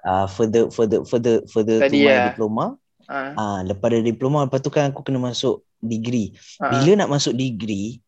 uh, 0.07 0.27
further 0.31 0.70
further 0.70 1.03
further 1.03 1.43
further 1.51 1.83
to 1.83 1.91
Tadi 1.91 2.07
my 2.07 2.14
ya. 2.14 2.27
diploma 2.31 2.64
ah, 3.11 3.31
Ah, 3.35 3.59
lepas 3.62 3.91
dari 3.91 4.07
diploma 4.07 4.47
lepas 4.47 4.62
tu 4.62 4.70
kan 4.70 4.95
aku 4.95 5.03
kena 5.03 5.18
masuk 5.18 5.66
degree. 5.83 6.31
ah, 6.59 6.70
Bila 6.70 7.05
nak 7.05 7.11
masuk 7.11 7.35
degree, 7.35 7.99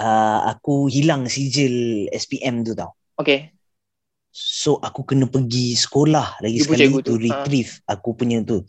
uh, 0.00 0.48
aku 0.48 0.88
hilang 0.88 1.28
sijil 1.28 2.06
SPM 2.08 2.64
tu 2.64 2.72
tau. 2.72 2.92
okay. 3.16 3.55
So 4.36 4.76
aku 4.84 5.00
kena 5.08 5.24
pergi 5.24 5.72
sekolah 5.72 6.44
lagi 6.44 6.60
Ibu 6.60 6.64
sekali 6.68 6.92
tu, 7.00 7.16
retrieve 7.16 7.72
aku 7.88 8.12
punya 8.12 8.44
tu. 8.44 8.60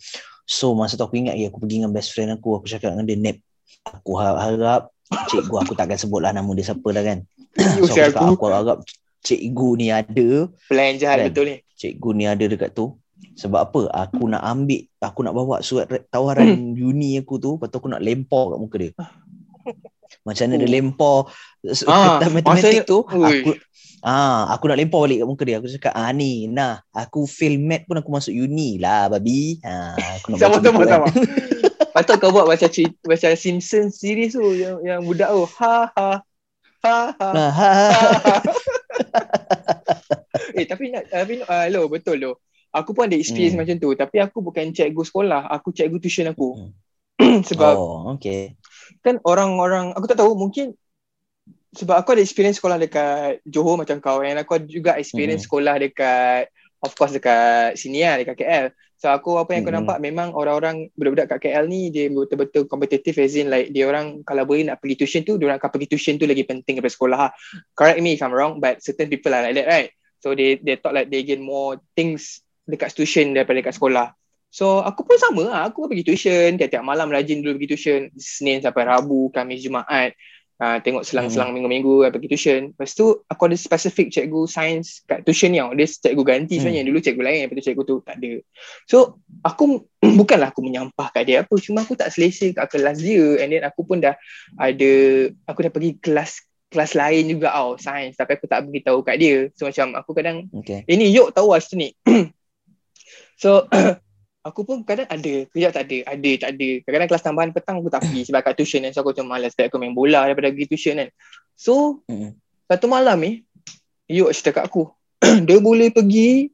So 0.48 0.72
masa 0.72 0.96
tu 0.96 1.04
aku 1.04 1.20
ingat 1.20 1.36
ya 1.36 1.52
aku 1.52 1.60
pergi 1.60 1.84
dengan 1.84 1.92
best 1.92 2.16
friend 2.16 2.32
aku, 2.32 2.56
aku 2.56 2.72
cakap 2.72 2.96
dengan 2.96 3.04
dia 3.04 3.20
Nep. 3.20 3.44
Aku 3.84 4.16
harap 4.16 4.96
cikgu 5.28 5.56
aku 5.60 5.76
takkan 5.76 6.00
sebut 6.00 6.24
lah 6.24 6.32
nama 6.32 6.48
dia 6.56 6.72
siapa 6.72 6.88
lah 6.96 7.04
kan. 7.04 7.20
so 7.84 7.92
aku 7.92 8.00
cakap 8.00 8.22
aku 8.32 8.46
harap 8.48 8.80
cikgu 9.20 9.70
ni 9.76 9.88
ada 9.92 10.48
plan 10.72 10.96
jahat 10.96 11.20
Kan? 11.20 11.28
betul 11.36 11.46
ni. 11.52 11.56
cikgu 11.76 12.10
ni 12.16 12.24
ada 12.24 12.46
dekat 12.48 12.72
tu 12.72 12.96
sebab 13.36 13.60
apa 13.60 13.82
aku 13.92 14.24
nak 14.30 14.40
ambil 14.40 14.88
aku 15.04 15.20
nak 15.26 15.34
bawa 15.36 15.60
surat 15.60 15.90
tawaran 16.08 16.48
uni 16.80 17.20
aku 17.20 17.36
tu 17.36 17.60
lepas 17.60 17.68
tu 17.68 17.76
aku 17.82 17.92
nak 17.92 18.00
lempar 18.00 18.56
kat 18.56 18.60
muka 18.62 18.76
dia 18.80 18.92
macam 20.28 20.44
mana 20.48 20.56
dia 20.56 20.68
Oh. 20.68 20.74
lempar 20.80 21.18
Ah, 21.92 22.24
matematik 22.36 22.88
tu 22.88 23.04
aku 23.04 23.52
ah 24.02 24.54
aku 24.54 24.70
nak 24.70 24.78
lempar 24.78 25.06
balik 25.06 25.22
kat 25.22 25.28
muka 25.28 25.44
dia 25.44 25.58
aku 25.58 25.68
cakap 25.70 25.94
ah 25.94 26.12
ni 26.12 26.46
nah 26.46 26.82
aku 26.94 27.26
fail 27.26 27.58
mat 27.58 27.82
pun 27.86 27.98
aku 27.98 28.10
masuk 28.10 28.34
uni 28.34 28.78
lah 28.78 29.10
babi 29.10 29.58
ha 29.66 29.98
aku 30.18 30.34
nak 30.34 30.38
Sama 30.38 30.56
sama 30.62 30.82
kan. 30.86 30.90
sama. 31.02 31.08
Patut 31.98 32.22
kau 32.22 32.30
buat 32.30 32.46
macam 32.46 32.70
cerita, 32.70 32.94
macam 33.10 33.34
Simpsons 33.34 33.98
series 33.98 34.38
tu 34.38 34.46
yang 34.54 34.78
yang 34.86 35.00
budak 35.02 35.34
tu 35.34 35.50
ha 35.58 35.90
ha 35.98 36.10
ha 36.86 36.98
ha. 37.18 37.30
Ah, 37.34 37.50
ha, 37.50 37.50
ha, 37.50 37.70
ha. 37.90 38.12
ha. 38.22 38.36
eh 40.62 40.66
tapi 40.70 40.94
nak 40.94 41.10
tapi 41.10 41.42
uh, 41.42 41.66
lo 41.74 41.90
betul 41.90 42.22
lo. 42.22 42.32
Aku 42.70 42.94
pun 42.94 43.10
ada 43.10 43.18
experience 43.18 43.58
Hmm. 43.58 43.66
macam 43.66 43.82
tu 43.82 43.90
tapi 43.98 44.22
aku 44.22 44.46
bukan 44.46 44.70
cikgu 44.70 45.02
sekolah, 45.02 45.50
aku 45.50 45.74
cikgu 45.74 45.98
tuition 45.98 46.30
aku. 46.30 46.70
Sebab 47.50 47.74
Oh, 47.74 48.14
okay. 48.14 48.54
kan 49.02 49.18
orang-orang 49.26 49.98
aku 49.98 50.06
tak 50.06 50.22
tahu 50.22 50.38
mungkin 50.38 50.78
sebab 51.78 51.96
aku 52.02 52.18
ada 52.18 52.26
experience 52.26 52.58
sekolah 52.58 52.82
dekat 52.82 53.46
Johor 53.46 53.78
macam 53.78 54.02
kau 54.02 54.26
and 54.26 54.42
aku 54.42 54.58
ada 54.58 54.66
juga 54.66 54.92
experience 54.98 55.46
Mhm. 55.46 55.48
sekolah 55.48 55.76
dekat 55.78 56.44
of 56.82 56.92
course 56.98 57.14
dekat 57.14 57.78
sini 57.78 58.02
lah 58.02 58.18
dekat 58.18 58.36
KL. 58.38 58.66
So 58.98 59.14
aku 59.14 59.38
apa 59.38 59.54
yang 59.54 59.62
aku 59.62 59.70
Mhm. 59.70 59.78
nampak 59.86 59.98
memang 60.02 60.34
orang-orang 60.34 60.90
budak-budak 60.98 61.38
kat 61.38 61.40
KL 61.46 61.70
ni 61.70 61.94
dia 61.94 62.10
betul-betul 62.10 62.66
kompetitif 62.66 63.14
as 63.22 63.38
in 63.38 63.54
like 63.54 63.70
dia 63.70 63.86
orang 63.86 64.26
kalau 64.26 64.42
boleh 64.42 64.66
nak 64.66 64.82
pergi 64.82 65.06
tuition 65.06 65.22
tu 65.22 65.38
dia 65.38 65.46
orang 65.54 65.62
akan 65.62 65.70
pergi 65.70 65.88
tuition 65.94 66.18
tu 66.18 66.26
lagi 66.26 66.42
penting 66.42 66.82
daripada 66.82 66.94
sekolah. 66.98 67.18
lah. 67.30 67.32
Correct 67.78 68.02
me 68.02 68.18
if 68.18 68.22
I'm 68.26 68.34
wrong 68.34 68.58
but 68.58 68.82
certain 68.82 69.06
people 69.06 69.30
are 69.30 69.46
like 69.46 69.54
that 69.54 69.70
right. 69.70 69.94
So 70.18 70.34
they 70.34 70.58
they 70.58 70.82
thought 70.82 70.98
like 70.98 71.14
they 71.14 71.22
gain 71.22 71.46
more 71.46 71.78
things 71.94 72.42
dekat 72.66 72.98
tuition 72.98 73.38
daripada 73.38 73.62
dekat 73.62 73.78
sekolah. 73.78 74.18
So 74.50 74.82
aku 74.82 75.06
pun 75.06 75.22
sama 75.22 75.44
lah. 75.46 75.62
Aku 75.70 75.86
pun 75.86 75.94
pergi 75.94 76.08
tuition. 76.08 76.58
Tiap-tiap 76.58 76.82
malam 76.82 77.14
rajin 77.14 77.46
dulu 77.46 77.62
pergi 77.62 77.70
tuition. 77.78 78.02
Senin 78.18 78.66
sampai 78.66 78.88
Rabu, 78.88 79.30
Khamis, 79.30 79.62
Jumaat. 79.62 80.18
Uh, 80.58 80.82
tengok 80.82 81.06
selang-selang 81.06 81.54
minggu-minggu 81.54 82.02
I 82.02 82.10
pergi 82.10 82.34
tuition. 82.34 82.74
Lepas 82.74 82.98
tu 82.98 83.22
aku 83.30 83.42
ada 83.46 83.54
spesifik 83.54 84.10
cikgu 84.10 84.50
sains 84.50 85.06
kat 85.06 85.22
tuition 85.22 85.54
ni. 85.54 85.62
Dia 85.62 85.86
cikgu 85.86 86.24
ganti 86.26 86.58
Hmm. 86.58 86.66
sebenarnya. 86.66 86.84
Dulu 86.90 86.98
cikgu 86.98 87.22
lain. 87.22 87.40
Lepas 87.46 87.56
tu 87.62 87.66
cikgu 87.70 87.84
tu 87.86 87.96
tak 88.02 88.18
ada. 88.18 88.32
So 88.90 89.22
aku 89.46 89.86
bukanlah 90.20 90.50
aku 90.50 90.66
menyampah 90.66 91.14
kat 91.14 91.30
dia 91.30 91.46
apa. 91.46 91.54
Cuma 91.62 91.86
aku 91.86 91.94
tak 91.94 92.10
selesa 92.10 92.50
kat 92.58 92.74
kelas 92.74 92.98
dia. 93.06 93.38
And 93.38 93.54
then 93.54 93.70
aku 93.70 93.86
pun 93.86 94.02
dah 94.02 94.18
ada, 94.58 94.92
aku 95.46 95.62
dah 95.62 95.70
pergi 95.70 96.02
kelas 96.02 96.42
kelas 96.74 96.98
lain 96.98 97.38
juga 97.38 97.54
tau, 97.54 97.78
sains. 97.78 98.18
Tapi 98.18 98.42
aku 98.42 98.50
tak 98.50 98.66
beritahu 98.66 99.06
kat 99.06 99.22
dia. 99.22 99.54
So 99.54 99.70
macam 99.70 99.94
aku 99.94 100.18
kadang 100.18 100.50
Okay. 100.58 100.82
Eh 100.90 100.98
ni 100.98 101.14
Yok 101.14 101.38
tahu 101.38 101.54
lah 101.54 101.62
ni. 101.78 101.94
so 103.38 103.70
aku 104.48 104.64
pun 104.64 104.82
kadang 104.88 105.08
ada, 105.12 105.34
kejap 105.52 105.72
tak 105.76 105.84
ada, 105.92 105.98
ada 106.16 106.32
tak 106.40 106.50
ada. 106.56 106.70
Kadang-kadang 106.88 107.10
kelas 107.12 107.24
tambahan 107.24 107.50
petang 107.52 107.76
aku 107.84 107.90
tak 107.92 108.02
pergi 108.08 108.22
sebab 108.32 108.40
kat 108.42 108.54
tuition 108.56 108.82
kan. 108.88 108.92
So 108.96 109.04
aku 109.04 109.12
macam 109.12 109.26
malas 109.28 109.54
tak 109.54 109.68
aku 109.68 109.78
main 109.78 109.92
bola 109.92 110.24
daripada 110.26 110.50
pergi 110.50 110.68
tuition 110.72 110.96
kan. 110.98 111.10
So 111.60 112.02
Mm-mm. 112.08 112.34
satu 112.72 112.88
malam 112.88 113.18
ni 113.20 113.48
Yok 114.08 114.32
cerita 114.32 114.64
kat 114.64 114.64
aku. 114.72 114.88
dia 115.48 115.60
boleh 115.60 115.92
pergi 115.92 116.48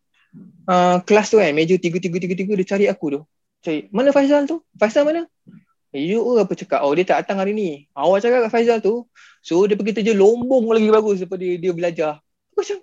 uh, 0.66 0.98
kelas 1.06 1.30
tu 1.30 1.38
kan, 1.38 1.54
meja 1.54 1.78
tiga 1.78 2.02
tiga 2.02 2.18
tiga 2.18 2.34
tiga 2.34 2.52
dia 2.58 2.66
cari 2.66 2.86
aku 2.90 3.06
tu. 3.14 3.22
Cari, 3.62 3.88
mana 3.94 4.10
Faizal 4.10 4.50
tu? 4.50 4.60
Faizal 4.76 5.06
mana? 5.06 5.30
Yok 5.94 6.42
apa 6.42 6.54
cakap? 6.58 6.82
Oh 6.82 6.92
dia 6.98 7.06
tak 7.06 7.24
datang 7.24 7.46
hari 7.46 7.54
ni. 7.54 7.86
Awak 7.94 8.26
cakap 8.26 8.40
kat 8.50 8.52
Faizal 8.52 8.82
tu. 8.82 9.06
So 9.46 9.70
dia 9.70 9.78
pergi 9.78 10.02
kerja 10.02 10.18
lombong 10.18 10.66
lagi 10.74 10.90
bagus 10.90 11.22
daripada 11.22 11.46
dia, 11.46 11.62
dia 11.62 11.72
belajar. 11.72 12.12
Aku 12.52 12.66
macam, 12.66 12.78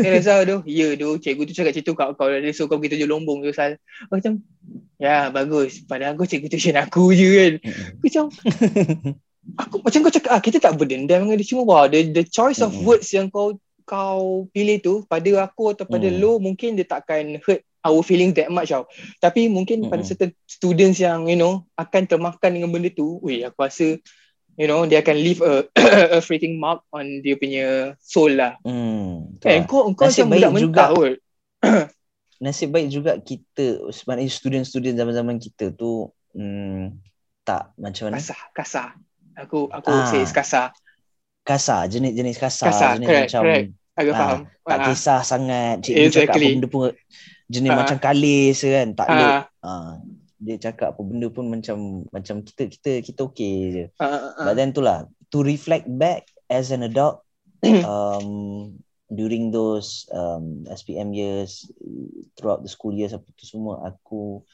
Eh 0.00 0.08
Reza 0.08 0.40
tu, 0.48 0.64
ya 0.64 0.96
tu, 0.96 1.20
cikgu 1.20 1.42
tu 1.44 1.52
cakap 1.52 1.72
tu 1.84 1.92
kau, 1.92 2.10
kau 2.16 2.28
dia 2.32 2.52
suruh 2.56 2.72
kau 2.72 2.80
pergi 2.80 2.96
kerja 2.96 3.06
lombong 3.06 3.44
tu 3.44 3.52
Sal. 3.52 3.76
Aku 4.08 4.16
macam, 4.16 4.32
ya 4.96 5.28
bagus. 5.28 5.84
Padahal 5.84 6.16
kau 6.16 6.24
cikgu 6.24 6.48
tuition 6.48 6.76
aku 6.80 7.12
je 7.12 7.28
kan. 7.28 7.52
Aku 7.92 8.04
macam, 8.08 8.24
aku 9.62 9.76
macam 9.84 9.98
kau 10.08 10.12
cakap, 10.14 10.30
ah, 10.32 10.40
kita 10.40 10.58
tak 10.62 10.74
berdendam 10.80 11.28
dengan 11.28 11.36
dia. 11.36 11.48
Cuma 11.48 11.62
wah, 11.68 11.84
the, 11.84 12.00
the 12.08 12.24
choice 12.24 12.64
of 12.64 12.72
Mm-mm. 12.72 12.86
words 12.88 13.08
yang 13.12 13.28
kau 13.28 13.56
kau 13.88 14.44
pilih 14.52 14.80
tu 14.84 14.94
pada 15.08 15.28
aku 15.44 15.72
atau 15.72 15.88
pada 15.88 16.08
Mm. 16.12 16.20
lo 16.20 16.36
mungkin 16.36 16.76
dia 16.76 16.84
takkan 16.84 17.40
hurt 17.40 17.64
our 17.80 18.04
feelings 18.04 18.36
that 18.36 18.52
much 18.52 18.68
tau. 18.68 18.84
Tapi 19.16 19.48
mungkin 19.48 19.88
pada 19.88 20.04
Mm-mm. 20.04 20.08
certain 20.08 20.30
students 20.44 21.00
yang 21.00 21.24
you 21.24 21.40
know 21.40 21.64
akan 21.72 22.04
termakan 22.04 22.52
dengan 22.52 22.68
benda 22.68 22.92
tu, 22.92 23.16
weh 23.24 23.44
aku 23.48 23.64
rasa 23.64 23.96
you 24.58 24.66
know 24.66 24.82
dia 24.84 25.00
akan 25.00 25.16
leave 25.16 25.38
a 25.40 25.62
a 26.16 26.20
freaking 26.20 26.58
mark 26.58 26.82
on 26.90 27.22
dia 27.22 27.38
punya 27.38 27.94
soul 28.02 28.34
lah. 28.34 28.58
Hmm. 28.66 29.38
Eh, 29.40 29.62
betul. 29.62 29.70
kau 29.70 29.80
kau 29.94 30.04
Nasib 30.04 30.26
macam 30.26 30.34
budak 30.34 30.50
baik 30.50 30.62
juga. 30.66 30.84
kot. 30.90 31.14
Nasib 32.38 32.68
baik 32.70 32.86
juga 32.88 33.12
kita 33.18 33.64
sebenarnya 33.90 34.28
student-student 34.28 34.94
zaman-zaman 34.94 35.36
kita 35.38 35.70
tu 35.72 36.10
hmm, 36.34 36.94
tak 37.42 37.72
macam 37.74 38.10
mana 38.10 38.18
Kasar, 38.18 38.40
kasar. 38.52 38.88
Aku 39.38 39.70
aku 39.70 39.88
Ah. 39.88 40.06
say 40.06 40.22
kasar. 40.24 40.74
kasar 41.42 41.88
jenis-jenis 41.88 42.36
kasar, 42.36 42.68
Kasar, 42.68 42.90
jenis 42.94 43.06
correct, 43.06 43.26
macam 43.30 43.42
correct. 43.42 43.68
Aku 43.96 44.10
Ah, 44.10 44.18
faham. 44.20 44.40
tak 44.62 44.76
Ah, 44.76 44.84
kisah 44.84 45.20
sangat 45.22 45.74
cikgu 45.80 45.98
cakap 46.04 46.04
apa 46.04 46.22
Exactly. 46.36 46.48
benda 46.52 46.68
pun 46.68 46.82
jenis 47.48 47.70
Ah. 47.72 47.76
macam 47.78 47.96
kalis 47.98 48.56
kan 48.60 48.88
tak 48.92 49.06
lek 49.08 49.24
ah, 49.24 49.42
ah, 49.64 49.90
dia 50.38 50.56
cakap 50.56 50.94
apa 50.94 51.02
benda 51.02 51.26
pun 51.28 51.50
macam 51.50 52.06
macam 52.10 52.42
kita 52.42 52.70
kita 52.70 52.90
kita 53.02 53.20
okey 53.26 53.54
je 53.74 53.84
ah, 53.98 54.06
ah, 54.06 54.22
ah. 54.38 54.44
but 54.46 54.54
then 54.54 54.70
tu 54.70 54.78
lah 54.78 55.02
to 55.28 55.42
reflect 55.42 55.84
back 55.86 56.26
as 56.46 56.70
an 56.70 56.86
adult 56.86 57.20
um, 57.82 58.70
during 59.10 59.50
those 59.50 60.06
um, 60.14 60.62
SPM 60.70 61.10
years 61.10 61.66
throughout 62.38 62.62
the 62.62 62.70
school 62.70 62.94
years 62.94 63.10
apa 63.10 63.26
tu 63.34 63.44
semua 63.44 63.82
aku 63.82 64.46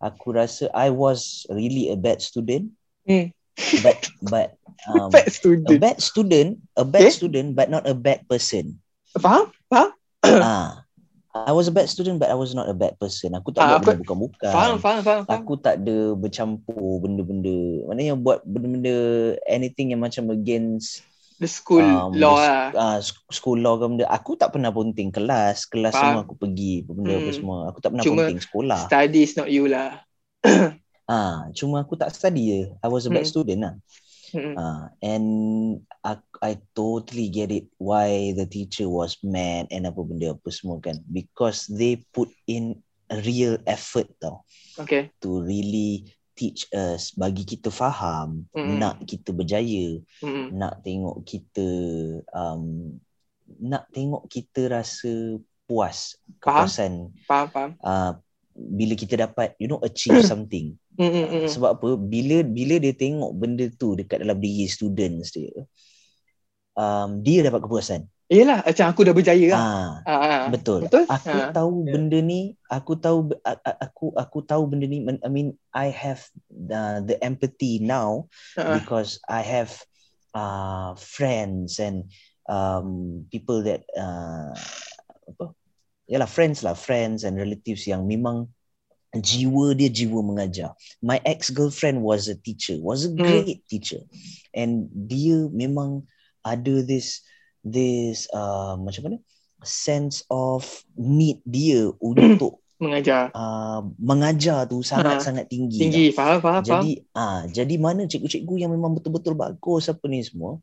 aku 0.00 0.26
rasa 0.34 0.66
I 0.74 0.90
was 0.90 1.46
really 1.48 1.90
a 1.90 1.96
bad 1.98 2.18
student 2.18 2.74
Hmm. 3.08 3.32
but 3.80 3.96
but 4.20 4.48
um, 4.90 5.08
Bad 5.08 5.26
a 5.26 5.32
student. 5.32 5.78
bad 5.80 5.96
student 5.98 6.50
a 6.76 6.84
bad 6.84 7.08
Okay. 7.08 7.14
student 7.14 7.56
but 7.56 7.72
not 7.72 7.88
a 7.88 7.96
bad 7.96 8.20
person 8.28 8.78
Faham? 9.16 9.48
Faham? 9.72 9.90
ah 10.22 10.84
I 11.30 11.52
was 11.52 11.66
a 11.66 11.72
bad 11.72 11.86
student 11.86 12.16
but 12.16 12.26
I 12.26 12.34
was 12.34 12.52
not 12.52 12.66
a 12.66 12.74
bad 12.74 12.96
person 12.96 13.32
aku 13.32 13.52
tak 13.52 13.62
Ah, 13.62 13.68
buat 13.68 13.78
apa- 13.78 13.84
benda 13.92 14.00
bukan-bukan 14.00 14.48
Faham, 14.48 14.76
faham, 14.76 15.00
faham, 15.02 15.22
faham. 15.22 15.38
aku 15.38 15.52
tak 15.56 15.74
ada 15.78 15.98
bercampur 16.14 16.76
benda-benda 16.98 17.56
maknanya 17.84 18.14
buat 18.14 18.40
benda-benda 18.42 18.96
anything 19.44 19.92
yang 19.92 20.00
macam 20.00 20.30
against 20.30 21.04
The 21.38 21.46
school 21.46 21.78
um, 21.78 22.18
law 22.18 22.34
lah. 22.34 22.74
uh, 22.74 22.98
school 23.30 23.56
law 23.56 23.76
ke 23.76 23.86
benda 23.86 24.04
aku 24.06 24.34
tak 24.34 24.50
pernah 24.50 24.68
ponting 24.68 25.08
kelas 25.08 25.64
kelas 25.64 25.92
Faham. 25.92 26.02
semua 26.10 26.20
aku 26.24 26.34
pergi 26.34 26.82
apa 26.82 26.90
benda 26.92 27.14
apa 27.14 27.22
Hmm. 27.24 27.36
semua 27.36 27.56
aku 27.68 27.78
tak 27.78 27.90
pernah 27.92 28.04
Cuma 28.04 28.16
ponting 28.24 28.40
sekolah 28.40 28.80
Study 28.84 29.20
is 29.20 29.34
not 29.34 29.48
you 29.48 29.64
lah. 29.64 30.02
ah 31.06 31.48
cuma 31.52 31.80
aku 31.80 31.94
tak 31.94 32.10
study 32.10 32.42
je 32.44 32.60
I 32.78 32.88
was 32.88 33.04
a 33.04 33.10
bad 33.10 33.22
Hmm. 33.22 33.30
student 33.30 33.60
lah 33.62 33.74
Mm-mm. 34.30 34.54
Ah, 34.54 34.90
and 35.00 35.26
I, 36.00 36.18
I 36.40 36.52
totally 36.72 37.28
get 37.28 37.48
it 37.48 37.68
why 37.76 38.32
the 38.32 38.44
teacher 38.44 38.84
was 38.86 39.16
mad 39.20 39.68
and 39.70 39.84
apa 39.84 40.00
benda 40.00 40.32
apa 40.32 40.48
semua 40.50 40.78
kan 40.78 40.98
because 41.06 41.64
they 41.66 42.02
put 42.10 42.28
in 42.44 42.76
a 43.08 43.18
real 43.22 43.56
effort 43.64 44.08
tau 44.18 44.44
Okay. 44.76 45.10
to 45.18 45.40
really 45.40 46.06
teach 46.32 46.70
us 46.70 47.10
bagi 47.12 47.42
kita 47.42 47.66
faham 47.68 48.46
Mm. 48.54 48.78
nak 48.78 49.02
kita 49.02 49.32
berjaya 49.32 49.98
Mm-mm. 50.22 50.54
nak 50.54 50.82
tengok 50.82 51.24
kita 51.24 51.66
um, 52.30 52.94
nak 53.58 53.88
tengok 53.90 54.28
kita 54.28 54.70
rasa 54.70 55.40
puas 55.64 56.14
Faham. 56.38 56.64
kepuasan 56.68 56.92
Faham, 57.24 57.46
faham. 57.48 57.70
uh, 57.80 58.12
bila 58.54 58.94
kita 58.94 59.14
dapat 59.18 59.54
you 59.56 59.66
know 59.66 59.80
achieve 59.80 60.20
something 60.30 60.76
Sebab 61.46 61.70
apa 61.78 61.88
bila 61.94 62.42
bila 62.42 62.76
dia 62.76 62.90
tengok 62.90 63.30
benda 63.32 63.70
tu 63.70 63.94
dekat 63.94 64.18
dalam 64.20 64.36
diri 64.36 64.66
students 64.66 65.30
dia 65.30 65.54
um, 66.74 67.22
dia 67.22 67.46
dapat 67.46 67.62
kepuasan 67.62 68.02
Yelah, 68.28 68.60
macam 68.60 68.92
aku 68.92 69.08
dah 69.08 69.16
berjaya 69.16 69.46
lah. 69.48 69.56
ah 69.56 69.88
Ah, 70.04 70.12
ah. 70.20 70.44
betul, 70.52 70.84
Betul? 70.84 71.08
aku 71.08 71.32
Ah. 71.32 71.48
tahu 71.48 71.88
Ya. 71.88 71.96
benda 71.96 72.18
ni 72.20 72.40
aku 72.68 72.92
tahu 73.00 73.32
aku 73.80 74.12
aku 74.12 74.38
tahu 74.44 74.68
benda 74.68 74.84
ni 74.84 75.00
I 75.00 75.28
mean 75.32 75.56
I 75.72 75.88
have 75.88 76.20
uh, 76.68 77.00
the 77.00 77.16
empathy 77.24 77.80
now 77.80 78.28
ah. 78.60 78.76
because 78.76 79.16
I 79.24 79.40
have 79.40 79.72
uh, 80.36 80.92
friends 81.00 81.80
and 81.80 82.12
um, 82.44 83.24
people 83.32 83.64
that 83.64 83.88
uh, 83.96 84.52
apa 85.24 85.56
yalah 86.04 86.28
friends 86.28 86.60
lah 86.60 86.76
friends 86.76 87.24
and 87.24 87.40
relatives 87.40 87.88
yang 87.88 88.04
memang 88.04 88.44
jiwa 89.16 89.72
dia 89.72 89.88
jiwa 89.88 90.20
mengajar 90.20 90.76
my 91.00 91.16
ex 91.24 91.48
girlfriend 91.48 92.04
was 92.04 92.28
a 92.28 92.36
teacher 92.36 92.76
was 92.84 93.08
a 93.08 93.12
Hmm. 93.12 93.16
great 93.24 93.64
teacher 93.64 94.04
and 94.52 94.88
dia 94.92 95.48
memang 95.48 96.04
ada 96.44 96.84
this 96.84 97.24
this 97.64 98.28
uh, 98.36 98.76
macam 98.76 99.08
mana 99.08 99.16
sense 99.64 100.22
of 100.28 100.62
need 100.94 101.40
dia 101.48 101.88
untuk 101.98 102.60
Mengajar. 102.78 103.34
uh, 103.34 103.82
mengajar 103.98 104.62
tu 104.70 104.86
sangat-sangat 104.86 105.50
tinggi 105.50 105.82
tau. 105.82 105.84
Tinggi. 105.90 106.06
Faham, 106.14 106.38
faham, 106.38 106.62
faham. 106.62 106.62
Jadi 106.86 106.90
ah 107.10 107.42
jadi 107.50 107.74
mana 107.74 108.06
cikgu-cikgu 108.06 108.54
yang 108.62 108.70
memang 108.70 108.94
betul-betul 108.94 109.34
bagus 109.34 109.90
apa 109.90 110.06
ni 110.06 110.22
semua 110.22 110.62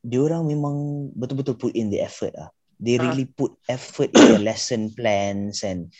dia 0.00 0.20
orang 0.20 0.48
memang 0.48 0.76
betul-betul 1.12 1.56
put 1.56 1.72
in 1.76 1.92
the 1.92 2.00
effort 2.00 2.32
ah. 2.36 2.48
They 2.80 2.96
Ah. 2.96 3.06
really 3.06 3.28
put 3.28 3.54
effort 3.68 4.08
in 4.10 4.24
their 4.24 4.40
lesson 4.40 4.88
plans 4.92 5.62
and 5.62 5.92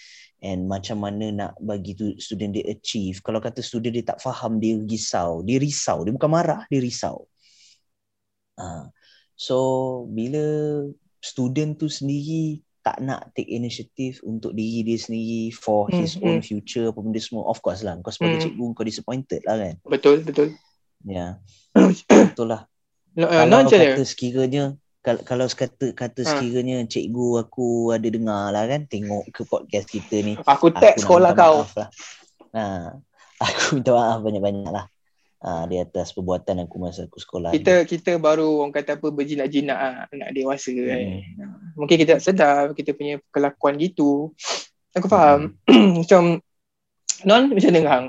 and 0.45 0.69
macam 0.69 1.01
mana 1.01 1.33
nak 1.33 1.53
bagi 1.59 1.97
tu 1.97 2.13
student 2.21 2.53
dia 2.53 2.69
achieve. 2.69 3.25
Kalau 3.25 3.41
kata 3.41 3.65
student 3.65 3.97
dia 3.97 4.05
tak 4.05 4.21
faham 4.21 4.61
dia 4.61 4.77
risau, 4.77 5.41
dia 5.41 5.57
risau, 5.57 6.05
dia 6.05 6.13
bukan 6.13 6.29
marah, 6.29 6.69
dia 6.69 6.79
risau. 6.79 7.25
Ah. 8.55 8.93
So 9.35 9.57
bila 10.07 10.45
student 11.19 11.75
tu 11.75 11.89
sendiri 11.89 12.61
tak 12.85 13.01
nak 13.01 13.33
take 13.33 13.49
initiative 13.49 14.21
untuk 14.23 14.53
diri 14.53 14.85
dia 14.85 15.01
sendiri 15.01 15.49
for 15.51 15.89
Hmm, 15.89 16.05
his 16.05 16.21
own 16.21 16.39
future 16.39 16.93
apa 16.93 17.01
benda 17.01 17.17
semua 17.17 17.49
of 17.49 17.59
course 17.59 17.81
lah 17.81 17.97
kau 18.05 18.13
sebagai 18.13 18.45
Hmm. 18.45 18.53
cikgu 18.53 18.67
kau 18.77 18.85
disappointed 18.85 19.41
lah 19.49 19.57
kan 19.57 19.75
Betul, 19.89 20.21
betul. 20.21 20.53
ya 21.03 21.41
betul 22.29 22.53
lah 22.53 22.69
No, 23.17 23.25
uh, 23.25 23.33
kalau 23.33 23.49
non 23.49 23.63
macam 23.65 23.79
mana? 23.81 23.87
kata 23.97 24.03
sekiranya 24.05 24.65
kalau 25.05 25.21
kalau 25.21 25.45
kata 25.45 25.93
kata 25.93 26.25
Ha. 26.25 26.29
sekiranya 26.33 26.81
cikgu 26.89 27.45
aku 27.45 27.93
ada 27.93 28.09
dengar 28.09 28.49
lah 28.57 28.65
kan 28.65 28.89
tengok 28.89 29.29
ke 29.37 29.45
podcast 29.45 29.85
kita 29.93 30.25
ni. 30.25 30.33
Aku 30.49 30.73
tag 30.73 30.97
nak 30.97 31.05
sekolah 31.05 31.31
kau. 31.37 31.61
Lah. 31.77 31.89
Ha, 32.57 32.65
aku 33.45 33.77
minta 33.77 33.93
maaf 33.93 34.25
banyak-banyak 34.25 34.73
lah. 34.73 34.89
Ha, 35.45 35.69
di 35.69 35.77
atas 35.77 36.17
perbuatan 36.17 36.65
aku 36.65 36.81
masa 36.81 37.05
aku 37.05 37.21
sekolah. 37.21 37.53
ni. 37.53 37.61
Kita 37.61 37.85
kita 37.85 38.17
baru 38.17 38.65
orang 38.65 38.73
kata 38.73 38.97
apa 38.97 39.13
berjinak-jinak 39.13 39.77
ah, 39.77 40.09
anak 40.09 40.33
dewasa 40.33 40.73
kan. 40.73 41.01
Hmm. 41.21 41.53
Mungkin 41.77 41.97
kita 42.01 42.17
tak 42.17 42.25
sedar 42.25 42.73
kita 42.73 42.97
punya 42.97 43.21
kelakuan 43.29 43.77
gitu. 43.77 44.33
Aku 44.97 45.05
faham. 45.05 45.53
macam 46.01 46.41
non 47.29 47.53
macam 47.53 47.71
mana 47.77 47.81
hang? 47.93 48.07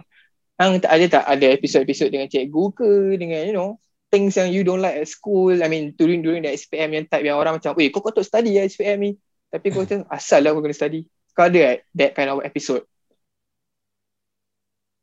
Hang 0.56 0.80
tak 0.80 0.92
ada 0.96 1.06
tak 1.20 1.26
ada 1.28 1.48
episod-episod 1.52 2.08
dengan 2.08 2.32
cikgu 2.32 2.64
ke 2.72 2.90
dengan 3.20 3.44
you 3.44 3.52
know 3.52 3.76
things 4.12 4.38
yang 4.38 4.50
you 4.54 4.64
don't 4.64 4.82
like 4.82 4.98
at 4.98 5.10
school. 5.10 5.52
I 5.52 5.68
mean 5.68 5.94
during 5.98 6.22
during 6.22 6.46
the 6.46 6.54
SPM 6.54 6.94
yang 6.94 7.06
type 7.10 7.26
yang 7.26 7.38
orang 7.38 7.58
macam, 7.58 7.74
"Weh, 7.78 7.90
kau 7.90 8.04
tak 8.04 8.26
study 8.26 8.58
ya 8.58 8.66
SPM 8.66 9.00
ni." 9.02 9.12
Tapi 9.50 9.72
kau 9.72 9.84
kata, 9.84 10.06
"Asal 10.10 10.44
lah 10.46 10.54
kau 10.54 10.64
kena 10.64 10.76
study." 10.76 11.08
Kau 11.36 11.48
ada 11.48 11.76
eh, 11.76 11.78
that 11.96 12.16
kind 12.16 12.32
of 12.32 12.44
episode? 12.48 12.88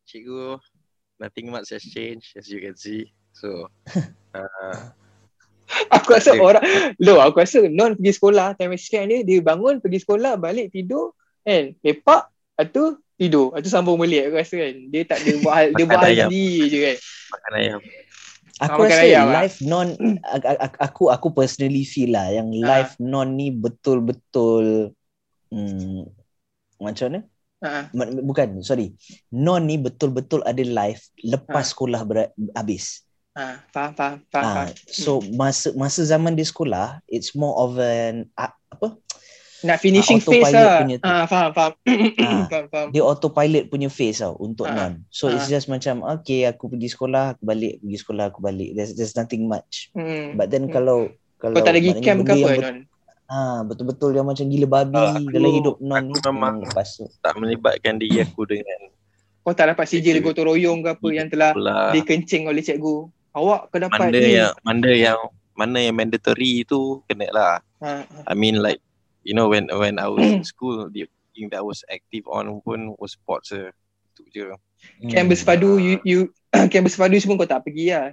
Cikgu, 0.09 0.61
nothing 1.20 1.53
much 1.53 1.72
has 1.72 1.84
changed 1.84 2.36
as 2.36 2.48
you 2.48 2.61
can 2.61 2.76
see. 2.76 3.12
So, 3.32 3.68
uh, 4.36 4.76
Aku 5.88 6.12
rasa 6.12 6.36
Ada. 6.36 6.44
orang 6.44 6.64
Loh 7.00 7.16
aku 7.24 7.40
rasa 7.40 7.64
Non 7.64 7.96
pergi 7.96 8.12
sekolah 8.12 8.53
Time 8.61 8.76
SPM 8.76 9.09
dia 9.09 9.18
Dia 9.24 9.40
bangun 9.40 9.80
pergi 9.80 10.05
sekolah 10.05 10.36
Balik 10.36 10.68
tidur 10.68 11.16
Kan 11.40 11.72
Lepak 11.80 12.28
tu 12.76 13.00
Tidur 13.16 13.57
tu 13.57 13.72
sambung 13.72 13.96
balik 13.96 14.28
Aku 14.28 14.36
rasa 14.36 14.61
kan 14.61 14.74
Dia 14.92 15.03
tak 15.09 15.24
dia 15.24 15.40
buat 15.40 15.55
hal 15.57 15.66
Dia 15.72 15.84
buat 15.88 15.96
hal 16.05 16.28
sendiri 16.28 16.68
je 16.68 16.78
kan 16.84 16.96
makan 17.32 17.53
ayam. 17.57 17.80
Aku 18.63 18.79
makan 18.81 18.91
rasa 18.91 19.03
ayam 19.03 19.25
lah. 19.27 19.35
live 19.43 19.57
non 19.67 19.89
aku 20.79 21.11
aku 21.11 21.29
personally 21.35 21.83
feel 21.83 22.15
lah 22.15 22.31
yang 22.31 22.49
Ha. 22.55 22.63
live 22.63 22.93
non 23.03 23.35
ni 23.35 23.51
betul-betul 23.51 24.95
hmm, 25.51 26.07
macam 26.79 27.07
mana? 27.11 27.21
Ma- 27.95 28.11
Bukan, 28.11 28.59
sorry. 28.63 28.95
Non 29.31 29.63
ni 29.63 29.79
betul-betul 29.79 30.43
ada 30.43 30.63
live 30.63 31.03
lepas 31.23 31.67
Ha. 31.67 31.71
sekolah 31.71 32.01
ber- 32.03 32.35
habis. 32.55 33.03
ha. 33.35 33.63
Faham 33.71 33.93
faham 33.95 34.15
Faham, 34.29 34.45
Ah, 34.45 34.55
faham. 34.67 34.71
so 34.87 35.13
masa 35.35 35.71
masa 35.75 36.03
zaman 36.03 36.35
di 36.35 36.43
sekolah, 36.43 36.99
it's 37.07 37.35
more 37.35 37.55
of 37.57 37.79
an 37.79 38.31
a- 38.35 38.59
apa? 38.69 38.95
Nak 39.63 39.79
finishing 39.79 40.19
Ah, 40.19 40.25
phase 40.25 40.53
lah 40.53 40.77
punya 40.81 40.97
tu. 40.97 41.07
ha, 41.07 41.23
Faham 41.25 41.51
faham 41.51 41.73
Ah. 42.19 42.45
Faham 42.51 42.67
faham 42.69 42.89
Dia 42.91 43.03
autopilot 43.03 43.65
punya 43.67 43.87
phase 43.87 44.19
tau 44.19 44.35
untuk 44.37 44.67
Ah. 44.67 44.75
non. 44.91 44.93
So 45.09 45.27
it's 45.27 45.47
Ah. 45.47 45.53
just 45.53 45.67
macam 45.67 46.03
okay 46.05 46.45
aku 46.45 46.67
pergi 46.69 46.89
sekolah, 46.89 47.35
aku 47.35 47.43
balik, 47.43 47.79
pergi 47.79 47.99
sekolah, 47.99 48.25
aku 48.29 48.41
balik. 48.41 48.75
There's 48.75 48.93
there's 48.93 49.15
nothing 49.15 49.47
much. 49.47 49.91
hmm. 49.93 50.35
But 50.35 50.49
then 50.49 50.67
Hmm. 50.67 50.73
kalau 50.73 50.99
kalau 51.37 51.55
Kau 51.55 51.65
tak 51.65 51.75
lagi 51.75 51.91
camp 51.97 52.23
ke 52.23 52.31
apa 52.31 52.39
yang 52.39 52.51
bet- 52.53 52.65
Non 52.65 52.79
Ah 53.27 53.65
betul-betul 53.65 54.13
yang 54.13 54.27
macam 54.27 54.45
gila 54.45 54.67
babi 54.69 54.93
Ah, 54.95 55.17
aku- 55.17 55.33
dalam 55.33 55.51
hidup 55.55 55.77
non 55.81 56.05
aku 56.07 56.19
memang- 56.27 56.61
lepas 56.63 56.89
tu. 56.93 57.09
Tak 57.19 57.33
melibatkan 57.35 57.97
diri 57.97 58.21
aku 58.21 58.45
dengan 58.45 58.93
Kau 59.41 59.51
tak 59.51 59.73
dapat 59.73 59.87
sijil 59.87 60.21
gotong 60.21 60.47
royong 60.49 60.81
ke 60.81 60.93
apa 60.93 61.07
Yang 61.09 61.29
telah 61.33 61.51
pula 61.51 61.91
Dikencing 61.91 62.47
oleh 62.47 62.61
cikgu 62.61 63.09
Awak 63.33 63.61
kau 63.69 63.79
dapat 63.81 63.99
mana 64.03 64.13
ni 64.15 64.37
yang 64.37 64.53
mana 64.61 64.89
yang 64.93 65.19
mana 65.53 65.79
yang 65.81 65.93
mandatory 65.93 66.63
tu 66.63 67.01
kena 67.03 67.29
lah. 67.29 67.55
ha. 67.79 68.05
I 68.25 68.35
mean 68.35 68.57
like 68.57 68.79
you 69.23 69.33
know 69.33 69.49
when 69.49 69.66
when 69.73 69.99
I 69.99 70.07
was 70.07 70.23
in 70.23 70.45
school 70.45 70.87
the 70.91 71.07
thing 71.33 71.49
that 71.51 71.62
I 71.62 71.66
was 71.66 71.83
active 71.89 72.29
on 72.29 72.61
pun 72.61 72.95
was 72.99 73.14
sports 73.16 73.51
je. 73.51 73.70
Tu 74.12 74.23
je. 74.29 74.53
Camp 75.09 75.31
bersepadu 75.31 75.79
you, 75.79 75.97
you 76.05 76.18
Camp 76.73 76.85
bersepadu 76.85 77.16
semua 77.16 77.39
kau 77.39 77.49
tak 77.49 77.64
pergi 77.64 77.95
lah 77.95 78.11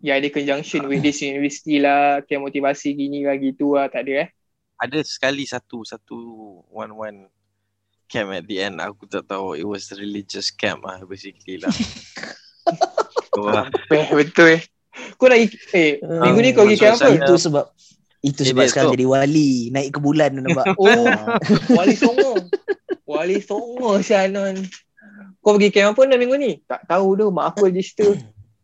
Ya 0.00 0.16
ada 0.16 0.26
conjunction 0.32 0.88
with 0.88 1.04
this 1.04 1.20
university 1.20 1.76
lah 1.76 2.24
Camp 2.24 2.42
motivasi 2.42 2.96
gini 2.96 3.22
lah 3.22 3.36
gitu 3.36 3.76
lah 3.76 3.86
Tak 3.92 4.08
ada 4.08 4.26
eh 4.26 4.28
Ada 4.80 5.04
sekali 5.04 5.44
satu 5.44 5.84
satu 5.84 6.16
one 6.66 6.88
one 6.90 7.18
camp 8.08 8.32
at 8.32 8.48
the 8.48 8.64
end 8.64 8.80
aku 8.80 9.04
tak 9.06 9.28
tahu 9.28 9.54
it 9.54 9.62
was 9.68 9.92
religious 9.92 10.48
camp 10.50 10.82
lah 10.82 10.98
basically 11.04 11.60
lah. 11.60 11.70
so, 13.30 13.44
uh, 13.44 13.64
Eh 13.92 14.08
betul 14.10 14.56
eh 14.56 14.62
Kau 15.14 15.28
nak 15.28 15.36
pergi- 15.36 15.60
Eh 15.70 15.90
minggu 16.00 16.40
ni 16.40 16.50
kau 16.50 16.64
pergi 16.64 16.80
camp 16.80 16.98
apa? 16.98 17.12
Itu 17.12 17.34
sebab 17.38 17.64
itu 18.24 18.40
sebab 18.40 18.64
dia 18.64 18.70
sekarang 18.72 18.88
tu. 18.88 18.94
jadi 18.96 19.06
wali 19.06 19.68
naik 19.68 19.90
ke 19.92 20.00
bulan 20.00 20.32
tu 20.32 20.40
nampak. 20.40 20.64
Oh. 20.80 21.04
Wali 21.76 21.92
Songo 21.92 22.32
Wali 23.04 23.38
Songo 23.44 24.00
Syanon 24.00 24.64
Kau 25.44 25.60
pergi 25.60 25.68
camp 25.68 25.92
apa 25.92 26.08
dah 26.08 26.16
minggu 26.16 26.40
ni? 26.40 26.56
Tak 26.64 26.88
tahu 26.88 27.20
tu 27.20 27.28
Mak 27.28 27.52
aku 27.52 27.68
register 27.68 28.16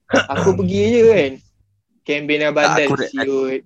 Aku 0.08 0.56
pergi 0.56 0.80
je 0.96 1.00
kan 1.04 1.32
Camp 2.08 2.24
Bina 2.24 2.48
Bandan 2.56 2.88
aku 2.88 2.96
re- 2.96 3.10
siut 3.12 3.62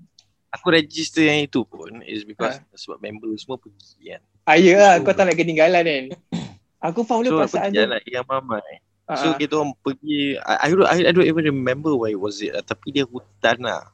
aku 0.55 0.67
register 0.71 1.27
yang 1.27 1.51
itu 1.51 1.67
pun 1.67 1.99
is 2.07 2.23
because 2.23 2.63
sebab 2.79 3.03
member 3.03 3.27
semua 3.35 3.59
pergi 3.59 4.15
kan. 4.15 4.23
Ah 4.47 4.55
ya 4.55 4.79
lah 4.79 4.95
So- 4.99 5.11
kau 5.11 5.15
tak 5.15 5.27
nak 5.31 5.37
ketinggalan 5.39 5.83
kan 5.83 6.05
Aku 6.91 7.01
faham 7.03 7.27
So 7.27 7.39
perasaan 7.39 7.75
pergi 7.75 7.81
tu 7.81 7.91
lah 7.91 8.01
yang 8.07 8.27
mamai. 8.29 8.75
So 9.05 9.33
ah. 9.33 9.37
kita 9.37 9.53
orang 9.61 9.73
pergi 9.81 10.37
I, 10.43 10.55
I, 10.65 10.67
don't, 10.73 10.89
I, 10.89 10.97
I 11.09 11.13
don't 11.13 11.29
even 11.29 11.45
remember 11.49 11.93
where 11.97 12.13
was 12.17 12.39
it 12.45 12.53
lah. 12.53 12.65
Tapi 12.65 12.93
dia 12.93 13.05
hutan 13.09 13.57
lah 13.63 13.94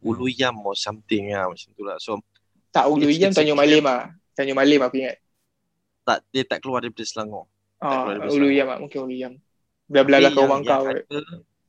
Ulu 0.00 0.26
Yam 0.32 0.56
or 0.64 0.72
something 0.72 1.28
lah 1.32 1.48
Macam 1.52 1.68
tu 1.76 1.82
lah. 1.84 1.96
So 2.00 2.18
Tak 2.72 2.88
Ulu 2.88 3.06
It's- 3.08 3.20
Yam 3.20 3.32
Tanjung. 3.36 3.58
Malim 3.58 3.84
ah. 3.84 4.08
Tanjung 4.32 4.56
Malim 4.56 4.80
aku 4.80 4.96
ingat. 5.02 5.20
Tak 6.06 6.24
dia 6.32 6.42
tak 6.48 6.64
keluar 6.64 6.80
daripada 6.80 7.04
Selangor. 7.04 7.44
Ah, 7.78 8.08
daripada 8.08 8.32
Ulu. 8.32 8.48
Yam 8.48 8.68
ah. 8.72 8.78
Mungkin 8.80 8.98
Ulu 9.04 9.14
Yam. 9.14 9.32
Belah-belah 9.90 10.30
kau 10.32 10.46
rumah 10.46 10.58
kau. 10.62 10.84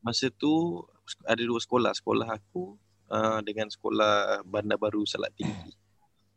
Masa 0.01 0.29
tu 0.31 0.81
Ada 1.27 1.43
dua 1.43 1.59
sekolah. 1.59 1.91
Sekolah 1.91 2.27
aku 2.31 2.77
uh, 3.11 3.43
Dengan 3.43 3.67
sekolah 3.67 4.45
Bandar 4.47 4.79
Baru 4.79 5.03
Salak 5.03 5.35
Tinggi. 5.35 5.73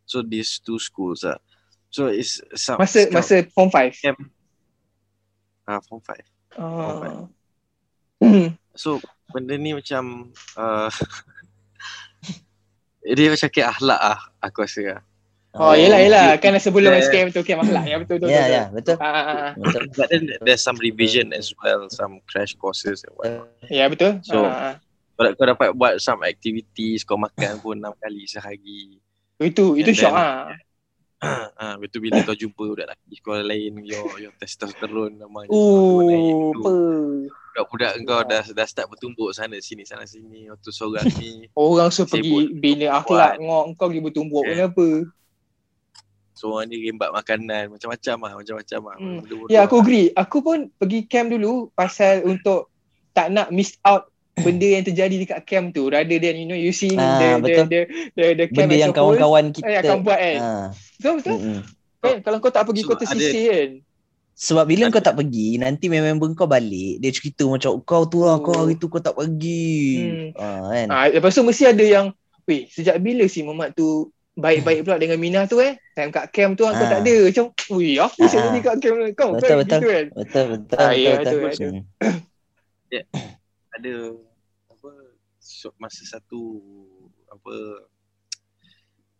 So 0.05 0.21
these 0.21 0.61
two 0.61 0.77
schools 0.77 1.25
lah 1.25 1.39
So 1.89 2.11
it's 2.11 2.43
some, 2.59 2.77
Masa 2.77 3.07
some- 3.07 3.15
masa 3.15 3.35
form 3.49 3.71
5 3.71 4.03
ah, 5.65 5.79
Form 5.87 6.01
5 6.03 6.19
Ah. 6.55 7.27
So 8.75 8.99
benda 9.31 9.55
ni 9.55 9.75
macam 9.75 10.31
uh, 10.55 10.87
Dia 13.05 13.29
macam 13.29 13.49
kayak 13.49 13.69
akhlak 13.71 14.01
lah 14.01 14.19
Aku 14.41 14.65
rasa 14.65 14.81
lah 14.81 15.01
Oh, 15.55 15.71
yelah 15.71 16.03
yelah 16.03 16.25
you- 16.35 16.41
kan 16.43 16.51
sebelum 16.59 16.91
Yeah. 16.91 16.99
SKM 16.99 17.27
tu 17.31 17.39
okay 17.39 17.55
maklak 17.55 17.87
ya 17.87 17.95
betul 17.95 18.19
betul. 18.19 18.27
Ya 18.27 18.43
ya 18.43 18.63
betul. 18.67 18.99
Ah, 18.99 19.07
ah. 19.07 19.49
Betul. 19.55 19.87
But 19.93 20.07
then 20.11 20.23
there's 20.43 20.59
some 20.59 20.75
revision 20.75 21.31
as 21.31 21.55
well 21.55 21.87
Some 21.87 22.19
crash 22.27 22.59
courses 22.59 23.07
and 23.07 23.15
what 23.15 23.47
Ya 23.71 23.87
betul. 23.87 24.19
So, 24.19 24.43
Ah, 24.43 24.75
ah. 25.15 25.31
kau, 25.31 25.47
dapat 25.47 25.71
buat 25.71 26.03
some 26.03 26.27
activities 26.27 27.07
Kau 27.07 27.15
makan 27.15 27.63
pun 27.63 27.79
6 27.79 27.95
kali 27.95 28.27
sehari 28.27 28.99
itu 29.37 29.75
itu 29.75 29.91
And 29.91 29.95
shock 29.95 30.11
then- 30.11 30.27
ah. 31.23 31.47
Ah, 31.55 31.75
betul 31.79 32.03
bila 32.03 32.19
kau 32.21 32.35
jumpa 32.35 32.59
budak 32.59 32.91
lelaki 32.91 33.15
sekolah 33.15 33.43
lain 33.45 33.79
your 33.81 34.11
your 34.19 34.35
testosterone 34.35 35.15
namanya 35.15 35.47
Oh, 35.49 36.03
tu. 36.51 36.59
apa? 36.59 36.71
Budak-budak 37.55 38.03
kau 38.03 38.21
dah 38.21 38.43
dah 38.43 38.65
start 38.67 38.91
bertumbuk 38.91 39.31
sana 39.31 39.55
sini 39.57 39.87
sana 39.87 40.03
sini 40.03 40.51
waktu 40.51 40.69
seorang 40.69 41.07
ni 41.15 41.47
Orang 41.55 41.87
suruh 41.87 42.11
pergi 42.11 42.51
bina 42.53 42.91
akhlak 42.93 43.39
ngok 43.39 43.79
kau 43.79 43.87
pergi 43.87 44.03
bertumbuk 44.03 44.43
Yeah. 44.43 44.67
kenapa? 44.67 44.87
seorang 46.35 46.67
ni 46.67 46.83
rembat 46.83 47.15
makanan 47.15 47.71
macam-macam 47.71 48.15
lah 48.19 48.31
macam-macam 48.35 48.79
lah 48.83 48.95
Hmm. 48.99 49.19
Ya 49.47 49.63
aku 49.63 49.79
lah. 49.79 49.81
agree. 49.81 50.07
Aku 50.11 50.37
pun 50.43 50.67
pergi 50.75 51.07
camp 51.07 51.31
dulu 51.31 51.71
pasal 51.71 52.27
untuk 52.27 52.67
tak 53.15 53.31
nak 53.31 53.47
miss 53.49 53.79
out 53.81 54.11
benda 54.35 54.67
yang 54.67 54.83
terjadi 54.83 55.15
dekat 55.15 55.47
camp 55.47 55.71
tu 55.71 55.87
rather 55.87 56.19
than 56.19 56.35
you 56.35 56.43
know 56.43 56.59
you 56.59 56.75
see 56.75 56.91
Ah, 56.91 57.39
the, 57.39 57.39
the, 57.39 57.55
the, 57.63 57.79
the, 58.13 58.25
the 58.35 58.45
camp 58.51 58.67
Benda 58.67 58.75
yang 58.77 58.91
kawan-kawan 58.91 59.47
eh, 59.47 59.51
kita 59.55 59.79
akan 59.79 59.97
buat 60.03 60.19
kan. 60.19 60.37
Ah, 60.37 60.67
Betul 60.99 61.13
betul. 61.15 61.35
mm-mm. 61.39 61.59
Kan 61.97 62.15
kalau 62.19 62.37
kau 62.37 62.51
tak 62.51 62.63
pergi 62.67 62.81
So, 62.83 62.87
kau 62.91 62.97
tersisih 62.99 63.23
ada- 63.23 63.47
kan. 63.47 63.69
Sebab 64.35 64.67
bila 64.67 64.91
kau 64.91 64.99
tak 64.99 65.15
pergi, 65.15 65.55
nanti 65.55 65.87
member 65.87 66.27
kau 66.35 66.43
balik, 66.43 66.99
dia 66.99 67.07
cerita 67.09 67.47
macam 67.47 67.79
kau 67.81 68.03
tu 68.03 68.19
lah, 68.21 68.35
Oh. 68.35 68.43
kau 68.43 68.51
hari 68.53 68.75
tu 68.75 68.91
kau 68.91 68.99
tak 68.99 69.15
pergi. 69.15 69.71
Hmm. 70.03 70.29
Ah, 70.35 70.67
kan? 70.69 70.87
Ah, 70.91 71.07
lepas 71.07 71.31
tu 71.31 71.41
mesti 71.41 71.63
ada 71.65 71.81
yang 71.81 72.11
Weh, 72.45 72.69
sejak 72.69 73.01
bila 73.01 73.25
si 73.25 73.41
Mamat 73.41 73.73
tu 73.73 74.13
baik-baik 74.37 74.85
pula 74.85 75.01
dengan 75.01 75.17
Mina 75.17 75.49
tu 75.49 75.57
eh? 75.57 75.81
Time 75.97 76.13
kat 76.13 76.29
camp 76.29 76.53
tu 76.53 76.61
ah. 76.61 76.75
kau 76.75 76.85
Ah. 76.85 76.91
tak 76.93 77.01
ada. 77.01 77.15
Macam, 77.25 77.45
weh, 77.73 77.97
apa 77.97 78.11
Ah, 78.13 78.21
ah. 78.21 78.29
jadi 78.29 78.59
kat 78.61 78.75
camp 78.77 78.97
kau? 79.17 79.29
Betul, 79.33 79.47
kan? 79.49 79.57
betul. 79.57 79.79
Gitu 79.79 79.87
kan? 79.89 80.05
Betul, 80.13 80.45
betul, 80.45 80.77
Ah, 80.77 80.85
betul, 80.85 81.01
ya, 81.01 81.11
betul. 81.15 81.39
ada, 81.41 81.47
ada. 81.49 81.67
Hmm. 81.71 81.81
ada 83.71 83.93
apa 84.69 84.89
so- 85.39 85.75
masa 85.75 86.01
satu 86.05 86.41
apa 87.27 87.53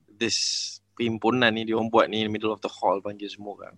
this 0.07 0.38
perhimpunan 0.93 1.51
ni 1.51 1.66
dia 1.66 1.76
orang 1.76 1.89
buat 1.89 2.05
ni 2.07 2.24
in 2.24 2.28
the 2.28 2.34
middle 2.34 2.53
of 2.53 2.61
the 2.61 2.72
hall 2.72 3.01
panggil 3.03 3.28
semua 3.28 3.51
orang 3.57 3.76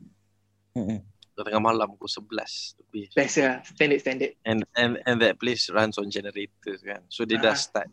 Mm-mm. 0.78 1.00
Tengah 1.40 1.62
malam 1.62 1.88
pukul 1.92 2.10
11 2.10 2.80
lebih 2.80 3.06
Biasa 3.12 3.40
lah. 3.42 3.58
Standard, 3.62 4.00
standard. 4.00 4.32
and 4.42 4.66
and 4.74 4.98
and 5.04 5.18
that 5.20 5.36
place 5.36 5.70
runs 5.70 5.96
on 5.96 6.08
generators 6.08 6.80
kan 6.82 7.02
so 7.08 7.22
dia 7.22 7.38
dah 7.38 7.52
Ah. 7.52 7.58
start 7.58 7.88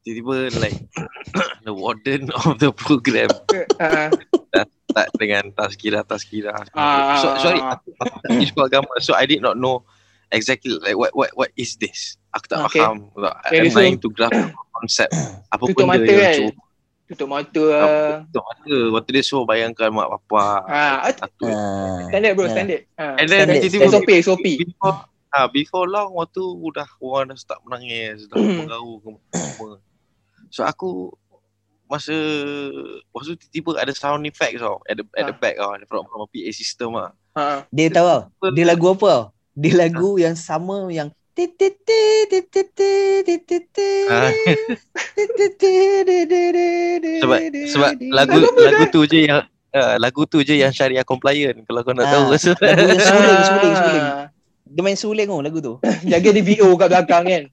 tiba-tiba 0.00 0.34
like 0.60 0.78
the 1.66 1.72
warden 1.72 2.28
of 2.40 2.58
the 2.58 2.70
program 2.70 3.26
Ah, 3.82 4.10
start 4.86 5.10
dengan 5.14 5.50
tazkirah 5.52 6.02
tazkirah 6.02 6.56
Ah. 6.72 7.18
so, 7.18 7.26
sorry 7.40 7.58
aku, 7.58 7.90
aku 7.96 8.14
tak 8.16 8.30
pergi 8.30 8.46
sekolah 8.46 8.68
agama 8.68 8.92
so 8.98 9.12
I 9.12 9.24
did 9.24 9.40
not 9.40 9.54
know 9.54 9.82
exactly 10.28 10.74
like 10.78 10.94
what 10.94 11.10
what 11.12 11.30
what 11.34 11.50
is 11.54 11.74
this 11.76 12.14
aku 12.30 12.46
tak 12.48 12.58
Okay. 12.66 12.80
faham 12.80 13.10
Very 13.46 13.66
I'm 13.66 13.72
trying 13.72 13.98
to 13.98 14.08
grasp 14.08 14.34
konsep 14.76 15.08
apa 15.48 15.62
Tutup 15.64 15.86
benda 15.86 15.90
mata 15.96 16.04
yang 16.04 16.20
kan? 16.20 16.34
cuba 16.36 16.62
Tutup 17.06 17.28
mata 17.28 17.62
lah. 17.62 18.26
tutup 18.26 18.42
mata. 18.42 18.76
Waktu 18.92 19.10
dia 19.10 19.22
suruh 19.22 19.42
bayangkan 19.42 19.88
mak. 19.88 20.10
Ah, 20.66 21.06
Satu. 21.08 21.46
Ah. 21.46 22.02
standard 22.06 22.34
bro, 22.34 22.46
Ya. 22.46 22.52
standard. 22.52 22.82
Ah, 22.94 23.14
And 23.14 23.26
then 23.26 23.46
Standard, 23.46 23.62
tiba-tiba 23.62 23.86
SOP, 23.88 24.10
SOP. 24.20 24.46
before, 24.58 24.96
ah, 25.30 25.46
before 25.46 25.86
long 25.86 26.10
waktu 26.12 26.42
dah 26.72 26.88
orang 26.98 27.30
dah 27.30 27.38
start 27.38 27.62
menangis, 27.62 28.26
dah 28.26 28.34
Hmm. 28.34 28.58
bergaul 28.60 28.98
semua. 29.00 29.70
So 30.48 30.62
aku 30.62 31.14
masa 31.86 32.14
masa 33.08 33.30
tu 33.30 33.46
tiba-tiba 33.48 33.78
ada 33.78 33.94
sound 33.94 34.26
effect 34.26 34.58
tau 34.58 34.82
at 34.84 34.98
the 34.98 35.06
at 35.14 35.24
the 35.24 35.30
Ah. 35.30 35.38
back 35.38 35.54
tau 35.54 35.70
from, 35.86 36.02
from 36.04 36.26
PA 36.26 36.50
system 36.50 36.98
ah. 36.98 37.14
Ha. 37.32 37.62
Dia 37.70 37.86
tahu 37.88 38.06
tau. 38.08 38.22
Dia 38.50 38.66
lagu 38.66 38.90
apa 38.90 39.06
tau? 39.06 39.24
Dia 39.52 39.74
lagu 39.78 40.18
yang 40.18 40.34
sama 40.34 40.90
yang 40.90 41.08
sebab 47.20 47.40
sebab 47.68 47.90
lagu 48.08 48.40
lagu 48.56 48.84
tu 48.88 49.04
je 49.04 49.28
yang 49.28 49.44
uh, 49.76 49.94
lagu 50.00 50.24
tu 50.24 50.40
je 50.40 50.56
yang 50.56 50.72
syariah 50.72 51.04
compliant 51.04 51.60
kalau 51.68 51.84
kau 51.84 51.92
nak 51.92 52.08
tahu 52.08 52.32
ah, 52.32 52.40
lagu 52.40 52.88
yang 52.88 53.04
suling 53.04 53.40
suling 53.44 53.74
suling 53.76 54.04
dia 54.66 54.80
main 54.80 54.96
suling 54.96 55.28
oh 55.28 55.44
lagu 55.44 55.60
tu 55.60 55.76
jaga 56.08 56.28
di 56.32 56.40
BO 56.40 56.72
kat 56.80 56.88
belakang 56.88 57.24
kan 57.28 57.44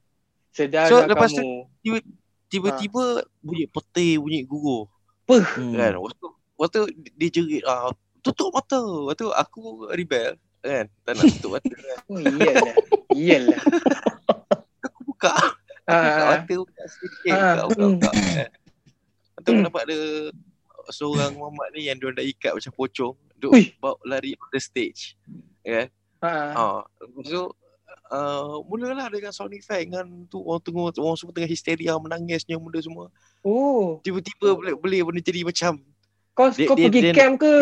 sedar 0.54 0.88
so, 0.88 1.04
lepas 1.04 1.28
kamu. 1.36 1.68
tu 1.84 2.00
tiba-tiba, 2.48 3.20
ha. 3.20 3.26
bunyi 3.42 3.66
petir 3.68 4.16
bunyi 4.22 4.48
gugur 4.48 4.88
peh 5.28 5.44
hmm. 5.44 5.76
kan 5.76 5.92
waktu 6.00 6.26
waktu 6.56 6.80
dia 7.20 7.28
jerit 7.28 7.62
ah 7.68 7.92
tutup 8.24 8.48
mata 8.56 8.80
waktu 8.80 9.28
aku 9.28 9.92
rebel 9.92 10.40
kan 10.64 10.86
tak 11.04 11.12
nak 11.14 11.24
tutup 11.30 11.50
mata 11.54 11.68
kan. 11.70 11.98
Oh, 12.08 12.18
iyalah. 12.18 12.74
Iyalah. 13.12 13.58
aku 14.80 15.00
buka 15.04 15.32
buka 15.84 15.92
Ah, 15.92 16.40
mata 16.40 16.54
buka 16.56 16.82
sedikit 16.88 17.30
Ah, 17.30 17.54
buka 17.68 17.68
buka, 17.68 17.84
hmm. 17.84 17.94
buka 17.94 18.10
kan. 18.10 18.50
Lepas 19.34 19.42
tu 19.44 19.50
aku 19.50 19.60
nampak 19.60 19.82
ada 19.84 19.98
seorang 20.88 21.32
mamat 21.34 21.68
ni 21.72 21.88
yang 21.88 21.96
dia 21.96 22.08
dah 22.10 22.24
ikat 22.24 22.52
macam 22.52 22.72
pocong 22.72 23.14
duk 23.34 23.52
bawa 23.76 23.96
lari 24.04 24.32
on 24.36 24.48
the 24.48 24.60
stage 24.60 25.16
kan 25.60 25.88
ah. 26.20 26.52
ah 26.52 26.80
lepas 26.98 27.28
tu 27.28 27.44
Uh, 28.04 28.60
mulalah 28.68 29.08
dengan 29.08 29.32
sound 29.32 29.56
effect 29.56 29.88
dengan 29.88 30.04
tu 30.28 30.36
orang 30.38 30.60
tengok 30.60 30.92
orang 31.00 31.16
semua 31.16 31.32
tengah 31.32 31.48
histeria 31.48 31.96
menangis 31.96 32.44
semua 32.44 32.60
benda 32.60 32.78
semua 32.78 33.06
Oh, 33.40 33.96
tiba-tiba 34.04 34.52
boleh 34.54 34.76
boleh 34.76 35.00
benda 35.02 35.20
jadi 35.20 35.40
macam 35.40 35.80
kau 36.36 36.52
Dia- 36.52 36.68
kau 36.68 36.76
dia- 36.76 36.92
pergi 36.92 37.00
dia- 37.00 37.16
camp 37.16 37.34
ke 37.40 37.52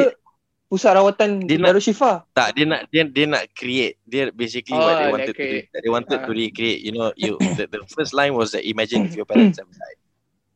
pusat 0.72 0.96
rawatan 0.96 1.44
dia 1.44 1.60
Darul 1.60 1.84
Shifa? 1.84 2.24
Tak, 2.32 2.56
dia 2.56 2.64
nak 2.64 2.88
dia 2.88 3.04
dia 3.04 3.28
nak 3.28 3.44
create. 3.52 4.00
Dia 4.02 4.32
basically 4.32 4.72
Oh, 4.72 4.80
what 4.80 4.96
they 4.96 5.04
nak 5.04 5.12
wanted 5.12 5.28
to 5.28 5.44
do. 5.44 5.58
They 5.68 5.92
wanted 5.92 6.18
Ah. 6.18 6.24
to 6.24 6.32
recreate. 6.32 6.80
You 6.80 6.92
know, 6.96 7.12
you 7.12 7.36
the, 7.60 7.68
the 7.68 7.84
first 7.86 8.16
line 8.16 8.32
was 8.32 8.56
that 8.56 8.64
imagine 8.64 9.04
if 9.04 9.12
your 9.12 9.28
parents 9.28 9.60
have 9.60 9.68
died, 9.68 10.00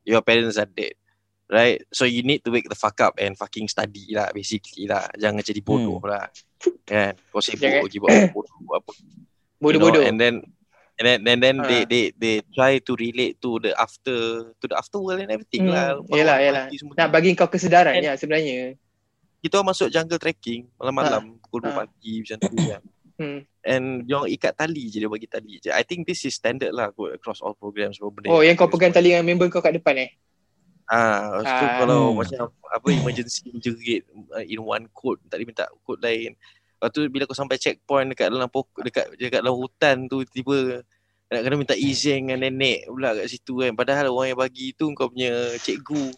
your 0.03 0.25
parents 0.25 0.57
are 0.57 0.64
dead, 0.64 0.97
right? 1.47 1.85
So 1.93 2.09
you 2.09 2.25
need 2.25 2.41
to 2.43 2.51
wake 2.51 2.64
the 2.64 2.75
fuck 2.75 2.97
up 3.05 3.21
and 3.21 3.37
fucking 3.37 3.69
study 3.69 4.17
lah, 4.17 4.33
basically 4.33 4.89
lah. 4.89 5.05
Jangan 5.14 5.45
jadi 5.45 5.61
bodoh 5.61 6.01
lah, 6.01 6.33
kan? 6.83 7.12
Kau 7.29 7.45
sibuk 7.45 7.69
lagi 7.85 8.01
buat 8.01 8.33
bodoh 8.33 8.57
apa. 8.73 8.93
you 8.97 9.05
know, 9.12 9.61
Bodoh-bodoh. 9.61 10.01
And 10.01 10.17
then 10.17 10.41
and 10.97 11.05
then 11.05 11.19
and 11.29 11.41
then 11.45 11.57
they 11.61 11.85
Ah. 11.85 11.85
they 11.85 12.05
they 12.17 12.35
try 12.57 12.81
to 12.81 12.93
relate 12.97 13.37
to 13.45 13.61
the 13.61 13.77
after 13.77 14.17
to 14.57 14.64
the 14.64 14.73
afterworld 14.73 15.21
and 15.21 15.29
everything 15.29 15.69
Hmm, 15.69 15.77
lah. 15.77 16.01
yelah, 16.09 16.41
yelah. 16.41 16.64
Nak 16.73 17.12
bagi 17.12 17.37
kau 17.37 17.53
kesedaran 17.53 18.01
And- 18.01 18.09
ya 18.09 18.12
sebenarnya. 18.17 18.81
Kita 19.47 19.62
masuk 19.62 19.88
jungle 19.88 20.18
trekking 20.18 20.66
malam-malam 20.74 21.38
pukul 21.47 21.62
2 21.62 21.70
Ah. 21.70 21.76
pagi 21.80 22.12
macam 22.20 22.36
tu 22.42 22.49
kan. 22.51 22.82
Hmm. 23.16 23.49
And 23.64 24.05
dia 24.05 24.12
orang 24.12 24.28
ikat 24.28 24.53
tali 24.61 24.92
je 24.92 25.01
dia 25.01 25.09
bagi 25.09 25.24
tali 25.24 25.57
je. 25.57 25.72
I 25.72 25.80
think 25.80 26.05
this 26.05 26.20
is 26.22 26.36
standard 26.36 26.68
lah 26.68 26.92
kot 26.92 27.16
across 27.16 27.40
all 27.40 27.57
programs 27.57 27.97
semua 27.97 28.12
benda. 28.12 28.28
Oh, 28.28 28.44
yang 28.44 28.53
kau 28.53 28.68
pegang 28.68 28.92
tali 28.92 29.09
dengan 29.09 29.24
member 29.24 29.49
kau 29.49 29.64
kat 29.64 29.72
depan 29.72 30.05
eh? 30.05 30.11
Ah, 30.84 31.40
lepas 31.40 31.49
tu 31.49 31.64
Ah. 31.64 31.76
kalau 31.80 32.01
Hmm. 32.12 32.16
macam 32.20 32.44
apa 32.68 32.86
emergency 32.92 33.49
menjerit 33.49 34.05
uh, 34.30 34.44
in 34.44 34.61
one 34.61 34.84
code 34.92 35.16
tak 35.26 35.40
dia 35.40 35.49
minta 35.49 35.64
code 35.82 36.05
lain. 36.05 36.36
Lepas 36.76 36.88
tu 36.92 37.01
bila 37.09 37.24
kau 37.24 37.32
sampai 37.32 37.57
checkpoint 37.57 38.12
dekat 38.12 38.28
dalam 38.28 38.53
pokok 38.53 38.84
dekat 38.84 39.09
dekat 39.16 39.40
dalam 39.40 39.57
hutan 39.57 39.97
tu 40.07 40.20
tiba 40.28 40.84
nak 41.27 41.41
kena 41.43 41.55
minta 41.59 41.74
izin 41.74 42.31
dengan 42.31 42.39
nenek 42.47 42.87
pula 42.87 43.11
kat 43.18 43.27
situ 43.27 43.59
kan. 43.59 43.74
Padahal 43.74 44.14
orang 44.14 44.35
yang 44.35 44.41
bagi 44.41 44.70
tu 44.79 44.95
kau 44.95 45.11
punya 45.11 45.59
cikgu 45.59 46.14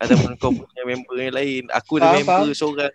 ataupun 0.00 0.30
kau 0.40 0.52
punya 0.52 0.82
member 0.88 1.16
yang 1.20 1.34
lain. 1.36 1.62
Aku 1.76 2.00
ada 2.00 2.16
Faham, 2.16 2.16
member 2.24 2.56
seorang 2.56 2.92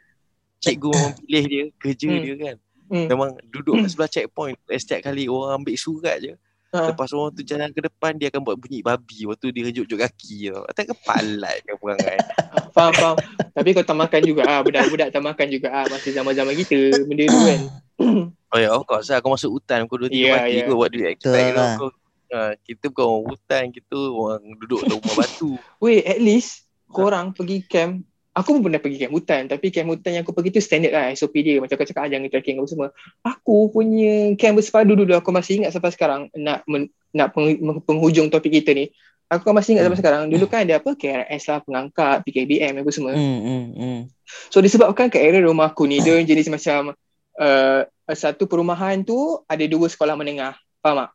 cikgu 0.61 0.89
memang 0.89 1.13
pilih 1.21 1.43
dia 1.45 1.63
kerja 1.77 2.07
Hmm. 2.09 2.21
dia 2.25 2.35
kan. 2.37 2.55
Hmm. 2.91 3.07
Memang 3.07 3.29
duduk 3.53 3.77
kat 3.85 3.89
sebelah 3.93 4.09
checkpoint 4.11 4.57
setiap 4.67 4.99
kali 5.05 5.29
orang 5.29 5.61
ambil 5.61 5.75
surat 5.77 6.17
je. 6.19 6.33
Ha. 6.71 6.95
Lepas 6.95 7.11
orang 7.11 7.35
tu 7.35 7.43
jalan 7.43 7.67
ke 7.75 7.83
depan 7.83 8.15
dia 8.15 8.31
akan 8.31 8.47
buat 8.47 8.55
bunyi 8.55 8.79
babi 8.79 9.27
waktu 9.27 9.51
dia 9.51 9.67
renjuk-renjuk 9.67 9.99
kaki 10.07 10.55
tau. 10.55 10.63
Tak 10.71 10.85
kepalat 10.95 11.59
ke 11.67 11.75
perangai. 11.75 12.17
Faham, 12.75 12.95
faham. 12.95 13.17
Tapi 13.51 13.75
kau 13.75 13.83
tak 13.83 13.99
makan 13.99 14.21
juga 14.23 14.47
ah, 14.47 14.63
budak-budak 14.63 15.11
tak 15.11 15.19
makan 15.19 15.47
juga 15.51 15.67
ah 15.75 15.83
masa 15.91 16.07
zaman-zaman 16.07 16.55
kita 16.55 17.03
benda 17.03 17.27
tu 17.27 17.39
kan. 17.43 17.61
Oh 18.51 18.59
ya, 18.59 18.67
of 18.75 18.83
course 18.83 19.07
lah. 19.07 19.23
Kau 19.23 19.31
masuk 19.31 19.47
hutan 19.47 19.87
kau 19.87 19.95
2 19.95 20.11
3 20.11 20.15
Yeah, 20.15 20.35
pagi 20.35 20.59
yeah. 20.59 20.67
kau 20.67 20.83
you 20.91 21.07
expect 21.07 21.23
Betul 21.23 21.39
you 21.39 21.55
know? 21.55 21.63
lah. 21.63 21.71
Kau, 21.79 21.89
uh, 22.35 22.53
kita 22.67 22.83
bukan 22.91 23.05
orang 23.07 23.25
hutan, 23.31 23.63
kita 23.71 23.97
orang 24.11 24.41
duduk 24.59 24.79
dalam 24.83 24.99
rumah 24.99 25.15
batu. 25.23 25.51
Weh, 25.79 26.03
at 26.03 26.19
least 26.19 26.67
korang 26.91 27.31
pergi 27.31 27.63
camp 27.63 28.03
Aku 28.31 28.55
pun 28.55 28.63
pernah 28.63 28.79
pergi 28.79 28.95
camp 28.95 29.11
hutan 29.11 29.43
Tapi 29.51 29.67
camp 29.75 29.91
hutan 29.91 30.11
yang 30.15 30.23
aku 30.23 30.31
pergi 30.31 30.55
tu 30.55 30.63
standard 30.63 30.95
lah 30.95 31.11
SOP 31.11 31.35
dia 31.43 31.59
Macam 31.59 31.75
kau 31.75 31.83
cakap 31.83 32.07
ah, 32.07 32.09
jangan 32.09 32.31
trekking 32.31 32.63
apa 32.63 32.67
semua 32.71 32.87
Aku 33.27 33.67
punya 33.67 34.31
camp 34.39 34.55
bersepadu 34.55 34.95
dulu 34.95 35.19
Aku 35.19 35.35
masih 35.35 35.59
ingat 35.59 35.75
sampai 35.75 35.91
sekarang 35.91 36.31
Nak 36.31 36.63
men, 36.63 36.87
nak 37.11 37.35
peng, 37.35 37.59
penghujung 37.83 38.31
topik 38.31 38.55
kita 38.55 38.71
ni 38.71 38.87
Aku 39.27 39.51
masih 39.51 39.75
ingat 39.75 39.91
sampai 39.91 39.99
sekarang 39.99 40.21
Dulu 40.31 40.47
kan 40.47 40.63
ada 40.63 40.79
apa 40.79 40.95
KRS 40.95 41.43
lah 41.51 41.59
Pengangkat 41.59 42.15
PKBM 42.23 42.79
apa 42.79 42.91
semua 42.95 43.11
Hmm, 43.19 43.39
hmm, 43.43 43.65
hmm. 43.75 43.99
So 44.47 44.63
disebabkan 44.63 45.11
kat 45.11 45.19
area 45.19 45.43
rumah 45.43 45.75
aku 45.75 45.83
ni 45.83 45.99
Dia 45.99 46.15
jadi 46.23 46.39
semacam 46.47 46.95
uh, 47.35 47.83
Satu 48.15 48.47
perumahan 48.47 49.03
tu 49.03 49.43
Ada 49.51 49.67
dua 49.67 49.91
sekolah 49.91 50.15
menengah 50.15 50.55
Faham 50.79 51.03
tak? 51.03 51.11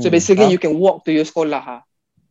So 0.00 0.08
Hmm. 0.08 0.16
basically 0.16 0.48
Ah, 0.48 0.52
you 0.54 0.56
can 0.56 0.72
walk 0.80 1.04
to 1.04 1.12
your 1.12 1.28
sekolah 1.28 1.60
ha. 1.60 1.76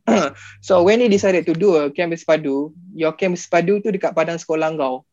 so 0.66 0.84
when 0.84 1.00
they 1.00 1.08
decided 1.08 1.48
to 1.48 1.54
do 1.56 1.76
a 1.76 1.88
camp 1.90 2.12
sepadu, 2.14 2.72
your 2.92 3.12
camp 3.16 3.36
sepadu 3.36 3.80
tu 3.80 3.88
dekat 3.88 4.12
padang 4.12 4.36
sekolah 4.36 4.72
kau. 4.76 5.04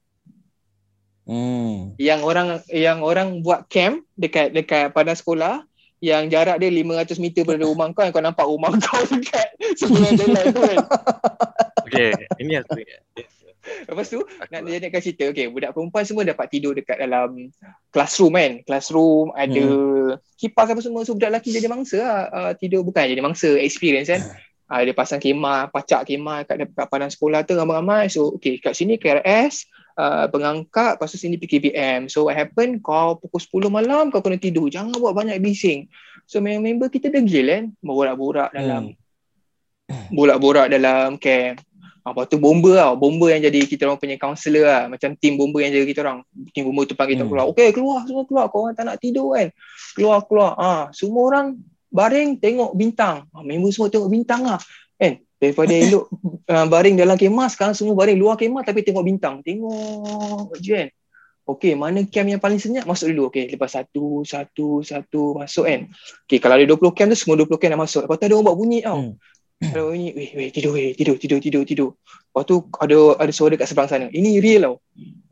Hmm. 1.25 1.95
Yang 2.01 2.21
orang 2.25 2.47
yang 2.73 2.99
orang 3.05 3.39
buat 3.45 3.69
camp 3.71 4.03
dekat 4.19 4.51
dekat 4.51 4.91
padang 4.91 5.15
sekolah 5.15 5.63
yang 6.01 6.33
jarak 6.33 6.57
dia 6.57 6.73
500 6.73 7.21
meter 7.21 7.45
daripada 7.45 7.69
rumah 7.69 7.87
kau 7.93 8.01
yang 8.01 8.13
kau 8.13 8.25
nampak 8.25 8.45
rumah 8.49 8.73
kau 8.83 9.01
dekat 9.05 9.47
sebelah 9.77 10.11
jalan 10.17 10.45
tu 10.51 10.61
kan. 10.61 10.79
Okay, 11.91 12.15
ini 12.39 12.55
ingat. 12.55 12.71
Lepas 13.61 14.07
tu 14.07 14.23
Aku, 14.23 14.47
nak 14.47 14.63
jadikan 14.63 15.01
cerita 15.03 15.27
okay 15.27 15.51
budak 15.51 15.75
perempuan 15.75 16.07
semua 16.07 16.23
dapat 16.23 16.47
tidur 16.49 16.71
dekat 16.71 16.97
dalam 16.97 17.51
classroom 17.93 18.33
kan 18.33 18.63
classroom 18.65 19.29
ada 19.35 19.65
kipas 20.39 20.71
apa 20.71 20.81
semua 20.81 21.05
so 21.05 21.13
budak 21.13 21.35
lelaki 21.35 21.53
jadi 21.53 21.67
mangsa 21.69 21.99
lah 21.99 22.21
uh, 22.31 22.51
tidur 22.57 22.81
bukan 22.81 23.05
jadi 23.05 23.21
mangsa 23.21 23.59
experience 23.59 24.09
kan 24.09 24.23
uh, 24.71 24.81
dia 24.81 24.95
pasang 24.95 25.19
kemah 25.19 25.67
pacak 25.67 26.07
kemah 26.07 26.47
kat, 26.47 26.63
dekat 26.63 26.87
padang 26.87 27.11
sekolah 27.11 27.43
tu 27.43 27.59
ramai-ramai 27.59 28.07
so 28.07 28.31
okay 28.39 28.55
kat 28.63 28.71
sini 28.71 28.95
KRS 28.95 29.67
uh, 29.99 30.31
pengangkat 30.31 30.95
lepas 30.95 31.11
tu 31.11 31.19
sini 31.19 31.35
PKBM 31.35 32.07
so 32.07 32.31
what 32.31 32.39
happen 32.39 32.79
kau 32.79 33.19
pukul 33.19 33.67
10 33.67 33.67
malam 33.67 34.03
kau 34.07 34.23
kena 34.23 34.39
tidur 34.39 34.71
jangan 34.71 34.95
buat 34.95 35.11
banyak 35.11 35.43
bising 35.43 35.91
so 36.23 36.39
member 36.39 36.87
kita 36.87 37.11
degil 37.11 37.51
kan 37.51 37.63
borak-borak 37.83 38.55
dalam 38.55 38.95
borak-borak 40.15 40.71
dalam 40.71 41.19
camp 41.19 41.59
Ah, 42.01 42.17
lepas 42.17 42.33
tu 42.33 42.41
bomba 42.41 42.73
tau. 42.81 42.97
Bomba 42.97 43.29
yang 43.29 43.45
jadi 43.45 43.61
kita 43.69 43.85
orang 43.85 44.01
punya 44.01 44.17
counselor 44.17 44.65
lah. 44.65 44.83
Macam 44.89 45.13
tim 45.21 45.37
bomba 45.37 45.61
yang 45.61 45.69
jaga 45.69 45.85
kita 45.85 45.99
orang. 46.01 46.25
Tim 46.49 46.65
bomba 46.65 46.81
tu 46.89 46.97
panggil 46.97 47.13
kita 47.13 47.25
Hmm. 47.25 47.29
keluar. 47.29 47.45
Okay 47.53 47.69
keluar 47.69 48.01
semua 48.09 48.25
keluar. 48.25 48.45
Kau 48.49 48.65
orang 48.65 48.73
tak 48.73 48.85
nak 48.89 48.97
tidur 48.97 49.37
kan. 49.37 49.53
Keluar 49.93 50.25
keluar. 50.25 50.51
Ah, 50.57 50.83
semua 50.97 51.21
orang 51.29 51.61
baring 51.91 52.39
tengok 52.39 52.71
bintang. 52.73 53.27
Ah, 53.35 53.43
member 53.43 53.69
semua 53.69 53.91
tengok 53.91 54.09
bintang 54.09 54.47
lah. 54.47 54.59
Kan? 54.95 55.19
Daripada 55.37 55.73
elok 55.75 56.07
uh, 56.47 56.67
baring 56.73 56.95
dalam 56.95 57.19
kemah 57.19 57.51
sekarang 57.51 57.75
semua 57.75 57.93
baring 57.93 58.17
luar 58.17 58.39
kemah 58.39 58.63
tapi 58.63 58.81
tengok 58.81 59.03
bintang. 59.03 59.43
Tengok 59.43 60.55
je 60.57 60.71
kan. 60.73 60.89
Okay, 61.41 61.73
mana 61.75 62.05
camp 62.07 62.29
yang 62.31 62.39
paling 62.39 62.61
senyap? 62.61 62.87
Masuk 62.87 63.11
dulu. 63.11 63.27
Okay, 63.27 63.51
lepas 63.51 63.73
satu, 63.73 64.23
satu, 64.23 64.85
satu 64.85 65.35
masuk 65.35 65.67
kan. 65.67 65.81
Okay, 66.23 66.39
kalau 66.39 66.55
ada 66.55 66.63
20 66.63 66.95
camp 66.95 67.09
tu 67.11 67.17
semua 67.17 67.35
20 67.35 67.59
camp 67.59 67.71
dah 67.75 67.81
masuk. 67.81 68.01
Lepas 68.07 68.15
tu 68.15 68.25
ada 68.29 68.33
orang 68.39 68.45
buat 68.47 68.57
bunyi 68.57 68.79
tau. 68.85 69.17
Hmm. 69.59 69.71
Ada 69.73 69.81
bunyi, 69.83 70.09
weh, 70.15 70.31
weh, 70.37 70.49
tidur, 70.53 70.71
weh, 70.77 70.93
tidur, 70.95 71.17
tidur, 71.19 71.39
tidur, 71.43 71.63
tidur. 71.67 71.89
Lepas 72.31 72.43
tu 72.47 72.55
ada 72.77 72.97
ada 73.19 73.31
suara 73.33 73.53
kat 73.57 73.67
sebelah 73.67 73.89
sana. 73.89 74.07
Ini 74.13 74.39
real 74.39 74.61
tau. 74.63 74.75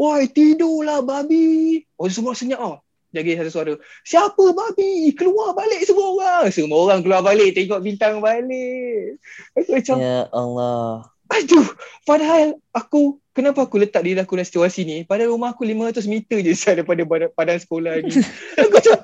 Woi, 0.01 0.28
tidurlah 0.28 1.05
babi. 1.05 1.86
Oh, 1.95 2.10
semua 2.10 2.34
senyap 2.34 2.60
tau. 2.60 2.82
Jadi 3.10 3.41
satu 3.41 3.49
suara, 3.49 3.74
siapa 4.05 4.43
babi? 4.53 5.10
Keluar 5.18 5.57
balik 5.57 5.82
semua 5.82 6.14
orang. 6.14 6.43
Semua 6.53 6.78
orang 6.86 7.01
keluar 7.01 7.26
balik, 7.26 7.57
tengok 7.57 7.82
bintang 7.82 8.22
balik. 8.22 9.18
Aku 9.57 9.70
macam, 9.74 9.95
Ya 9.97 10.30
Allah. 10.30 11.10
Aduh, 11.30 11.66
padahal 12.10 12.57
aku 12.74 13.22
kenapa 13.38 13.62
aku 13.62 13.78
letak 13.78 14.01
diri 14.01 14.18
aku 14.18 14.34
dalam 14.34 14.49
situasi 14.49 14.82
ni? 14.82 14.97
Padahal 15.05 15.38
rumah 15.38 15.53
aku 15.53 15.62
500 15.62 16.10
meter 16.10 16.41
je 16.41 16.57
Sal, 16.57 16.82
daripada 16.82 17.05
badan, 17.05 17.30
padan 17.38 17.62
sekolah 17.62 18.01
ni. 18.01 18.10
aku 18.57 18.70
macam 18.74 18.97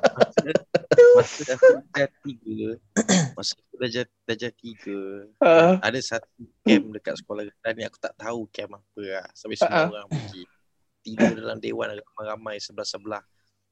Masa 1.16 1.54
aku 1.54 1.66
dah 1.94 2.10
tiga 2.26 2.70
Masa 3.38 3.54
aku 3.62 3.76
dah, 3.78 3.90
dah 4.26 4.54
tiga 4.58 4.98
uh, 5.38 5.74
Ada 5.86 6.00
satu 6.02 6.44
camp 6.66 6.86
dekat 6.98 7.16
sekolah 7.22 7.44
kita 7.46 7.70
ni 7.78 7.84
Aku 7.86 7.98
tak 8.02 8.14
tahu 8.18 8.50
camp 8.50 8.82
apa 8.82 9.02
lah 9.06 9.28
Sampai 9.38 9.56
semua 9.62 9.86
ah. 9.86 9.88
orang 9.94 10.10
pergi 10.10 10.44
Tidur 11.06 11.34
dalam 11.38 11.58
dewan 11.62 11.94
ramai-ramai 11.94 12.58
sebelah-sebelah 12.58 13.22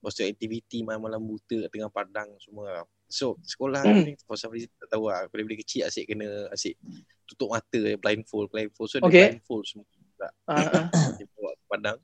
Lepas 0.04 0.20
tu 0.20 0.28
aktiviti 0.28 0.84
malam-malam 0.84 1.24
buta 1.24 1.64
kat 1.64 1.72
tengah 1.72 1.88
padang 1.88 2.28
semua. 2.44 2.84
So 3.08 3.40
sekolah 3.40 3.80
Hmm. 3.82 4.04
ni 4.04 4.20
for 4.28 4.36
some 4.36 4.52
reason 4.52 4.68
tak 4.76 4.92
tahu 4.92 5.08
lah. 5.08 5.32
Daripada 5.32 5.56
kecil 5.56 5.88
asyik 5.88 6.12
kena 6.12 6.28
asyik 6.52 6.76
tutup 7.24 7.56
mata 7.56 7.80
blindfold 7.96 8.52
blindfold. 8.52 8.92
So 8.92 9.00
dia 9.00 9.08
Okay. 9.08 9.22
blindfold 9.32 9.64
semua. 9.64 9.88
Uh, 10.20 10.60
uh, 10.60 10.88
dia 11.16 11.26
bawa 11.32 11.52
ke 11.56 11.64
padang. 11.72 12.00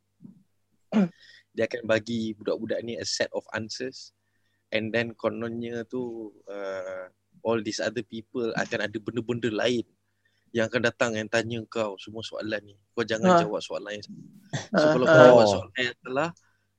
Dia 1.49 1.65
akan 1.65 1.81
bagi 1.83 2.31
budak-budak 2.33 2.79
ni 2.81 2.95
a 2.95 3.03
set 3.03 3.27
of 3.35 3.43
answers. 3.51 4.15
And 4.69 4.93
then 4.93 5.11
kononnya 5.11 5.83
tu 5.83 6.29
uh, 6.45 7.09
all 7.41 7.59
these 7.59 7.81
other 7.81 8.05
people 8.05 8.53
akan 8.55 8.85
ada 8.85 8.95
benda-benda 8.95 9.49
lain 9.49 9.83
yang 10.49 10.69
akan 10.69 10.81
datang 10.81 11.11
yang 11.13 11.27
tanya 11.27 11.59
kau 11.67 11.97
semua 11.97 12.21
soalan 12.21 12.61
ni. 12.63 12.75
Kau 12.93 13.03
jangan 13.03 13.33
Ha. 13.35 13.41
jawab 13.43 13.59
soalan 13.59 13.97
yang 13.97 14.05
salah. 14.05 14.23
so 14.71 14.85
kalau 14.89 15.05
kau 15.05 15.19
jawab 15.19 15.45
soalan 15.49 15.73
yang 15.83 15.97
salah 15.99 16.29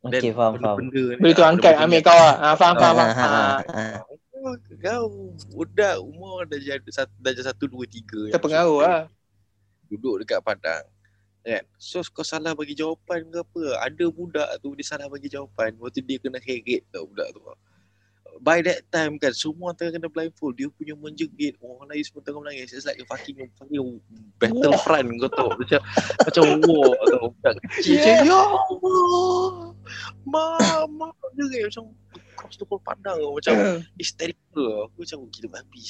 Okay, 0.00 0.32
faham, 0.32 0.56
faham. 0.56 0.76
benda-benda 0.80 1.02
ni 1.12 1.20
boleh 1.20 1.34
tu 1.36 1.44
ah, 1.44 1.50
angkat 1.52 1.74
ambil 1.76 2.00
kau 2.00 2.16
lah. 2.16 2.34
Ah, 2.40 2.54
faham, 2.56 2.74
faham, 2.80 2.94
faham. 2.96 3.10
Ah, 3.12 3.20
ah, 3.20 3.28
Ah, 3.28 3.60
ah, 3.60 3.76
ah. 3.76 4.00
Oh, 4.40 4.56
kau 4.80 5.04
budak 5.52 6.00
umur 6.00 6.48
dah 6.48 6.56
jadi 6.56 6.80
satu 6.88 7.12
dah 7.20 7.30
jadi 7.36 7.44
satu 7.52 7.68
dua 7.68 7.84
tiga 7.84 8.32
Terpengaruh 8.32 8.80
lah. 8.80 9.04
duduk 9.92 10.24
dekat 10.24 10.40
padang 10.40 10.80
kan 11.44 11.64
so 11.76 12.00
kau 12.08 12.24
salah 12.24 12.56
bagi 12.56 12.72
jawapan 12.72 13.28
ke 13.28 13.36
apa 13.44 13.62
ada 13.84 14.04
budak 14.08 14.48
tu 14.64 14.72
dia 14.72 14.84
salah 14.84 15.12
bagi 15.12 15.28
jawapan 15.28 15.76
lepas 15.76 15.92
tu 15.92 16.00
dia 16.00 16.16
kena 16.16 16.40
heret 16.40 16.84
tau 16.88 17.04
budak 17.04 17.28
tu 17.36 17.40
by 18.40 18.64
that 18.64 18.82
time 18.88 19.20
kan 19.20 19.36
semua 19.36 19.76
tengah 19.76 20.00
kena 20.00 20.08
blindfold. 20.08 20.56
Dia 20.56 20.72
punya 20.72 20.96
menjegit 20.96 21.60
orang 21.60 21.92
lain 21.92 22.02
semua 22.02 22.20
tengah 22.24 22.40
menangis. 22.42 22.72
It's 22.72 22.88
like 22.88 22.98
a 22.98 23.06
fucking 23.06 23.36
fucking 23.60 24.00
battlefront 24.40 25.08
kau 25.20 25.30
tahu. 25.30 25.50
Macam 25.60 25.80
macam 26.24 26.42
war 26.64 26.92
tau 27.06 27.26
budak 27.36 27.54
kecil 27.76 27.94
Yeah. 28.00 28.24
ya 28.24 28.40
Allah 28.56 29.76
mama. 30.24 31.12
Dia 31.36 31.68
macam 31.68 31.92
cross 32.34 32.56
the 32.56 32.64
whole 32.64 32.80
padang 32.80 33.20
tau. 33.20 33.36
macam 33.36 33.84
hysterical. 34.00 34.88
Aku 34.88 35.04
macam 35.04 35.18
gila 35.28 35.48
babi 35.60 35.80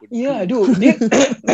Benda 0.00 0.12
Yeah, 0.16 0.40
dude. 0.48 0.80
Dia, 0.80 0.96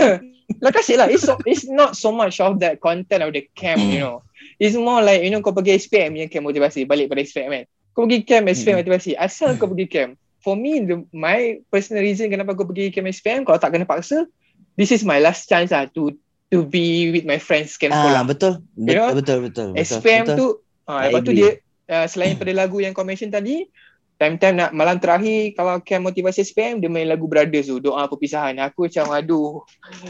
like 0.64 0.78
I 0.78 0.82
said 0.86 1.02
lah, 1.02 1.10
it's, 1.10 1.26
so, 1.26 1.34
it's 1.42 1.66
not 1.66 1.98
so 1.98 2.14
much 2.14 2.38
of 2.38 2.62
that 2.62 2.78
content 2.78 3.26
of 3.26 3.34
the 3.34 3.42
camp, 3.58 3.82
you 3.82 3.98
know. 3.98 4.22
It's 4.62 4.78
more 4.78 5.02
like, 5.02 5.26
you 5.26 5.34
know, 5.34 5.42
kau 5.42 5.50
pergi 5.50 5.82
SPM 5.82 6.14
yang 6.14 6.30
camp 6.30 6.46
motivasi, 6.46 6.86
balik 6.86 7.10
pada 7.10 7.26
SPM 7.26 7.50
kan. 7.50 7.64
Kau 7.90 8.06
pergi 8.06 8.22
camp 8.22 8.46
SPM 8.46 8.78
Mm. 8.78 8.80
motivasi, 8.86 9.10
asal 9.18 9.58
kau 9.58 9.66
pergi 9.66 9.86
camp. 9.90 10.12
For 10.46 10.54
me, 10.54 10.78
the, 10.86 11.02
my 11.10 11.58
personal 11.74 12.06
reason 12.06 12.30
kenapa 12.30 12.54
kau 12.54 12.62
pergi 12.70 12.94
camp 12.94 13.10
SPM, 13.10 13.42
kalau 13.42 13.58
tak 13.58 13.74
kena 13.74 13.82
paksa, 13.82 14.30
this 14.78 14.94
is 14.94 15.02
my 15.02 15.18
last 15.18 15.50
chance 15.50 15.74
lah 15.74 15.90
to 15.90 16.14
to 16.54 16.62
be 16.62 17.10
with 17.10 17.26
my 17.26 17.42
friends 17.42 17.74
camp 17.74 17.90
Ah, 17.90 17.98
sekolah. 17.98 18.22
betul. 18.22 18.52
You 18.78 18.94
know, 18.94 19.10
Betul, 19.10 19.42
betul, 19.50 19.74
betul. 19.74 19.82
SPM 19.82 20.30
betul. 20.30 20.38
tu, 20.38 20.46
uh, 20.86 21.02
I 21.02 21.10
lepas 21.10 21.26
tu 21.26 21.34
dia, 21.34 21.58
uh, 21.90 22.06
selain 22.06 22.38
pada 22.38 22.54
lagu 22.54 22.78
yang 22.78 22.94
kau 22.94 23.02
mention 23.02 23.34
tadi, 23.34 23.66
time-time 24.16 24.56
nak 24.56 24.70
malam 24.72 24.96
terakhir 24.96 25.52
kalau 25.58 25.82
camp 25.84 26.08
motivasi 26.08 26.40
SPM 26.40 26.80
dia 26.80 26.88
main 26.88 27.04
lagu 27.04 27.28
Brothers 27.28 27.68
tu 27.68 27.76
doa 27.84 28.08
perpisahan 28.08 28.56
aku 28.64 28.88
macam 28.88 29.12
aduh 29.12 29.60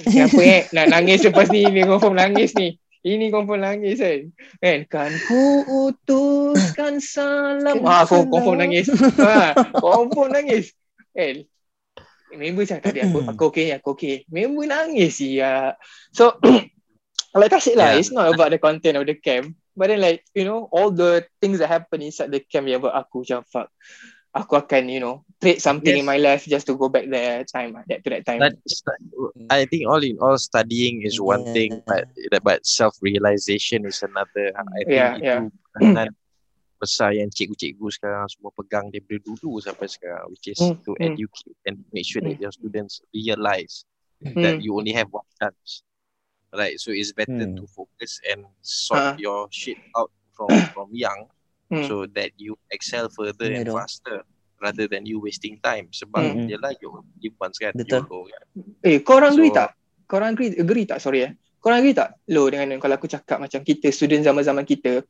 kenapa 0.06 0.40
eh 0.46 0.62
nak 0.70 0.86
nangis 0.94 1.26
lepas 1.26 1.50
ni 1.50 1.66
ni 1.66 1.82
confirm 1.82 2.14
nangis 2.22 2.54
ni 2.54 2.78
ini 3.06 3.30
confirm 3.30 3.62
nangis 3.62 4.02
kan? 4.02 4.20
Kan? 4.58 4.78
Kan 4.90 5.10
ku 5.30 5.62
utuskan 5.86 6.98
salam 7.14 7.86
ah 7.86 8.02
aku 8.02 8.26
confirm 8.26 8.58
nangis. 8.58 8.90
Ha 9.22 9.54
confirm 9.78 10.34
nangis. 10.34 10.74
Kan? 11.14 11.46
Member 12.34 12.66
cakap 12.66 12.90
tadi 12.90 13.06
aku 13.06 13.22
aku 13.22 13.42
okey 13.54 13.70
aku 13.70 13.94
okey. 13.94 14.26
Member 14.26 14.66
nangis 14.66 15.22
ya. 15.22 15.78
So 16.10 16.34
like 17.38 17.54
I 17.54 17.62
said 17.62 17.78
lah. 17.78 17.94
Yeah. 17.94 18.02
it's 18.02 18.10
not 18.10 18.34
about 18.34 18.50
the 18.50 18.58
content 18.58 18.98
of 18.98 19.06
the 19.06 19.14
camp. 19.14 19.54
But 19.78 19.94
then 19.94 20.02
like 20.02 20.26
you 20.34 20.42
know 20.42 20.66
all 20.74 20.90
the 20.90 21.22
things 21.38 21.62
that 21.62 21.70
happen 21.70 22.02
inside 22.02 22.34
the 22.34 22.42
camp 22.42 22.66
yang 22.66 22.82
buat 22.82 22.96
aku 22.96 23.22
macam 23.22 23.46
fuck 23.46 23.70
aku 24.36 24.60
akan 24.60 24.92
you 24.92 25.00
know 25.00 25.24
trade 25.40 25.58
something 25.64 25.96
Yes. 25.96 26.04
in 26.04 26.06
my 26.06 26.20
life 26.20 26.44
just 26.44 26.68
to 26.68 26.76
go 26.76 26.92
back 26.92 27.08
there 27.08 27.40
time 27.48 27.72
that 27.88 28.04
to 28.04 28.08
that 28.12 28.24
time 28.28 28.44
That, 28.44 28.54
I 29.48 29.64
think 29.64 29.88
all 29.88 30.02
in 30.04 30.20
all, 30.20 30.36
studying 30.36 31.00
is 31.02 31.16
one 31.16 31.42
Yeah. 31.48 31.52
thing, 31.56 31.70
but 31.88 32.04
but 32.44 32.60
self 32.68 32.92
realization 33.00 33.88
is 33.88 34.04
another. 34.04 34.52
I 34.52 34.84
think 34.84 34.92
Yeah, 34.92 35.12
itu 35.16 35.40
yeah. 35.80 36.08
besar 36.76 37.16
yang 37.16 37.32
cikgu-cikgu 37.32 37.88
sekarang 37.88 38.28
semua 38.28 38.52
pegang 38.52 38.92
daripada 38.92 39.24
dulu 39.24 39.56
sampai 39.64 39.88
sekarang, 39.88 40.28
which 40.28 40.52
is 40.52 40.60
Hmm, 40.60 40.76
to 40.84 40.92
hmm. 41.00 41.08
educate 41.08 41.56
and 41.64 41.80
make 41.96 42.04
sure 42.04 42.20
that 42.20 42.36
your 42.36 42.52
students 42.52 43.00
realize 43.16 43.88
Hmm. 44.20 44.36
that 44.44 44.60
you 44.60 44.76
only 44.76 44.92
have 44.92 45.08
one 45.08 45.24
chance. 45.40 45.80
Right, 46.52 46.76
so 46.76 46.92
it's 46.92 47.16
better 47.16 47.48
Hmm. 47.48 47.56
to 47.56 47.64
focus 47.72 48.20
and 48.28 48.44
sort 48.60 49.00
Ah. 49.00 49.16
your 49.16 49.48
shit 49.48 49.80
out 49.96 50.12
from 50.36 50.48
from 50.76 50.88
young, 50.92 51.28
Hmm. 51.66 51.82
so 51.82 52.06
that 52.06 52.30
you 52.38 52.54
excel 52.70 53.10
further 53.10 53.50
Ya 53.50 53.58
and 53.58 53.66
dong. 53.66 53.76
faster 53.76 54.22
rather 54.56 54.86
than 54.86 55.02
you 55.02 55.18
wasting 55.18 55.58
time. 55.58 55.90
Sebab 55.90 56.22
Hmm. 56.22 56.46
yelah 56.46 56.70
you 56.78 56.88
you 57.18 57.34
once 57.36 57.58
kan 57.58 57.74
Betul. 57.74 58.06
YOLO 58.06 58.20
kan. 58.24 58.42
Eh, 58.80 59.02
korang 59.02 59.34
agree 59.34 59.50
So- 59.50 59.58
tak? 59.58 59.70
Korang 60.06 60.30
agree, 60.32 60.54
agree 60.54 60.86
tak? 60.86 61.02
Sorry 61.02 61.26
eh. 61.26 61.32
Korang 61.58 61.82
agree 61.82 61.90
tak? 61.92 62.14
Lo 62.30 62.46
dengan 62.46 62.78
kalau 62.78 62.94
aku 62.94 63.04
cakap 63.04 63.42
macam 63.42 63.58
kita, 63.60 63.90
student 63.90 64.22
zaman-zaman 64.22 64.62
kita, 64.62 65.02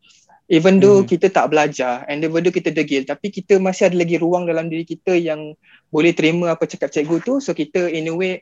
even 0.49 0.81
though 0.81 1.05
Mhm. 1.05 1.09
kita 1.13 1.29
tak 1.29 1.47
belajar 1.47 2.09
and 2.09 2.25
even 2.25 2.41
though 2.41 2.51
kita 2.51 2.73
degil, 2.73 3.05
tapi 3.05 3.29
kita 3.29 3.61
masih 3.61 3.93
ada 3.93 3.97
lagi 3.97 4.17
ruang 4.17 4.49
dalam 4.49 4.67
diri 4.67 4.83
kita 4.83 5.13
yang 5.13 5.53
boleh 5.87 6.11
terima 6.11 6.51
apa 6.51 6.65
cakap 6.65 6.89
cikgu 6.89 7.21
tu. 7.21 7.35
So 7.39 7.53
kita 7.53 7.87
in 7.87 8.09
a 8.09 8.17
way, 8.17 8.41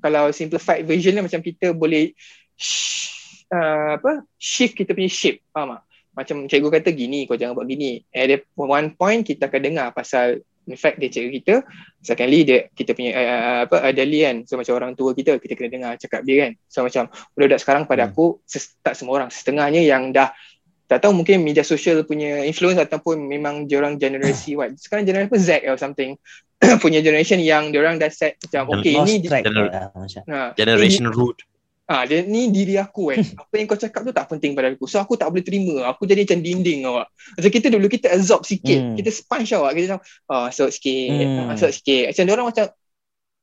kalau 0.00 0.28
simplified 0.30 0.84
version 0.84 1.16
macam 1.16 1.40
kita 1.40 1.72
boleh 1.72 2.16
sh- 2.56 3.44
uh, 3.48 3.96
apa 3.96 4.24
shift 4.34 4.72
kita 4.72 4.92
punya 4.92 5.08
shape. 5.08 5.44
Faham 5.50 5.76
tak? 5.76 5.82
Macam 6.14 6.46
cikgu 6.46 6.70
kata 6.70 6.94
gini, 6.94 7.26
kau 7.26 7.34
jangan 7.34 7.58
buat 7.58 7.66
gini. 7.66 7.98
At 8.14 8.46
one 8.54 8.94
point, 8.94 9.26
kita 9.26 9.50
akan 9.50 9.60
dengar 9.60 9.90
pasal 9.90 10.40
in 10.64 10.78
fact 10.80 10.96
dia 10.96 11.12
cikgu 11.12 11.30
kita 11.40 11.54
secondly 12.00 12.40
dia 12.44 12.72
kita 12.72 12.96
punya 12.96 13.12
uh, 13.12 13.58
apa 13.68 13.84
elderly 13.84 14.24
kan 14.24 14.36
so 14.48 14.56
macam 14.56 14.74
orang 14.80 14.92
tua 14.96 15.12
kita 15.12 15.36
kita 15.36 15.52
kena 15.56 15.68
dengar 15.68 15.92
cakap 16.00 16.24
dia 16.24 16.48
kan 16.48 16.52
so 16.68 16.80
macam 16.80 17.12
budak-budak 17.36 17.60
sekarang 17.60 17.84
pada 17.84 18.08
Hmm. 18.08 18.12
aku 18.16 18.40
ses, 18.48 18.76
tak 18.80 18.96
semua 18.96 19.20
orang 19.20 19.28
setengahnya 19.28 19.84
yang 19.84 20.12
dah 20.12 20.32
tak 20.84 21.00
tahu 21.00 21.16
mungkin 21.16 21.40
media 21.40 21.64
sosial 21.64 22.04
punya 22.04 22.44
influence 22.44 22.80
ataupun 22.80 23.24
memang 23.24 23.68
diorang 23.68 23.96
generasi 23.96 24.52
what 24.58 24.72
sekarang 24.80 25.04
generasi 25.04 25.28
apa 25.28 25.38
Z 25.40 25.50
or 25.68 25.76
something 25.76 26.16
punya 26.84 27.04
generation 27.04 27.40
yang 27.40 27.72
diorang 27.72 28.00
dah 28.00 28.08
set 28.08 28.40
macam 28.40 28.80
okay 28.80 28.96
ini 28.96 29.20
ha, 30.28 30.52
Generation 30.56 31.08
root. 31.12 31.44
Ah, 31.84 32.08
dia 32.08 32.24
ni 32.24 32.48
diri 32.48 32.80
aku 32.80 33.12
kan. 33.12 33.20
Apa 33.36 33.54
yang 33.60 33.68
kau 33.68 33.76
cakap 33.76 34.00
tu 34.02 34.12
tak 34.16 34.24
penting 34.24 34.56
pada 34.56 34.72
aku. 34.72 34.88
So 34.88 34.96
aku 34.96 35.20
tak 35.20 35.28
boleh 35.28 35.44
terima. 35.44 35.84
Aku 35.92 36.08
jadi 36.08 36.24
macam 36.24 36.40
dinding 36.40 36.80
awak. 36.88 37.12
Macam 37.36 37.50
kita 37.52 37.66
dulu 37.68 37.86
kita 37.92 38.08
absorb 38.08 38.42
sikit. 38.48 38.80
Hmm. 38.80 38.96
Kita 38.96 39.12
sponge 39.12 39.52
awak. 39.52 39.76
Kita 39.76 39.84
macam 39.92 40.00
ah 40.32 40.48
sok 40.48 40.72
sikit, 40.72 41.12
Hmm. 41.12 41.52
ah, 41.52 41.56
sok 41.60 41.72
sikit. 41.76 42.04
Macam 42.08 42.22
dia 42.24 42.32
orang 42.32 42.48
macam 42.48 42.66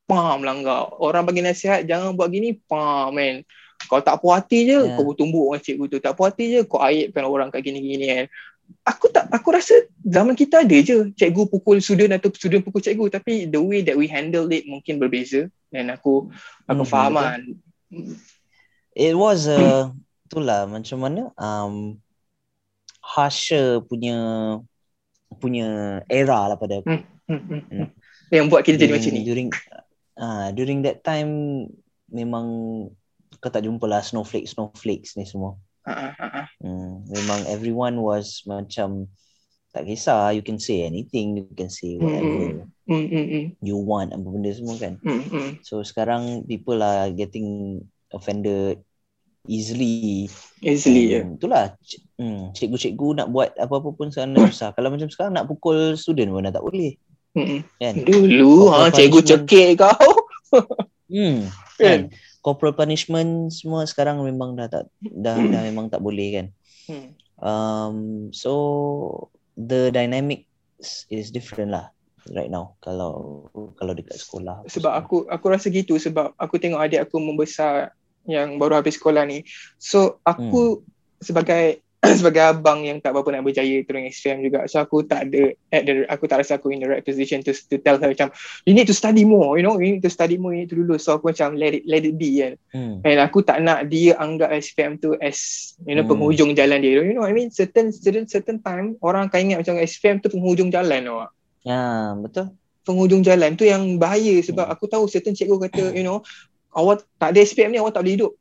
pam 0.02 0.40
langgar. 0.42 0.82
Orang 0.98 1.22
bagi 1.22 1.40
nasihat 1.40 1.86
jangan 1.86 2.18
buat 2.18 2.34
gini, 2.34 2.58
pam 2.66 3.14
man. 3.14 3.46
Kau 3.86 3.98
tak 3.98 4.18
puas 4.18 4.42
hati 4.42 4.66
je, 4.66 4.78
Yeah. 4.78 4.94
kau 4.94 5.06
bertumbuk 5.06 5.42
dengan 5.54 5.60
cikgu 5.62 5.84
tu. 5.86 5.98
Tak 5.98 6.12
puas 6.14 6.34
hati 6.34 6.44
je, 6.50 6.60
kau 6.66 6.82
aibkan 6.82 7.22
orang 7.22 7.50
kat 7.50 7.62
gini-gini 7.62 8.06
kan. 8.10 8.26
Aku 8.86 9.06
tak 9.06 9.30
aku 9.30 9.54
rasa 9.54 9.74
zaman 10.02 10.34
kita 10.34 10.66
ada 10.66 10.76
je 10.82 11.14
cikgu 11.14 11.46
pukul 11.46 11.78
student 11.78 12.14
atau 12.14 12.30
student 12.34 12.62
pukul 12.62 12.82
cikgu 12.82 13.06
tapi 13.06 13.46
the 13.46 13.58
way 13.58 13.82
that 13.82 13.94
we 13.94 14.06
handle 14.06 14.46
it 14.48 14.64
mungkin 14.64 14.96
berbeza 14.96 15.46
dan 15.68 15.92
aku 15.92 16.30
aku 16.64 16.82
Hmm, 16.82 16.88
faham 16.88 17.12
betul. 17.12 17.22
kan. 17.26 17.40
It 18.92 19.16
was 19.16 19.48
a 19.48 19.92
itulah 20.32 20.64
macam 20.64 20.98
mana 21.04 21.28
um 21.36 22.00
harsher 23.04 23.84
punya 23.84 24.16
punya 25.36 26.00
era 26.08 26.48
lah 26.48 26.56
pada 26.56 26.80
aku. 26.80 26.88
Hmm, 26.88 27.02
hmm, 27.28 27.62
hmm. 27.68 27.86
Yang 28.32 28.46
buat 28.48 28.62
kita 28.64 28.80
jadi 28.80 28.92
macam 28.96 29.10
ni. 29.12 29.22
During 29.28 29.48
ah 30.16 30.48
during 30.56 30.80
that 30.84 31.04
time 31.04 31.64
memang 32.08 32.46
kau 33.40 33.50
tak 33.52 33.64
jumpa 33.64 33.84
lah 33.88 34.00
snowflake 34.00 34.48
snowflakes 34.48 35.16
ni 35.20 35.28
semua. 35.28 35.56
Ha, 35.82 36.14
ha, 36.14 36.26
ha. 36.30 36.42
Hmm, 36.62 37.04
memang 37.10 37.44
everyone 37.50 38.00
was 38.00 38.46
macam 38.46 39.10
tak 39.72 39.88
kisah 39.88 40.36
you 40.36 40.44
can 40.44 40.60
say 40.60 40.84
anything 40.84 41.36
you 41.36 41.48
can 41.56 41.72
say 41.72 41.96
whatever 41.96 42.68
Hmm, 42.82 43.08
hmm, 43.08 43.26
hmm, 43.30 43.44
you 43.64 43.78
want 43.78 44.12
apa 44.12 44.26
benda 44.26 44.52
semua 44.52 44.76
kan. 44.76 45.00
hmm, 45.00 45.22
hmm. 45.32 45.48
So 45.64 45.80
sekarang 45.80 46.44
people 46.44 46.80
are 46.84 47.08
getting 47.14 47.80
offended 48.12 48.80
easily. 49.48 50.30
Easily 50.62 51.18
ya. 51.18 51.20
Hmm, 51.26 51.36
itulah 51.36 51.74
hmm, 52.20 52.54
cikgu-cikgu 52.54 53.08
nak 53.22 53.28
buat 53.34 53.50
apa-apa 53.58 53.90
pun 53.96 54.08
sekarang 54.14 54.38
susah. 54.52 54.70
Kalau 54.76 54.88
macam 54.92 55.08
sekarang 55.10 55.32
nak 55.34 55.48
pukul 55.50 55.98
student 55.98 56.30
pun 56.30 56.46
dah 56.46 56.54
tak 56.54 56.64
boleh 56.64 56.96
Hmm, 57.32 57.48
hmm. 57.48 57.60
kan. 57.80 57.94
Dulu 58.04 58.68
ha 58.68 58.92
cikgu 58.92 59.20
cekik 59.24 59.80
kau. 59.80 60.12
Hmm. 61.12 61.44
Kan? 61.76 62.08
Kan? 62.08 62.16
corporal 62.40 62.72
punishment 62.74 63.52
semua 63.54 63.84
sekarang 63.84 64.24
memang 64.24 64.56
dah 64.56 64.66
tak 64.66 64.88
dah 65.00 65.36
dah 65.38 65.62
memang 65.62 65.92
tak 65.92 66.02
boleh 66.02 66.28
kan. 66.40 66.46
Hmm. 66.90 67.08
Um, 67.36 67.96
so 68.34 69.28
the 69.54 69.94
dynamic 69.94 70.48
is 71.12 71.30
different 71.30 71.70
lah 71.70 71.92
right 72.34 72.50
now 72.50 72.74
kalau 72.82 73.44
kalau 73.78 73.94
dekat 73.94 74.18
sekolah. 74.18 74.66
Sebab 74.66 74.92
aku 74.92 75.16
aku 75.30 75.46
rasa 75.52 75.70
gitu 75.70 76.00
sebab 76.00 76.34
aku 76.34 76.58
tengok 76.58 76.82
adik 76.82 77.06
aku 77.06 77.22
membesar 77.22 77.94
yang 78.26 78.58
baru 78.58 78.78
habis 78.78 78.98
sekolah 78.98 79.26
ni. 79.26 79.42
So 79.76 80.22
aku 80.22 80.82
sebagai 81.18 81.82
sebagai 82.18 82.42
abang 82.42 82.82
yang 82.82 82.98
tak 82.98 83.14
berapa 83.14 83.30
nak 83.30 83.46
berjaya 83.46 83.78
turun 83.86 84.10
SPM 84.10 84.42
juga. 84.42 84.66
So 84.66 84.82
aku 84.82 85.06
tak 85.06 85.30
ada 85.30 85.54
at 85.70 85.86
the, 85.86 86.02
aku 86.10 86.26
tak 86.26 86.42
rasa 86.42 86.58
aku 86.58 86.74
in 86.74 86.82
the 86.82 86.90
right 86.90 87.06
position 87.06 87.46
to 87.46 87.54
to 87.54 87.78
tell 87.78 87.94
her 87.94 88.10
macam 88.10 88.34
you 88.66 88.74
need 88.74 88.90
to 88.90 88.96
study 88.96 89.22
more, 89.22 89.54
you 89.54 89.62
know, 89.62 89.78
you 89.78 89.94
need 89.94 90.02
to 90.02 90.10
study 90.10 90.34
more, 90.34 90.50
you 90.50 90.66
need 90.66 90.72
to 90.74 90.74
lulus. 90.74 91.06
So 91.06 91.14
aku 91.14 91.30
macam 91.30 91.54
let 91.54 91.78
it 91.78 91.86
let 91.86 92.02
it 92.02 92.18
be 92.18 92.42
kan. 92.42 92.58
Hmm. 92.74 93.06
And 93.06 93.22
aku 93.22 93.46
tak 93.46 93.62
nak 93.62 93.86
dia 93.86 94.18
anggap 94.18 94.50
SPM 94.50 94.98
tu 94.98 95.14
as 95.22 95.38
you 95.86 95.94
know 95.94 96.02
Hmm. 96.02 96.10
penghujung 96.18 96.58
jalan 96.58 96.82
dia. 96.82 97.06
You 97.06 97.14
know 97.14 97.22
I 97.22 97.30
mean? 97.30 97.54
Certain 97.54 97.94
certain 97.94 98.26
certain 98.26 98.58
time 98.58 98.98
orang 98.98 99.30
akan 99.30 99.38
ingat 99.38 99.58
macam 99.62 99.78
SPM 99.78 100.18
tu 100.18 100.26
penghujung 100.26 100.74
jalan 100.74 101.06
tau. 101.06 101.30
Ya, 101.62 102.18
betul. 102.18 102.50
Penghujung 102.82 103.22
jalan 103.22 103.54
tu 103.54 103.62
yang 103.62 104.02
bahaya 104.02 104.42
sebab 104.42 104.66
Hmm. 104.66 104.74
aku 104.74 104.90
tahu 104.90 105.06
certain 105.06 105.38
cikgu 105.38 105.70
kata 105.70 105.94
you 105.94 106.02
know 106.02 106.18
awak 106.72 107.04
tak 107.16 107.36
ada 107.36 107.40
SPM 107.40 107.72
ni 107.72 107.78
awak 107.78 107.94
tak 107.94 108.04
boleh 108.04 108.16
hidup. 108.16 108.32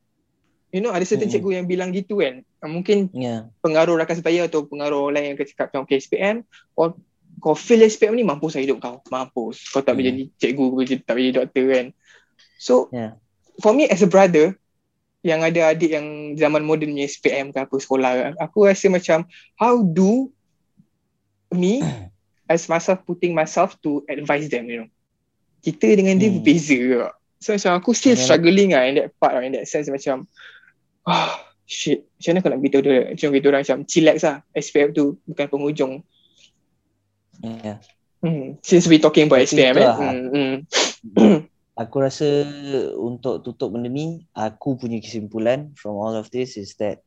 You 0.71 0.79
know 0.79 0.95
ada 0.95 1.03
certain 1.03 1.27
Hmm. 1.27 1.35
cikgu 1.35 1.51
yang 1.61 1.65
bilang 1.67 1.91
gitu 1.91 2.23
kan. 2.23 2.47
Ah, 2.63 2.71
Mungkin 2.71 3.11
Ya. 3.11 3.51
pengaruh 3.59 3.99
rakan 3.99 4.15
sebaya 4.17 4.47
atau 4.47 4.63
pengaruh 4.63 5.11
lain 5.11 5.35
yang 5.35 5.37
cakap 5.43 5.67
macam 5.71 5.83
okay 5.83 5.99
SPM 5.99 6.47
kau 6.71 6.95
kau 7.41 7.55
feel 7.57 7.81
SPM 7.81 8.15
ni 8.15 8.23
mampus 8.23 8.55
lah 8.55 8.63
hidup 8.63 8.79
kau 8.79 9.01
mampus 9.09 9.67
kau 9.67 9.81
tak 9.81 9.97
boleh 9.97 10.05
Hmm. 10.07 10.11
jadi 10.15 10.23
cikgu 10.37 10.65
kau 10.69 10.83
tak 10.85 11.13
boleh 11.15 11.25
jadi 11.27 11.35
doktor 11.41 11.65
kan 11.67 11.85
so 12.55 12.73
Yeah. 12.93 13.17
for 13.59 13.73
me 13.73 13.89
as 13.89 13.99
a 13.99 14.07
brother 14.07 14.55
yang 15.25 15.41
ada 15.41 15.73
adik 15.73 15.91
yang 15.91 16.33
zaman 16.33 16.61
moden 16.61 16.93
punya 16.93 17.05
SPM 17.05 17.49
ke 17.49 17.61
apa 17.61 17.75
sekolah 17.77 18.37
aku 18.37 18.65
rasa 18.65 18.87
macam 18.87 19.25
how 19.57 19.81
do 19.81 20.29
me 21.51 21.81
as 22.51 22.67
myself 22.67 23.01
putting 23.03 23.31
myself 23.33 23.75
to 23.79 24.03
advise 24.07 24.47
them 24.47 24.67
you 24.67 24.85
know 24.85 24.89
kita 25.61 25.93
dengan 25.93 26.17
dia 26.17 26.29
Hmm. 26.29 26.41
berbeza 26.41 26.73
ke 26.77 26.99
so 27.41 27.51
macam 27.57 27.73
aku 27.81 27.91
still 27.97 28.13
Yalah. 28.13 28.23
struggling 28.23 28.69
lah 28.77 28.85
in 28.85 28.95
that 29.01 29.09
part 29.17 29.33
lah, 29.33 29.41
in 29.41 29.57
that 29.57 29.65
sense 29.65 29.89
macam 29.89 30.29
ah 31.09 31.41
shit 31.65 32.05
macam 32.21 32.29
mana 32.29 32.39
aku 32.39 32.49
nak 32.53 32.59
beritahu 32.61 32.81
dia 32.85 32.93
macam 33.09 33.27
kita 33.33 33.45
orang 33.49 33.61
macam 33.65 33.79
chillax 33.89 34.17
lah 34.21 34.37
SPM 34.53 34.93
tu 34.93 35.17
bukan 35.25 35.45
penghujung 35.49 35.93
Ya. 37.41 37.81
hmm. 38.21 38.61
since 38.61 38.85
we 38.85 39.01
talking 39.01 39.25
about 39.25 39.41
SPM 39.41 39.73
eh 39.73 39.85
lah. 39.89 39.97
hmm. 39.97 40.29
hmm. 40.29 41.37
Aku 41.81 42.03
rasa 42.03 42.27
untuk 42.93 43.41
tutup 43.41 43.73
benda 43.73 43.89
ni, 43.89 44.27
aku 44.37 44.77
punya 44.77 45.01
kesimpulan 45.01 45.71
from 45.73 45.97
all 45.97 46.13
of 46.13 46.29
this 46.29 46.53
is 46.53 46.77
that 46.77 47.01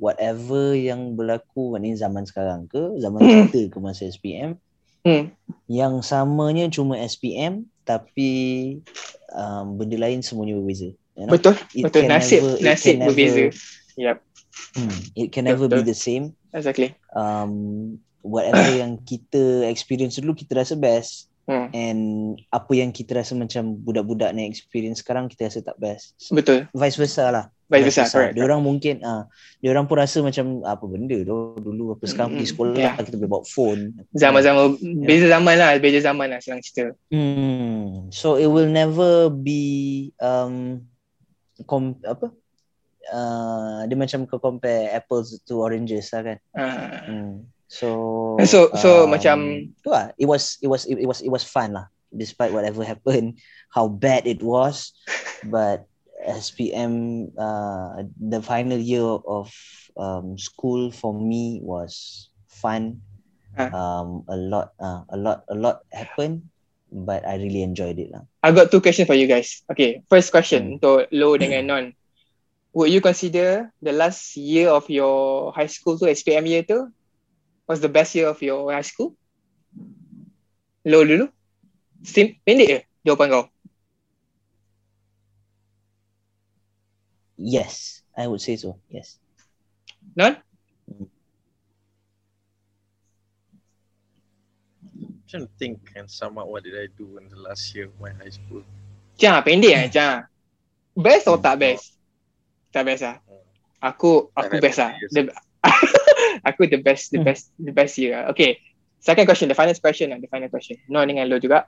whatever 0.00 0.72
yang 0.72 1.12
berlaku 1.18 1.74
maknanya 1.74 2.08
zaman 2.08 2.24
sekarang 2.24 2.64
ke, 2.70 2.94
zaman 3.02 3.20
Hmm. 3.20 3.44
kita 3.50 3.68
ke 3.68 3.78
masa 3.82 4.08
SPM, 4.08 4.56
Hmm. 5.04 5.28
yang 5.68 6.00
samanya 6.00 6.70
cuma 6.72 6.96
SPM 6.96 7.68
tapi 7.84 8.32
um, 9.30 9.76
benda 9.76 9.96
lain 10.00 10.20
semuanya 10.20 10.56
berbeza. 10.56 10.90
You 11.14 11.24
know? 11.24 11.32
betul 11.32 11.54
It 11.70 11.84
betul 11.86 12.10
nasib 12.10 12.42
never- 12.42 12.58
nasib 12.60 12.94
can 12.98 13.06
berbeza 13.06 13.40
never- 13.48 13.56
yep 13.96 14.18
Hmm, 14.74 14.90
it 15.14 15.30
can 15.30 15.46
never 15.46 15.66
be 15.66 15.82
Betul. 15.82 15.90
the 15.90 15.98
same. 15.98 16.24
exactly 16.50 16.94
Um, 17.10 17.52
whatever 18.22 18.62
yang 18.82 18.98
kita 19.02 19.66
experience 19.66 20.18
dulu 20.18 20.34
kita 20.34 20.54
rasa 20.54 20.74
best 20.74 21.26
hmm. 21.46 21.70
and 21.70 22.02
apa 22.50 22.70
yang 22.74 22.90
kita 22.90 23.18
rasa 23.18 23.34
macam 23.34 23.74
budak-budak 23.74 24.30
ni 24.30 24.46
experience 24.46 25.02
sekarang 25.02 25.26
kita 25.26 25.50
rasa 25.50 25.58
tak 25.62 25.78
best. 25.78 26.14
betul 26.30 26.66
Vice 26.70 26.98
versa 26.98 27.30
lah. 27.30 27.44
Vice 27.76 27.86
versa 27.90 28.02
correct 28.06 28.34
Dia 28.34 28.44
orang 28.44 28.60
mungkin 28.60 28.94
ah, 29.00 29.26
dia 29.58 29.70
orang 29.70 29.84
pun 29.84 29.96
rasa 29.96 30.18
macam 30.20 30.62
apa 30.62 30.84
benda 30.84 31.18
tu 31.20 31.34
dulu 31.56 31.92
apa 31.92 32.04
sekarang 32.04 32.30
pergi 32.32 32.44
Mm, 32.44 32.52
sekolah 32.52 32.72
yeah. 32.76 32.94
kita 32.96 33.16
boleh 33.16 33.30
bawa 33.30 33.44
phone. 33.44 33.82
zaman-zaman 34.12 34.66
beza 35.00 35.26
zaman 35.26 35.54
lah 35.54 35.70
beza 35.76 36.00
zaman 36.00 36.26
lah 36.28 36.38
senang 36.38 36.60
cerita 36.60 36.94
Hmm. 37.08 38.08
So 38.08 38.36
it 38.36 38.46
will 38.46 38.68
never 38.68 39.26
be 39.28 39.62
um 40.18 40.86
com, 41.62 41.98
apa? 42.02 42.30
Uh, 43.04 43.84
dia 43.84 43.94
macam 43.94 44.24
kau 44.24 44.38
compare 44.38 44.88
apples 44.90 45.36
to 45.44 45.60
oranges 45.60 46.08
lah 46.10 46.22
kan. 46.24 46.38
uh, 46.52 46.88
Hmm. 47.04 47.32
So 47.66 47.88
So- 48.42 48.72
so 48.74 49.04
macam- 49.04 49.72
tu 49.78 49.88
lah. 49.88 50.14
It 50.14 50.24
was 50.24 50.56
it 50.58 50.66
was 50.66 50.84
it, 50.84 50.96
it 50.96 51.06
was 51.06 51.20
it 51.20 51.28
was 51.28 51.42
fun 51.42 51.72
lah. 51.72 51.86
Despite 52.08 52.50
whatever 52.50 52.80
happened, 52.82 53.42
how 53.68 53.86
bad 53.86 54.24
it 54.24 54.38
was, 54.38 54.94
but 55.44 55.84
SPM 56.24 57.28
uh, 57.36 58.02
the 58.18 58.40
final 58.40 58.78
year 58.78 59.04
of 59.04 59.52
um, 59.96 60.36
school 60.38 60.90
for 60.90 61.12
me 61.14 61.60
was 61.62 62.28
fun. 62.48 63.00
Ah. 63.54 63.70
Um, 63.70 64.26
a 64.26 64.34
lot 64.34 64.74
uh, 64.82 65.06
a 65.06 65.16
lot 65.16 65.46
a 65.46 65.54
lot 65.54 65.86
happened, 65.94 66.50
but 66.90 67.22
I 67.22 67.38
really 67.38 67.62
enjoyed 67.62 68.02
it 68.02 68.10
lah. 68.10 68.26
I 68.42 68.50
got 68.50 68.74
two 68.74 68.82
questions 68.82 69.06
for 69.06 69.14
you 69.14 69.30
guys 69.30 69.62
okay 69.70 70.02
first 70.10 70.34
question 70.34 70.74
Hmm. 70.74 70.82
untuk 70.82 71.06
Lo 71.14 71.38
dengan 71.38 71.62
Non 71.70 71.84
would 72.74 72.90
you 72.90 72.98
consider 72.98 73.70
the 73.78 73.94
last 73.94 74.34
year 74.34 74.74
of 74.74 74.90
your 74.90 75.54
high 75.54 75.70
school 75.70 75.94
tu 75.94 76.10
SPM 76.10 76.50
year 76.50 76.66
tu 76.66 76.90
was 77.70 77.78
the 77.78 77.90
best 77.90 78.18
year 78.18 78.26
of 78.26 78.42
your 78.42 78.74
high 78.74 78.82
school 78.82 79.14
Lo 80.82 81.06
dulu 81.06 81.30
Sim 82.02 82.34
pendek 82.42 82.66
je 82.66 82.78
jawapan 83.06 83.30
kau 83.30 83.44
Yes, 87.36 88.02
I 88.16 88.26
would 88.26 88.40
say 88.40 88.56
so. 88.56 88.78
Yes. 88.88 89.18
Non 90.14 90.36
trying 95.28 95.46
to 95.46 95.52
think 95.58 95.80
and 95.96 96.06
sum 96.10 96.38
up 96.38 96.46
what 96.46 96.62
did 96.62 96.74
I 96.76 96.86
do 96.94 97.18
in 97.18 97.28
the 97.28 97.36
last 97.40 97.74
year 97.74 97.86
of 97.90 97.96
my 97.98 98.12
high 98.14 98.30
school. 98.30 98.62
Jangan 99.18 99.42
pendek 99.42 99.72
eh 99.74 99.86
jangan 99.90 100.26
best 100.94 101.26
atau 101.26 101.38
tak 101.38 101.58
best 101.58 101.98
tak 102.70 102.86
best 102.86 103.02
lah 103.02 103.18
aku 103.82 104.30
aku 104.30 104.54
best 104.62 104.78
lah. 104.78 104.94
The- 105.10 105.34
aku 106.48 106.68
the 106.70 106.78
best 106.78 107.10
the 107.10 107.18
Hmm. 107.18 107.26
best 107.26 107.50
the 107.58 107.72
best 107.74 107.94
year 107.98 108.14
lah. 108.14 108.30
okay 108.30 108.58
second 109.00 109.26
question 109.26 109.50
the 109.50 109.56
final 109.58 109.74
question 109.74 110.12
lah 110.12 110.18
the 110.20 110.30
final 110.30 110.46
question 110.46 110.76
Non 110.86 111.06
dengan 111.08 111.26
Lo 111.26 111.38
juga 111.38 111.66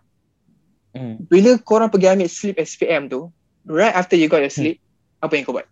Hmm. 0.96 1.20
bila 1.28 1.60
korang 1.60 1.92
pergi 1.92 2.08
ambil 2.08 2.24
sleep 2.24 2.56
SPM 2.56 3.12
tu, 3.12 3.28
right 3.68 3.92
after 3.92 4.16
you 4.16 4.32
got 4.32 4.40
your 4.40 4.48
sleep, 4.48 4.80
apa 5.20 5.32
yang 5.34 5.44
kau 5.48 5.56
buat? 5.56 5.68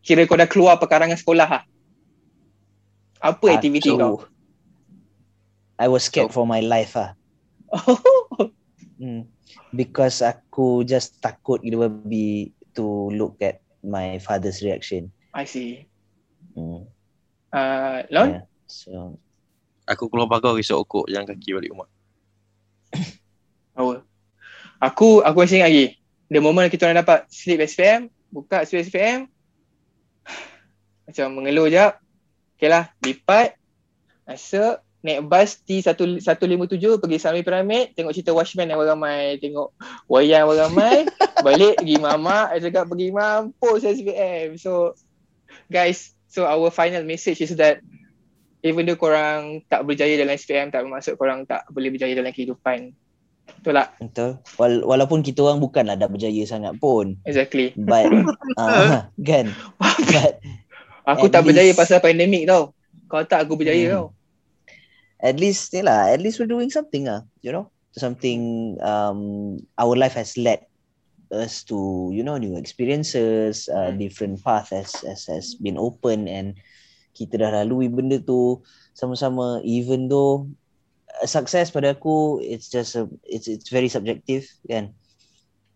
Kira 0.00 0.26
kau 0.26 0.38
dah 0.38 0.48
keluar 0.50 0.74
perkarangan 0.80 1.18
sekolah 1.18 1.48
ha? 1.48 1.60
Apa 3.20 3.60
aktiviti 3.60 3.92
kau? 3.94 4.26
I 5.80 5.88
was 5.88 6.08
scared 6.08 6.32
for 6.34 6.44
my 6.44 6.60
life 6.60 6.96
ah. 6.98 7.14
Hmm. 9.00 9.32
Because 9.72 10.20
aku 10.20 10.84
just 10.84 11.24
takut 11.24 11.64
gila 11.64 11.88
babi 11.88 12.52
to 12.76 13.08
look 13.16 13.40
at 13.40 13.64
my 13.80 14.20
father's 14.20 14.60
reaction. 14.60 15.08
I 15.32 15.48
see. 15.48 15.88
Hmm. 16.52 16.84
Uh, 17.48 18.04
Lon? 18.12 18.28
Yeah. 18.28 18.44
So 18.68 19.16
Aku 19.90 20.06
keluar 20.06 20.30
pagar 20.30 20.54
risau 20.54 20.86
okok 20.86 21.10
yang 21.10 21.26
kaki 21.26 21.50
balik 21.50 21.74
rumah. 21.74 21.90
Power. 23.74 24.06
Aku, 24.78 25.18
aku 25.26 25.36
masih 25.42 25.58
ingat 25.58 25.68
lagi. 25.74 25.86
The 26.30 26.38
moment 26.38 26.70
kita 26.70 26.86
orang 26.86 27.02
dapat 27.02 27.26
sleep 27.26 27.58
SPM, 27.66 28.06
buka 28.30 28.62
sleep 28.62 28.86
SPM, 28.86 29.26
macam 31.10 31.26
mengeluh 31.34 31.66
jap. 31.66 31.98
Okay 32.54 32.70
lah, 32.70 32.92
lipat, 33.02 33.58
masuk, 34.28 34.78
naik 35.00 35.26
bus 35.26 35.58
T157 35.64 37.00
pergi 37.00 37.18
Sami 37.18 37.40
Pyramid, 37.40 37.96
tengok 37.96 38.12
cerita 38.12 38.36
Watchmen 38.36 38.68
yang 38.68 38.78
ramai, 38.78 39.40
tengok 39.40 39.72
wayang 40.06 40.44
yang 40.44 40.68
ramai, 40.68 41.08
balik 41.46 41.80
pergi 41.80 41.96
mama, 41.96 42.52
saya 42.52 42.60
cakap 42.68 42.84
pergi 42.86 43.08
mampus 43.10 43.82
SPM. 43.82 44.60
So, 44.60 44.94
guys, 45.72 46.12
so 46.28 46.44
our 46.44 46.68
final 46.68 47.02
message 47.02 47.40
is 47.40 47.56
that 47.56 47.80
even 48.60 48.84
though 48.84 49.00
korang 49.00 49.64
tak 49.66 49.88
berjaya 49.88 50.20
dalam 50.20 50.36
SPM, 50.36 50.68
tak 50.68 50.84
bermaksud 50.84 51.16
korang 51.16 51.48
tak 51.48 51.64
boleh 51.72 51.88
berjaya 51.88 52.12
dalam 52.12 52.30
kehidupan. 52.30 52.92
Betul 53.60 53.72
tak? 53.76 53.88
betul. 54.00 54.30
Wal- 54.56 54.84
walaupun 54.84 55.20
kita 55.20 55.44
orang 55.44 55.60
bukanlah 55.60 55.92
dah 55.94 56.08
berjaya 56.08 56.40
sangat 56.44 56.80
pun. 56.80 57.20
Exactly. 57.24 57.76
But 57.76 58.08
uh, 58.56 59.04
kan. 59.28 59.52
But 59.80 60.40
Aku 61.04 61.26
At 61.26 61.32
tak 61.32 61.42
berjaya 61.44 61.68
least- 61.68 61.80
pasal 61.80 61.98
pandemik 61.98 62.46
tau. 62.46 62.72
Kalau 63.06 63.24
tak 63.26 63.44
aku 63.44 63.56
berjaya 63.56 63.84
Hmm. 63.86 63.94
tau. 63.94 64.06
at 65.20 65.36
least 65.36 65.68
ni 65.76 65.84
lah, 65.84 66.08
at 66.08 66.16
least 66.16 66.40
we're 66.40 66.48
doing 66.48 66.72
something 66.72 67.04
ah, 67.04 67.20
you 67.44 67.52
know. 67.52 67.68
Something 67.92 68.40
um 68.80 69.20
our 69.76 69.92
life 69.92 70.16
has 70.16 70.38
led 70.40 70.64
us 71.28 71.60
to, 71.62 72.08
you 72.10 72.24
know, 72.24 72.40
new 72.40 72.56
experiences, 72.56 73.68
uh, 73.68 73.92
Hmm. 73.92 73.98
different 73.98 74.34
path 74.40 74.72
has, 74.72 74.96
has 75.04 75.28
has 75.28 75.52
been 75.54 75.76
open 75.76 76.24
and 76.24 76.56
kita 77.12 77.36
dah 77.36 77.52
lalui 77.52 77.92
benda 77.92 78.16
tu 78.16 78.64
sama-sama 78.94 79.60
even 79.60 80.08
though 80.08 80.48
success 81.26 81.72
pada 81.72 81.96
aku 81.96 82.40
it's 82.40 82.68
just 82.70 82.96
a, 82.96 83.04
it's 83.26 83.48
it's 83.48 83.68
very 83.68 83.88
subjective 83.88 84.46
kan. 84.68 84.92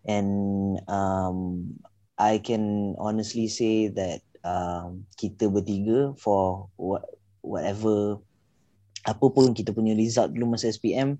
and 0.05 0.29
um, 0.85 1.65
I 2.15 2.37
can 2.37 2.95
honestly 3.01 3.49
say 3.49 3.89
that 3.97 4.21
um, 4.45 5.09
kita 5.17 5.49
bertiga 5.49 6.13
for 6.21 6.69
what, 6.77 7.03
whatever 7.41 8.21
apa 9.05 9.25
pun 9.29 9.53
kita 9.53 9.73
punya 9.73 9.93
result 9.97 10.33
dulu 10.33 10.57
masa 10.57 10.69
SPM 10.69 11.17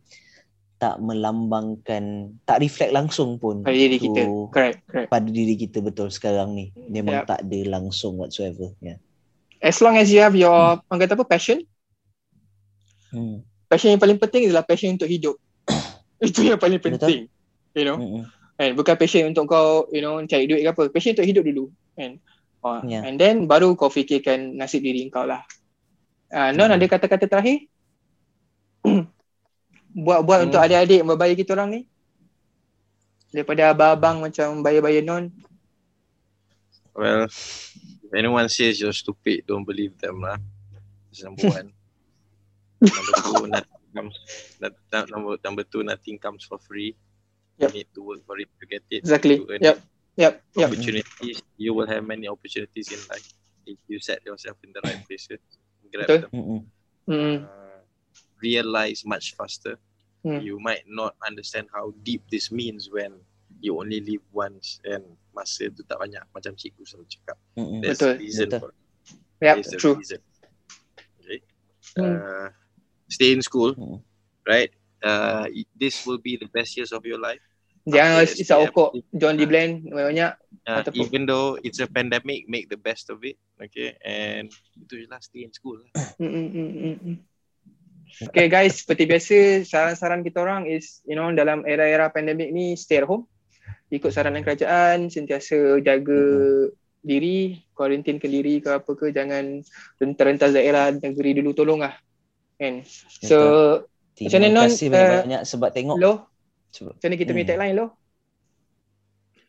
tak 0.75 0.99
melambangkan 0.99 2.35
tak 2.43 2.59
reflect 2.59 2.91
langsung 2.91 3.39
pun 3.39 3.63
pada 3.63 3.73
diri 3.73 3.97
kita. 3.97 4.27
Correct, 4.51 4.79
correct. 4.85 5.09
pada 5.09 5.29
diri 5.29 5.55
kita 5.55 5.79
betul 5.79 6.11
sekarang 6.11 6.53
ni 6.53 6.65
memang 6.91 7.23
Yep. 7.23 7.27
tak 7.29 7.39
ada 7.47 7.59
langsung 7.79 8.19
whatsoever 8.19 8.69
ya 8.83 8.99
As 9.65 9.81
long 9.81 9.97
as 9.97 10.13
you 10.13 10.21
have 10.21 10.37
your 10.37 10.77
orang 10.77 10.99
kata 11.01 11.17
apa 11.17 11.25
passion, 11.25 11.57
hmm. 13.09 13.41
Passion 13.65 13.91
yang 13.91 14.01
paling 14.01 14.17
penting 14.17 14.49
adalah 14.49 14.63
passion 14.63 14.93
untuk 14.93 15.09
hidup. 15.09 15.35
Itu 16.23 16.41
yang 16.45 16.61
paling 16.61 16.79
Betul. 16.79 16.91
penting. 16.99 17.19
You 17.75 17.85
know? 17.85 17.97
Mm-mm. 17.99 18.23
Kan? 18.55 18.71
Bukan 18.73 18.95
passion 18.95 19.27
untuk 19.27 19.51
kau, 19.51 19.85
you 19.91 19.99
know, 19.99 20.17
cari 20.23 20.47
duit 20.47 20.63
ke 20.63 20.69
apa. 20.71 20.83
Passion 20.89 21.11
untuk 21.13 21.27
hidup 21.27 21.43
dulu. 21.43 21.65
Kan? 21.93 22.17
Oh, 22.65 22.81
Ya. 22.81 23.05
And 23.05 23.21
then 23.21 23.45
baru 23.45 23.77
kau 23.77 23.89
fikirkan 23.89 24.57
nasib 24.57 24.81
diri 24.81 25.05
kau 25.09 25.27
lah. 25.27 25.45
Uh, 26.33 26.49
non 26.51 26.71
Hmm. 26.71 26.77
ada 26.77 26.85
kata-kata 26.89 27.29
terakhir? 27.29 27.69
Buat-buat 29.95 30.39
Hmm. 30.41 30.47
untuk 30.49 30.59
adik-adik 30.59 31.01
berbaya 31.03 31.33
kita 31.33 31.53
orang 31.53 31.69
ni? 31.71 31.81
Daripada 33.29 33.71
abang-abang 33.71 34.23
macam 34.23 34.63
bayar-bayar 34.63 35.03
non. 35.03 35.27
Well, 36.95 37.27
if 37.27 38.11
anyone 38.15 38.47
says 38.47 38.79
you're 38.79 38.95
stupid, 38.95 39.43
don't 39.43 39.67
believe 39.67 39.99
them 39.99 40.23
lah. 40.23 40.39
That's 41.11 41.23
number 41.23 41.43
one. 41.51 41.69
Number 42.91 43.13
two, 43.21 43.47
nothing 43.55 43.89
comes. 43.95 44.15
Number 45.11 45.33
number 45.43 45.63
two, 45.63 45.83
nothing 45.83 46.17
comes 46.19 46.43
for 46.45 46.57
free. 46.59 46.95
Yep. 47.57 47.71
You 47.71 47.73
need 47.79 47.89
to 47.95 48.01
work 48.03 48.21
for 48.25 48.37
it 48.39 48.49
to 48.59 48.65
get 48.67 48.83
it. 48.91 48.99
Exactly. 48.99 49.39
To 49.39 49.47
earn 49.49 49.61
Yep. 49.63 49.77
Yep. 50.15 50.33
Yep. 50.55 50.67
Opportunities. 50.67 51.37
You 51.57 51.73
will 51.73 51.87
have 51.87 52.03
many 52.03 52.27
opportunities 52.27 52.91
in 52.91 52.99
life 53.07 53.27
if 53.65 53.79
you 53.87 53.99
set 53.99 54.25
yourself 54.25 54.57
in 54.63 54.71
the 54.75 54.81
right 54.83 54.99
places. 55.07 55.39
Grab 55.91 56.07
Betul. 56.07 56.21
them. 56.21 56.31
Mm-mm. 56.35 56.61
Mm. 57.07 57.37
Uh, 57.47 57.79
realize 58.41 59.03
much 59.05 59.35
faster. 59.35 59.77
Hmm. 60.23 60.41
You 60.41 60.59
might 60.59 60.83
not 60.87 61.15
understand 61.21 61.67
how 61.71 61.93
deep 62.03 62.23
this 62.31 62.51
means 62.51 62.89
when 62.91 63.13
you 63.61 63.77
only 63.79 64.01
live 64.01 64.25
once 64.33 64.81
and 64.83 65.03
masa 65.35 65.69
tu 65.71 65.83
tak 65.85 66.01
banyak 66.01 66.23
macam 66.33 66.57
cikgu 66.57 66.83
selalu 66.83 67.07
cakap. 67.07 67.37
Mm-mm. 67.55 67.79
There's 67.79 68.01
Betul. 68.01 68.15
a 68.15 68.19
reason 68.19 68.47
Betul. 68.49 68.59
for 68.59 68.69
it. 68.71 68.79
Yep. 69.45 69.55
There's 69.55 69.71
a 69.71 69.77
True. 69.77 69.95
reason. 69.99 70.21
Okay. 71.21 71.39
Hmm. 71.95 72.03
Uh, 72.03 72.49
stay 73.15 73.31
in 73.31 73.39
school, 73.39 73.71
Hmm. 73.71 74.03
right? 74.43 74.69
Uh, 74.99 75.47
this 75.71 76.03
will 76.03 76.19
be 76.19 76.35
the 76.35 76.49
best 76.51 76.75
years 76.75 76.91
of 76.91 77.07
your 77.07 77.17
life. 77.17 77.39
Jangan 77.85 78.25
After 78.25 78.41
isap 78.41 78.57
SPM. 78.57 78.67
okok. 78.73 78.89
John 79.13 79.35
D. 79.37 79.45
Bland 79.45 79.73
banyak. 79.87 80.31
Uh, 80.65 80.81
even 80.97 81.29
though 81.29 81.53
it's 81.61 81.77
a 81.77 81.85
pandemic, 81.85 82.49
make 82.49 82.65
the 82.65 82.81
best 82.81 83.13
of 83.13 83.21
it. 83.21 83.37
Okay, 83.61 83.93
and 84.01 84.49
itu 84.73 85.05
je 85.05 85.07
lah 85.07 85.21
stay 85.21 85.45
in 85.45 85.53
school. 85.53 85.77
lah. 85.79 85.89
Mm, 86.17 86.49
mm, 86.49 86.97
mm. 87.05 87.17
Okay 88.31 88.47
guys, 88.47 88.81
seperti 88.81 89.05
biasa 89.05 89.35
saran-saran 89.67 90.23
kita 90.23 90.41
orang 90.41 90.65
is 90.65 91.03
you 91.05 91.13
know 91.13 91.29
dalam 91.35 91.61
era-era 91.67 92.09
pandemik 92.09 92.49
ni 92.49 92.73
stay 92.73 93.01
at 93.01 93.05
home. 93.05 93.29
Ikut 93.93 94.09
saranan 94.09 94.41
kerajaan, 94.41 95.13
sentiasa 95.13 95.77
jaga 95.85 96.21
diri, 97.05 97.61
kuarantinkan 97.77 98.31
diri 98.33 98.57
ke 98.65 98.81
apa 98.81 98.91
ke, 98.97 99.13
jangan 99.13 99.61
rentas-rentas 100.01 100.57
daerah 100.57 100.89
negeri 100.89 101.37
dulu 101.37 101.53
tolong 101.53 101.85
lah. 101.85 101.93
Kan? 102.55 102.73
So, 103.21 103.37
Macam 104.15 104.31
Terima 104.31 104.39
mana, 104.39 104.47
Non? 104.55 104.65
kasih 104.71 104.87
Uh, 104.87 104.91
banyak-banyak 104.95 105.41
sebab 105.43 105.69
tengok. 105.71 105.97
Lo, 105.99 106.13
Sebab- 106.71 106.95
macam 106.95 107.07
mana 107.07 107.15
kita 107.19 107.31
punya 107.31 107.43
Hmm. 107.43 107.51
tagline 107.51 107.75
Lo? 107.75 107.85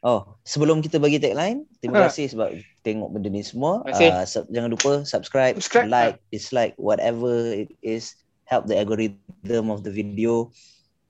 Oh, 0.03 0.21
sebelum 0.43 0.79
kita 0.83 0.99
bagi 0.99 1.19
tagline, 1.19 1.67
terima 1.79 2.03
Ha. 2.03 2.11
kasih 2.11 2.31
sebab 2.31 2.55
tengok 2.83 3.09
benda 3.11 3.27
ni 3.27 3.43
semua. 3.43 3.83
Terima 3.83 3.91
kasih. 3.95 4.11
Uh, 4.13 4.25
sub- 4.27 4.51
jangan 4.51 4.71
lupa 4.71 4.93
subscribe, 5.03 5.55
Subscribe. 5.59 5.87
like, 5.87 6.17
dislike, 6.31 6.75
whatever 6.79 7.31
it 7.51 7.71
is. 7.79 8.15
Help 8.47 8.71
the 8.71 8.79
algorithm 8.79 9.71
of 9.71 9.83
the 9.83 9.91
video. 9.91 10.55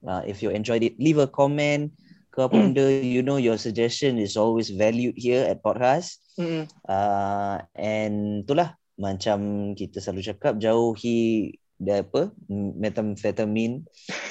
Uh, 0.01 0.25
if 0.25 0.41
you 0.41 0.49
enjoyed 0.49 0.81
it, 0.81 0.97
leave 0.97 1.17
a 1.17 1.29
comment. 1.29 1.93
Ke 2.29 2.45
apa 2.45 2.53
benda, 2.73 2.89
you 2.89 3.21
know 3.21 3.37
your 3.37 3.57
suggestion 3.57 4.17
is 4.17 4.33
always 4.33 4.69
valued 4.69 5.13
here 5.13 5.45
at 5.45 5.61
podcast. 5.61 6.17
Mm-mm. 6.37 6.65
Uh, 6.85 7.61
and 7.73 8.41
itulah 8.41 8.73
macam 8.97 9.37
kita 9.73 9.97
selalu 9.97 10.25
cakap 10.25 10.57
jauhi 10.57 11.53
dia 11.77 12.01
apa 12.01 12.33
metamfetamin 12.49 13.85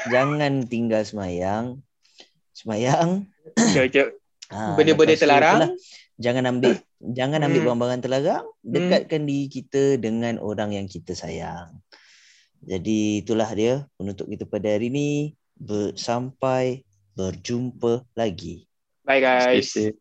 jangan 0.07 0.65
tinggal 0.65 1.03
semayang 1.03 1.79
semayang. 2.51 3.27
Ah, 4.47 4.79
Benda-benda 4.79 5.11
tu 5.13 5.27
terlarang. 5.27 5.59
itulah, 5.59 5.71
jangan 6.17 6.45
ambil 6.47 6.73
jangan 7.03 7.41
ambil 7.43 7.59
Hmm. 7.59 7.67
barang-barang 7.67 8.01
terlarang. 8.01 8.47
Dekatkan 8.63 9.27
diri 9.27 9.47
kita 9.51 9.99
dengan 9.99 10.39
orang 10.39 10.71
yang 10.71 10.87
kita 10.87 11.19
sayang. 11.19 11.83
Jadi 12.63 13.27
itulah 13.27 13.51
dia 13.51 13.91
penutup 13.99 14.31
kita 14.31 14.47
pada 14.47 14.71
hari 14.71 14.87
ini. 14.87 15.11
Ber- 15.53 15.99
sampai 15.99 16.87
berjumpa 17.13 18.07
lagi. 18.15 18.71
Bye 19.03 19.19
Stay 19.19 19.27
guys. 19.59 19.67
safe. 19.67 19.99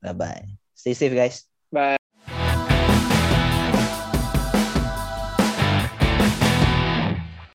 Bye 0.00 0.16
bye. 0.16 0.44
Stay 0.72 0.96
safe 0.96 1.12
guys. 1.12 1.44
Bye. 1.68 2.01